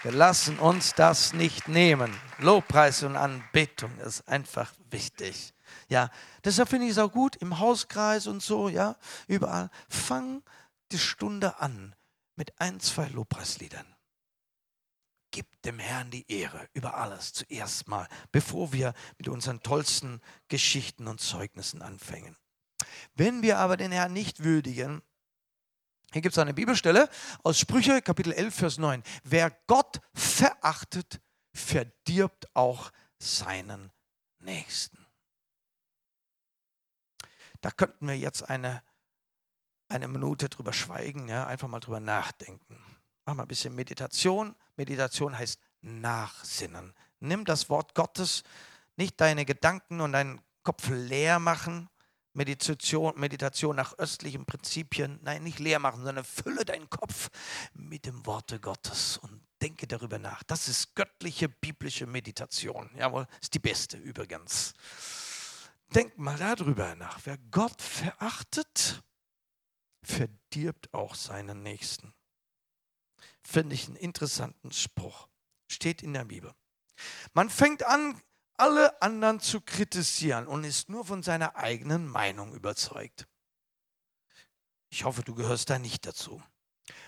Wir 0.01 0.11
lassen 0.13 0.59
uns 0.59 0.93
das 0.93 1.34
nicht 1.34 1.67
nehmen. 1.67 2.17
Lobpreis 2.38 3.03
und 3.03 3.17
Anbetung 3.17 3.97
ist 3.99 4.27
einfach 4.30 4.71
wichtig. 4.89 5.53
Ja, 5.89 6.09
deshalb 6.43 6.69
finde 6.69 6.86
ich 6.86 6.93
es 6.93 6.97
auch 6.97 7.11
gut 7.11 7.36
im 7.36 7.59
Hauskreis 7.59 8.27
und 8.27 8.41
so, 8.41 8.69
ja, 8.69 8.95
überall. 9.27 9.69
Fang 9.89 10.41
die 10.91 10.99
Stunde 10.99 11.59
an 11.59 11.95
mit 12.36 12.59
ein, 12.61 12.80
zwei 12.80 13.07
Lobpreisliedern. 13.07 13.86
Gib 15.32 15.61
dem 15.61 15.80
Herrn 15.80 16.09
die 16.09 16.30
Ehre 16.32 16.67
über 16.73 16.95
alles 16.95 17.34
zuerst 17.34 17.88
mal, 17.88 18.07
bevor 18.32 18.73
wir 18.73 18.93
mit 19.17 19.27
unseren 19.27 19.61
tollsten 19.61 20.21
Geschichten 20.47 21.07
und 21.07 21.21
Zeugnissen 21.21 21.82
anfangen. 21.82 22.36
Wenn 23.15 23.41
wir 23.41 23.57
aber 23.59 23.77
den 23.77 23.91
Herrn 23.91 24.13
nicht 24.13 24.43
würdigen, 24.43 25.01
hier 26.11 26.23
gibt 26.23 26.34
es 26.34 26.39
eine 26.39 26.55
Bibelstelle 26.55 27.07
aus 27.43 27.59
Sprüche, 27.59 28.01
Kapitel 28.01 28.34
11, 28.34 28.55
Vers 28.55 28.77
9. 28.80 29.03
Wer 29.23 29.51
Gott 29.67 30.01
verachtet, 30.15 31.21
verdirbt 31.53 32.47
auch 32.55 32.91
seinen 33.19 33.91
Nächsten. 34.39 35.05
Da 37.61 37.69
könnten 37.69 38.07
wir 38.07 38.17
jetzt 38.17 38.49
eine, 38.49 38.82
eine 39.89 40.07
Minute 40.07 40.49
drüber 40.49 40.73
schweigen, 40.73 41.27
ja, 41.27 41.45
einfach 41.45 41.67
mal 41.67 41.80
drüber 41.80 41.99
nachdenken. 41.99 42.82
Mach 43.25 43.36
mal 43.36 43.43
ein 43.43 43.47
bisschen 43.47 43.75
Meditation. 43.75 44.55
Meditation 44.80 45.38
heißt 45.38 45.59
Nachsinnen. 45.82 46.93
Nimm 47.19 47.43
das 47.43 47.69
Wort 47.69 47.95
Gottes, 47.95 48.43
nicht 48.95 49.19
deine 49.19 49.43
Gedanken 49.43 49.99
und 49.99 50.13
deinen 50.13 50.41
Kopf 50.63 50.88
leer 50.89 51.38
machen. 51.38 51.89
Meditation, 52.32 53.19
Meditation 53.19 53.75
nach 53.75 53.97
östlichen 53.97 54.45
Prinzipien. 54.45 55.19
Nein, 55.21 55.43
nicht 55.43 55.59
leer 55.59 55.80
machen, 55.80 56.05
sondern 56.05 56.23
fülle 56.23 56.63
deinen 56.63 56.89
Kopf 56.89 57.30
mit 57.73 58.05
dem 58.05 58.25
Worte 58.25 58.61
Gottes 58.61 59.17
und 59.17 59.41
denke 59.61 59.86
darüber 59.86 60.17
nach. 60.17 60.43
Das 60.43 60.69
ist 60.69 60.95
göttliche 60.95 61.49
biblische 61.49 62.05
Meditation. 62.05 62.89
Jawohl, 62.95 63.27
ist 63.41 63.53
die 63.53 63.59
beste 63.59 63.97
übrigens. 63.97 64.73
Denk 65.93 66.17
mal 66.17 66.38
darüber 66.38 66.95
nach. 66.95 67.19
Wer 67.25 67.38
Gott 67.51 67.82
verachtet, 67.82 69.03
verdirbt 70.03 70.93
auch 70.93 71.15
seinen 71.15 71.63
Nächsten 71.63 72.13
finde 73.49 73.75
ich 73.75 73.87
einen 73.87 73.95
interessanten 73.95 74.71
Spruch. 74.71 75.27
Steht 75.67 76.03
in 76.03 76.13
der 76.13 76.25
Bibel. 76.25 76.53
Man 77.33 77.49
fängt 77.49 77.83
an, 77.83 78.21
alle 78.57 79.01
anderen 79.01 79.39
zu 79.39 79.61
kritisieren 79.61 80.47
und 80.47 80.63
ist 80.63 80.89
nur 80.89 81.05
von 81.05 81.23
seiner 81.23 81.55
eigenen 81.55 82.07
Meinung 82.07 82.53
überzeugt. 82.53 83.27
Ich 84.89 85.05
hoffe, 85.05 85.23
du 85.23 85.33
gehörst 85.33 85.69
da 85.69 85.79
nicht 85.79 86.05
dazu. 86.05 86.41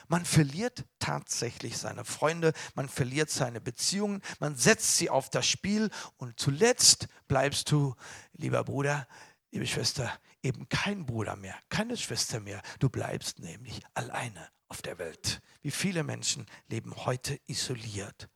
Man 0.07 0.25
verliert 0.25 0.85
tatsächlich 0.99 1.77
seine 1.77 2.05
Freunde, 2.05 2.53
man 2.75 2.89
verliert 2.89 3.29
seine 3.29 3.61
Beziehungen, 3.61 4.21
man 4.39 4.55
setzt 4.55 4.97
sie 4.97 5.09
auf 5.09 5.29
das 5.29 5.47
Spiel 5.47 5.89
und 6.17 6.39
zuletzt 6.39 7.07
bleibst 7.27 7.71
du, 7.71 7.95
lieber 8.33 8.63
Bruder, 8.63 9.07
liebe 9.51 9.67
Schwester, 9.67 10.11
eben 10.43 10.67
kein 10.69 11.05
Bruder 11.05 11.35
mehr, 11.35 11.59
keine 11.69 11.97
Schwester 11.97 12.39
mehr. 12.39 12.61
Du 12.79 12.89
bleibst 12.89 13.39
nämlich 13.39 13.81
alleine 13.93 14.49
auf 14.67 14.81
der 14.81 14.97
Welt. 14.97 15.41
Wie 15.61 15.71
viele 15.71 16.03
Menschen 16.03 16.45
leben 16.67 16.95
heute 17.05 17.39
isoliert. 17.47 18.29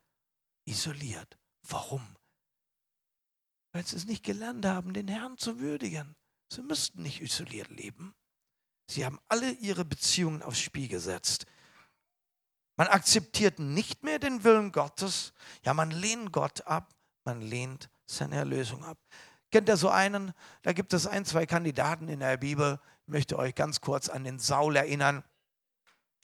Isoliert. 0.65 1.37
Warum? 1.67 2.15
Weil 3.71 3.85
sie 3.85 3.95
es 3.95 4.05
nicht 4.05 4.23
gelernt 4.23 4.65
haben, 4.65 4.93
den 4.93 5.07
Herrn 5.07 5.37
zu 5.37 5.59
würdigen. 5.59 6.15
Sie 6.51 6.61
müssten 6.61 7.01
nicht 7.01 7.21
isoliert 7.21 7.69
leben. 7.69 8.13
Sie 8.87 9.05
haben 9.05 9.19
alle 9.27 9.51
ihre 9.51 9.83
Beziehungen 9.83 10.43
aufs 10.43 10.59
Spiel 10.59 10.87
gesetzt. 10.87 11.45
Man 12.77 12.87
akzeptiert 12.87 13.59
nicht 13.59 14.03
mehr 14.03 14.19
den 14.19 14.43
Willen 14.43 14.71
Gottes. 14.71 15.33
Ja, 15.63 15.73
man 15.73 15.91
lehnt 15.91 16.31
Gott 16.31 16.61
ab. 16.67 16.93
Man 17.23 17.41
lehnt 17.41 17.89
seine 18.05 18.35
Erlösung 18.35 18.83
ab. 18.83 18.99
Kennt 19.55 19.69
ihr 19.69 19.77
so 19.77 19.87
einen? 19.87 20.33
Da 20.63 20.73
gibt 20.73 20.91
es 20.91 21.07
ein, 21.07 21.23
zwei 21.23 21.45
Kandidaten 21.45 22.09
in 22.09 22.19
der 22.19 22.35
Bibel. 22.35 22.77
Ich 23.03 23.13
möchte 23.13 23.39
euch 23.39 23.55
ganz 23.55 23.79
kurz 23.79 24.09
an 24.09 24.25
den 24.25 24.37
Saul 24.37 24.75
erinnern. 24.75 25.23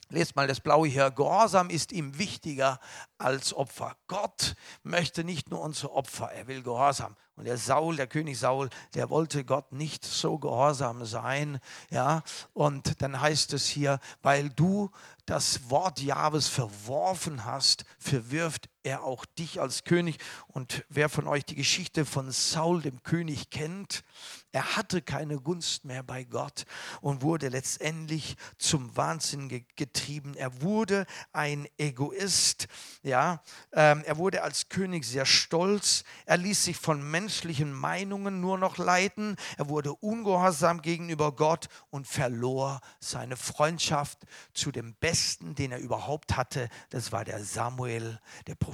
Lest 0.09 0.35
mal 0.35 0.47
das 0.47 0.59
Blaue 0.59 0.89
hier. 0.89 1.11
Gehorsam 1.11 1.69
ist 1.69 1.93
ihm 1.93 2.17
wichtiger 2.17 2.81
als 3.17 3.53
Opfer. 3.53 3.95
Gott 4.07 4.55
möchte 4.83 5.23
nicht 5.23 5.49
nur 5.49 5.61
unser 5.61 5.93
Opfer, 5.93 6.29
er 6.33 6.47
will 6.47 6.61
Gehorsam. 6.61 7.15
Und 7.37 7.45
der 7.45 7.57
Saul, 7.57 7.95
der 7.95 8.07
König 8.07 8.37
Saul, 8.37 8.69
der 8.95 9.09
wollte 9.09 9.45
Gott 9.45 9.71
nicht 9.71 10.03
so 10.03 10.37
gehorsam 10.37 11.05
sein. 11.05 11.61
Ja, 11.89 12.23
und 12.51 13.01
dann 13.01 13.21
heißt 13.21 13.53
es 13.53 13.65
hier, 13.65 13.99
weil 14.21 14.49
du 14.49 14.91
das 15.25 15.69
Wort 15.69 16.01
Jahres 16.01 16.49
verworfen 16.49 17.45
hast, 17.45 17.85
verwirft 17.97 18.69
er 18.83 19.03
auch 19.03 19.25
dich 19.25 19.61
als 19.61 19.83
König. 19.83 20.17
Und 20.47 20.85
wer 20.89 21.09
von 21.09 21.27
euch 21.27 21.45
die 21.45 21.55
Geschichte 21.55 22.05
von 22.05 22.31
Saul, 22.31 22.81
dem 22.81 23.03
König, 23.03 23.49
kennt, 23.49 24.03
er 24.51 24.75
hatte 24.75 25.01
keine 25.01 25.39
Gunst 25.39 25.85
mehr 25.85 26.03
bei 26.03 26.23
Gott 26.23 26.65
und 26.99 27.21
wurde 27.21 27.47
letztendlich 27.47 28.35
zum 28.57 28.95
Wahnsinn 28.97 29.65
getrieben. 29.75 30.33
Er 30.35 30.61
wurde 30.61 31.05
ein 31.31 31.67
Egoist. 31.77 32.67
Ja, 33.03 33.41
ähm, 33.71 34.03
er 34.05 34.17
wurde 34.17 34.43
als 34.43 34.67
König 34.67 35.05
sehr 35.05 35.25
stolz. 35.25 36.03
Er 36.25 36.37
ließ 36.37 36.65
sich 36.65 36.77
von 36.77 37.01
menschlichen 37.09 37.71
Meinungen 37.71 38.41
nur 38.41 38.57
noch 38.57 38.77
leiten. 38.77 39.37
Er 39.57 39.69
wurde 39.69 39.93
ungehorsam 39.93 40.81
gegenüber 40.81 41.31
Gott 41.33 41.67
und 41.89 42.07
verlor 42.07 42.81
seine 42.99 43.37
Freundschaft 43.37 44.19
zu 44.53 44.71
dem 44.71 44.95
Besten, 44.95 45.55
den 45.55 45.71
er 45.71 45.79
überhaupt 45.79 46.35
hatte. 46.35 46.67
Das 46.89 47.11
war 47.11 47.23
der 47.23 47.43
Samuel, 47.43 48.19
der 48.47 48.55
Prophet 48.55 48.70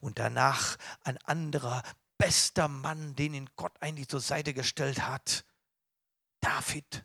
und 0.00 0.18
danach 0.18 0.76
ein 1.04 1.18
anderer 1.24 1.82
bester 2.18 2.68
Mann, 2.68 3.14
den 3.14 3.34
ihn 3.34 3.50
Gott 3.56 3.72
eigentlich 3.80 4.08
zur 4.08 4.20
Seite 4.20 4.54
gestellt 4.54 5.06
hat. 5.06 5.44
David, 6.40 7.04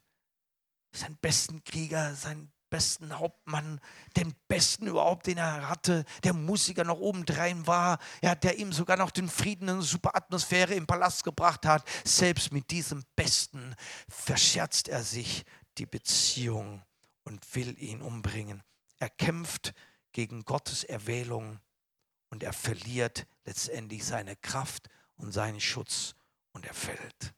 seinen 0.92 1.18
besten 1.18 1.64
Krieger, 1.64 2.16
seinen 2.16 2.52
besten 2.74 3.20
Hauptmann, 3.20 3.80
den 4.18 4.34
besten 4.48 4.88
überhaupt, 4.88 5.28
den 5.28 5.38
er 5.38 5.70
hatte, 5.70 6.06
der 6.24 6.34
Musiker 6.34 6.84
noch 6.84 7.00
obendrein 7.00 7.68
war, 7.68 8.00
ja, 8.24 8.34
der 8.34 8.58
ihm 8.58 8.74
sogar 8.74 8.98
noch 8.98 9.12
den 9.12 9.30
Frieden 9.30 9.70
und 9.70 9.84
super 9.84 10.16
Atmosphäre 10.16 10.74
im 10.74 10.88
Palast 10.88 11.24
gebracht 11.24 11.68
hat. 11.68 11.88
Selbst 12.04 12.52
mit 12.52 12.72
diesem 12.72 13.04
Besten 13.16 13.76
verscherzt 14.10 14.88
er 14.88 15.04
sich 15.04 15.46
die 15.78 15.86
Beziehung 15.86 16.82
und 17.24 17.56
will 17.56 17.78
ihn 17.78 18.02
umbringen. 18.02 18.64
Er 18.98 19.10
kämpft 19.10 19.76
gegen 20.12 20.44
Gottes 20.44 20.84
Erwählung 20.84 21.60
und 22.34 22.42
er 22.42 22.52
verliert 22.52 23.28
letztendlich 23.46 24.04
seine 24.04 24.36
Kraft 24.36 24.90
und 25.18 25.32
seinen 25.32 25.60
Schutz 25.60 26.16
und 26.52 26.66
er 26.66 26.74
fällt. 26.74 27.36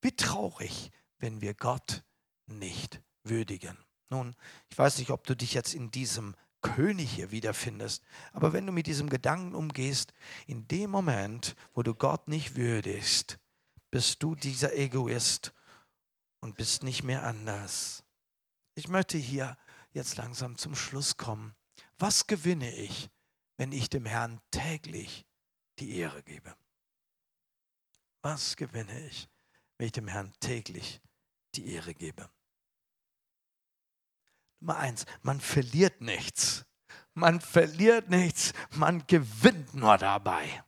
Wie 0.00 0.10
traurig, 0.10 0.90
wenn 1.20 1.40
wir 1.40 1.54
Gott 1.54 2.02
nicht 2.48 3.00
würdigen. 3.22 3.78
Nun, 4.08 4.34
ich 4.68 4.76
weiß 4.76 4.98
nicht, 4.98 5.10
ob 5.10 5.28
du 5.28 5.36
dich 5.36 5.54
jetzt 5.54 5.74
in 5.74 5.92
diesem 5.92 6.34
König 6.60 7.08
hier 7.08 7.30
wiederfindest, 7.30 8.02
aber 8.32 8.52
wenn 8.52 8.66
du 8.66 8.72
mit 8.72 8.88
diesem 8.88 9.08
Gedanken 9.08 9.54
umgehst, 9.54 10.12
in 10.48 10.66
dem 10.66 10.90
Moment, 10.90 11.54
wo 11.72 11.84
du 11.84 11.94
Gott 11.94 12.26
nicht 12.26 12.56
würdigst, 12.56 13.38
bist 13.92 14.24
du 14.24 14.34
dieser 14.34 14.74
Egoist 14.74 15.54
und 16.40 16.56
bist 16.56 16.82
nicht 16.82 17.04
mehr 17.04 17.22
anders. 17.22 18.02
Ich 18.74 18.88
möchte 18.88 19.18
hier 19.18 19.56
jetzt 19.92 20.16
langsam 20.16 20.56
zum 20.56 20.74
Schluss 20.74 21.16
kommen. 21.16 21.54
Was 21.96 22.26
gewinne 22.26 22.74
ich, 22.74 23.08
wenn 23.60 23.72
ich 23.72 23.90
dem 23.90 24.06
Herrn 24.06 24.40
täglich 24.50 25.26
die 25.80 25.98
Ehre 25.98 26.22
gebe. 26.22 26.56
Was 28.22 28.56
gewinne 28.56 29.06
ich, 29.08 29.28
wenn 29.76 29.88
ich 29.88 29.92
dem 29.92 30.08
Herrn 30.08 30.32
täglich 30.40 31.02
die 31.54 31.70
Ehre 31.74 31.92
gebe? 31.92 32.30
Nummer 34.60 34.78
eins, 34.78 35.04
man 35.20 35.42
verliert 35.42 36.00
nichts. 36.00 36.64
Man 37.12 37.38
verliert 37.38 38.08
nichts, 38.08 38.54
man 38.70 39.06
gewinnt 39.06 39.74
nur 39.74 39.98
dabei. 39.98 40.64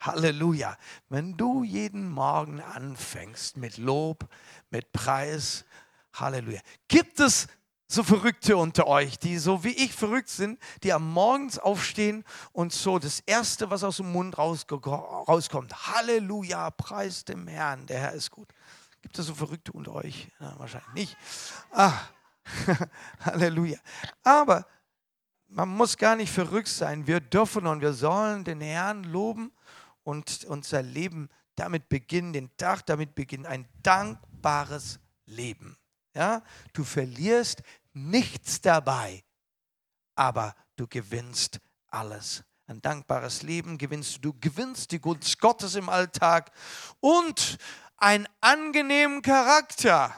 Halleluja. 0.00 0.78
Wenn 1.08 1.36
du 1.36 1.64
jeden 1.64 2.08
Morgen 2.08 2.60
anfängst 2.60 3.56
mit 3.56 3.76
Lob, 3.76 4.32
mit 4.70 4.92
Preis, 4.92 5.64
Halleluja. 6.12 6.60
Gibt 6.86 7.18
es 7.18 7.48
so 7.88 8.02
Verrückte 8.02 8.56
unter 8.56 8.86
euch, 8.86 9.18
die 9.18 9.38
so 9.38 9.62
wie 9.62 9.70
ich 9.70 9.92
verrückt 9.94 10.28
sind, 10.28 10.58
die 10.82 10.92
am 10.92 11.12
Morgens 11.12 11.58
aufstehen 11.58 12.24
und 12.52 12.72
so 12.72 12.98
das 12.98 13.20
Erste, 13.20 13.70
was 13.70 13.84
aus 13.84 13.98
dem 13.98 14.10
Mund 14.10 14.36
rauskommt, 14.38 15.86
Halleluja, 15.86 16.70
preis 16.70 17.24
dem 17.24 17.46
Herrn, 17.46 17.86
der 17.86 18.00
Herr 18.00 18.12
ist 18.12 18.30
gut. 18.30 18.48
Gibt 19.02 19.18
es 19.18 19.26
so 19.26 19.34
Verrückte 19.34 19.72
unter 19.72 19.94
euch? 19.94 20.28
Ja, 20.40 20.58
wahrscheinlich 20.58 20.94
nicht. 20.94 21.16
Ah, 21.70 21.92
Halleluja. 23.24 23.78
Aber 24.24 24.66
man 25.48 25.68
muss 25.68 25.96
gar 25.96 26.16
nicht 26.16 26.32
verrückt 26.32 26.68
sein. 26.68 27.06
Wir 27.06 27.20
dürfen 27.20 27.66
und 27.66 27.80
wir 27.80 27.92
sollen 27.92 28.42
den 28.42 28.60
Herrn 28.60 29.04
loben 29.04 29.52
und 30.02 30.44
unser 30.44 30.82
Leben 30.82 31.28
damit 31.54 31.88
beginnen, 31.88 32.32
den 32.32 32.54
Tag 32.56 32.84
damit 32.86 33.14
beginnen, 33.14 33.46
ein 33.46 33.68
dankbares 33.82 34.98
Leben. 35.24 35.76
Ja? 36.16 36.42
Du 36.72 36.82
verlierst 36.82 37.62
nichts 37.92 38.60
dabei, 38.60 39.22
aber 40.14 40.54
du 40.76 40.86
gewinnst 40.88 41.60
alles. 41.88 42.42
Ein 42.66 42.80
dankbares 42.80 43.42
Leben 43.42 43.78
gewinnst 43.78 44.16
du. 44.16 44.32
Du 44.32 44.40
gewinnst 44.40 44.90
die 44.90 44.98
Gunst 44.98 45.38
Gottes 45.38 45.76
im 45.76 45.88
Alltag 45.88 46.50
und 47.00 47.58
einen 47.96 48.26
angenehmen 48.40 49.22
Charakter. 49.22 50.14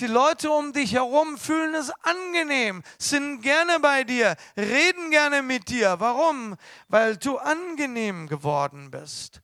Die 0.00 0.06
Leute 0.08 0.50
um 0.50 0.72
dich 0.72 0.94
herum 0.94 1.38
fühlen 1.38 1.74
es 1.74 1.90
angenehm, 2.02 2.82
sind 2.98 3.42
gerne 3.42 3.78
bei 3.78 4.02
dir, 4.02 4.36
reden 4.56 5.10
gerne 5.10 5.42
mit 5.42 5.68
dir. 5.68 6.00
Warum? 6.00 6.56
Weil 6.88 7.16
du 7.18 7.38
angenehm 7.38 8.26
geworden 8.26 8.90
bist. 8.90 9.42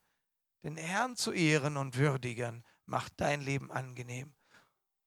Den 0.65 0.77
Herrn 0.77 1.15
zu 1.15 1.31
ehren 1.31 1.77
und 1.77 1.97
würdigen 1.97 2.65
macht 2.87 3.13
dein 3.19 3.43
Leben 3.43 3.71
angenehm. 3.71 4.35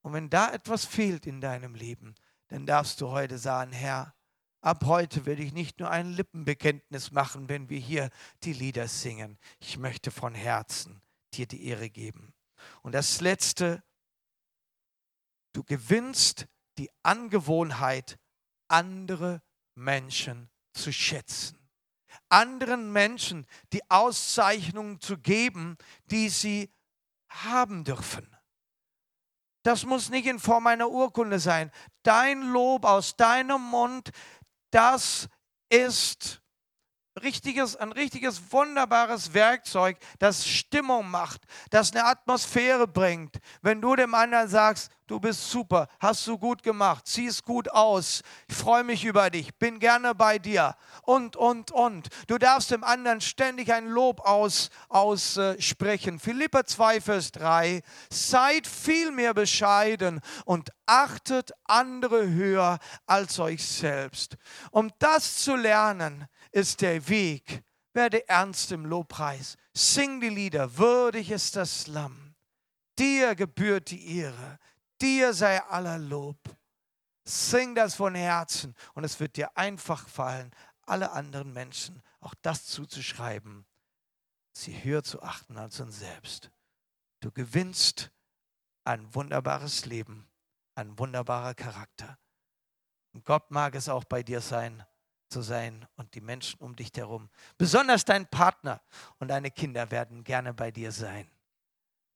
Und 0.01 0.13
wenn 0.13 0.29
da 0.29 0.51
etwas 0.51 0.85
fehlt 0.85 1.25
in 1.25 1.41
deinem 1.41 1.75
Leben, 1.75 2.15
dann 2.47 2.65
darfst 2.65 2.99
du 3.01 3.09
heute 3.09 3.37
sagen, 3.37 3.71
Herr, 3.71 4.15
ab 4.61 4.85
heute 4.85 5.25
werde 5.25 5.43
ich 5.43 5.53
nicht 5.53 5.79
nur 5.79 5.89
ein 5.89 6.11
Lippenbekenntnis 6.11 7.11
machen, 7.11 7.49
wenn 7.49 7.69
wir 7.69 7.79
hier 7.79 8.09
die 8.43 8.53
Lieder 8.53 8.87
singen. 8.87 9.37
Ich 9.59 9.77
möchte 9.77 10.11
von 10.11 10.33
Herzen 10.33 11.01
dir 11.33 11.47
die 11.47 11.65
Ehre 11.65 11.89
geben. 11.89 12.33
Und 12.81 12.93
das 12.93 13.21
Letzte, 13.21 13.83
du 15.53 15.63
gewinnst 15.63 16.47
die 16.77 16.89
Angewohnheit, 17.03 18.19
andere 18.67 19.41
Menschen 19.75 20.49
zu 20.73 20.91
schätzen. 20.91 21.57
Anderen 22.29 22.91
Menschen 22.91 23.45
die 23.73 23.89
Auszeichnungen 23.89 24.99
zu 24.99 25.17
geben, 25.17 25.77
die 26.05 26.29
sie 26.29 26.73
haben 27.29 27.83
dürfen. 27.83 28.35
Das 29.63 29.85
muss 29.85 30.09
nicht 30.09 30.25
in 30.25 30.39
Form 30.39 30.67
einer 30.67 30.89
Urkunde 30.89 31.39
sein. 31.39 31.71
Dein 32.03 32.41
Lob 32.41 32.85
aus 32.85 33.15
deinem 33.15 33.61
Mund, 33.61 34.09
das 34.71 35.27
ist 35.69 36.41
richtiges, 37.21 37.75
ein 37.75 37.91
richtiges, 37.91 38.51
wunderbares 38.51 39.33
Werkzeug, 39.33 39.97
das 40.19 40.47
Stimmung 40.47 41.09
macht, 41.09 41.41
das 41.69 41.91
eine 41.91 42.05
Atmosphäre 42.05 42.87
bringt. 42.87 43.39
Wenn 43.61 43.81
du 43.81 43.95
dem 43.95 44.13
anderen 44.13 44.47
sagst, 44.47 44.91
du 45.07 45.19
bist 45.19 45.51
super, 45.51 45.87
hast 45.99 46.25
du 46.25 46.37
gut 46.37 46.63
gemacht, 46.63 47.05
siehst 47.05 47.43
gut 47.43 47.69
aus, 47.69 48.21
ich 48.47 48.55
freue 48.55 48.85
mich 48.85 49.03
über 49.03 49.29
dich, 49.29 49.53
bin 49.57 49.79
gerne 49.79 50.15
bei 50.15 50.39
dir 50.39 50.75
und, 51.03 51.35
und, 51.35 51.71
und. 51.71 52.07
Du 52.27 52.37
darfst 52.37 52.71
dem 52.71 52.83
anderen 52.83 53.19
ständig 53.19 53.73
ein 53.73 53.87
Lob 53.87 54.21
aussprechen. 54.21 54.79
Aus, 54.89 55.37
äh, 55.37 56.19
Philippa 56.19 56.65
2, 56.65 57.01
Vers 57.01 57.31
3, 57.33 57.81
seid 58.09 58.67
vielmehr 58.67 59.33
bescheiden 59.33 60.21
und 60.45 60.69
achtet 60.85 61.51
andere 61.65 62.29
höher 62.29 62.79
als 63.05 63.37
euch 63.39 63.65
selbst. 63.65 64.37
Um 64.71 64.91
das 64.99 65.37
zu 65.37 65.55
lernen, 65.55 66.27
ist 66.51 66.81
der 66.81 67.07
Weg. 67.07 67.63
Werde 67.93 68.27
ernst 68.27 68.71
im 68.71 68.85
Lobpreis. 68.85 69.57
Sing 69.73 70.21
die 70.21 70.29
Lieder. 70.29 70.77
Würdig 70.77 71.31
ist 71.31 71.55
das 71.55 71.87
Lamm. 71.87 72.35
Dir 72.97 73.35
gebührt 73.35 73.91
die 73.91 74.17
Ehre. 74.17 74.59
Dir 75.01 75.33
sei 75.33 75.61
aller 75.63 75.97
Lob. 75.97 76.37
Sing 77.23 77.75
das 77.75 77.95
von 77.95 78.15
Herzen 78.15 78.75
und 78.93 79.03
es 79.03 79.19
wird 79.19 79.37
dir 79.37 79.55
einfach 79.55 80.07
fallen, 80.07 80.51
alle 80.81 81.11
anderen 81.11 81.53
Menschen 81.53 82.01
auch 82.19 82.33
das 82.41 82.65
zuzuschreiben, 82.65 83.65
sie 84.53 84.83
höher 84.83 85.03
zu 85.03 85.21
achten 85.21 85.57
als 85.57 85.79
uns 85.79 85.99
selbst. 85.99 86.51
Du 87.19 87.31
gewinnst 87.31 88.11
ein 88.83 89.13
wunderbares 89.13 89.85
Leben, 89.85 90.29
ein 90.75 90.97
wunderbarer 90.97 91.53
Charakter. 91.53 92.17
Und 93.13 93.25
Gott 93.25 93.51
mag 93.51 93.75
es 93.75 93.89
auch 93.89 94.03
bei 94.03 94.23
dir 94.23 94.41
sein, 94.41 94.83
zu 95.31 95.41
sein 95.41 95.87
und 95.95 96.13
die 96.13 96.21
Menschen 96.21 96.59
um 96.59 96.75
dich 96.75 96.91
herum. 96.95 97.29
Besonders 97.57 98.05
dein 98.05 98.27
Partner 98.27 98.81
und 99.19 99.29
deine 99.29 99.49
Kinder 99.49 99.89
werden 99.91 100.23
gerne 100.23 100.53
bei 100.53 100.71
dir 100.71 100.91
sein 100.91 101.29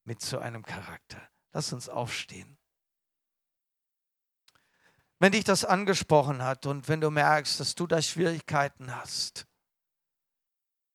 mit 0.03 0.21
so 0.21 0.39
einem 0.39 0.63
Charakter. 0.63 1.21
Lass 1.53 1.73
uns 1.73 1.89
aufstehen. 1.89 2.57
Wenn 5.19 5.31
dich 5.31 5.45
das 5.45 5.63
angesprochen 5.63 6.43
hat 6.43 6.65
und 6.65 6.87
wenn 6.89 7.01
du 7.01 7.09
merkst, 7.09 7.59
dass 7.59 7.73
du 7.73 7.87
da 7.87 8.01
Schwierigkeiten 8.01 8.93
hast, 8.93 9.47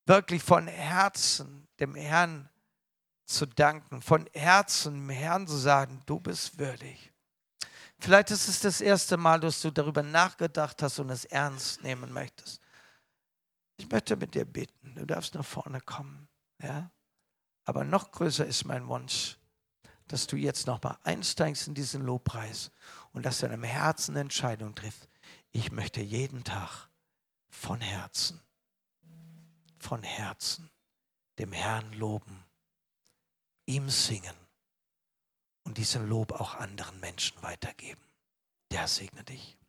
wirklich 0.07 0.43
von 0.43 0.67
Herzen 0.67 1.69
dem 1.79 1.95
Herrn 1.95 2.49
zu 3.25 3.47
danken, 3.47 4.03
von 4.03 4.29
Herzen 4.35 4.95
dem 4.95 5.11
Herrn 5.11 5.47
zu 5.47 5.57
sagen, 5.57 6.03
du 6.05 6.21
bist 6.21 6.59
würdig. 6.59 7.10
Vielleicht 8.01 8.31
ist 8.31 8.49
es 8.49 8.61
das 8.61 8.81
erste 8.81 9.19
Mal, 9.19 9.41
dass 9.41 9.61
du 9.61 9.71
darüber 9.71 10.03
nachgedacht 10.03 10.83
hast 10.83 10.99
und 10.99 11.11
es 11.11 11.27
ernst 11.27 11.83
nehmen 11.83 12.13
möchtest. 12.13 12.61
Ich 13.77 13.91
möchte 13.91 14.17
mit 14.17 14.35
dir 14.35 14.47
beten. 14.47 14.95
Du 14.95 15.07
darfst 15.07 15.35
nach 15.35 15.45
vorne 15.45 15.81
kommen. 15.83 16.29
Ja? 16.63 16.91
Aber 17.65 17.85
noch 17.85 18.11
größer 18.11 18.47
ist 18.47 18.65
mein 18.65 18.89
Wunsch, 18.89 19.39
dass 20.09 20.27
du 20.27 20.37
jetzt 20.37 20.67
nochmal 20.67 20.97
einsteigst 21.05 21.69
in 21.69 21.75
diesen 21.75 22.03
Lobpreis 22.03 22.71
und 23.13 23.25
dass 23.25 23.39
du 23.39 23.47
in 23.47 23.53
deinem 23.53 23.65
Herzen 23.65 24.13
eine 24.13 24.21
Entscheidung 24.21 24.75
triffst. 24.75 25.09
Ich 25.53 25.71
möchte 25.71 26.01
jeden 26.01 26.43
Tag 26.43 26.89
von 27.51 27.81
Herzen, 27.81 28.41
von 29.79 30.03
Herzen 30.03 30.71
dem 31.39 31.53
Herrn 31.53 31.93
loben, 31.93 32.45
ihm 33.67 33.91
singen 33.91 34.37
und 35.65 35.79
diesen 35.79 36.09
Lob 36.09 36.33
auch 36.33 36.55
anderen 36.55 36.99
Menschen 37.01 37.41
weitergeben. 37.43 38.01
Der 38.71 38.89
segne 38.89 39.25
dich. 39.25 39.60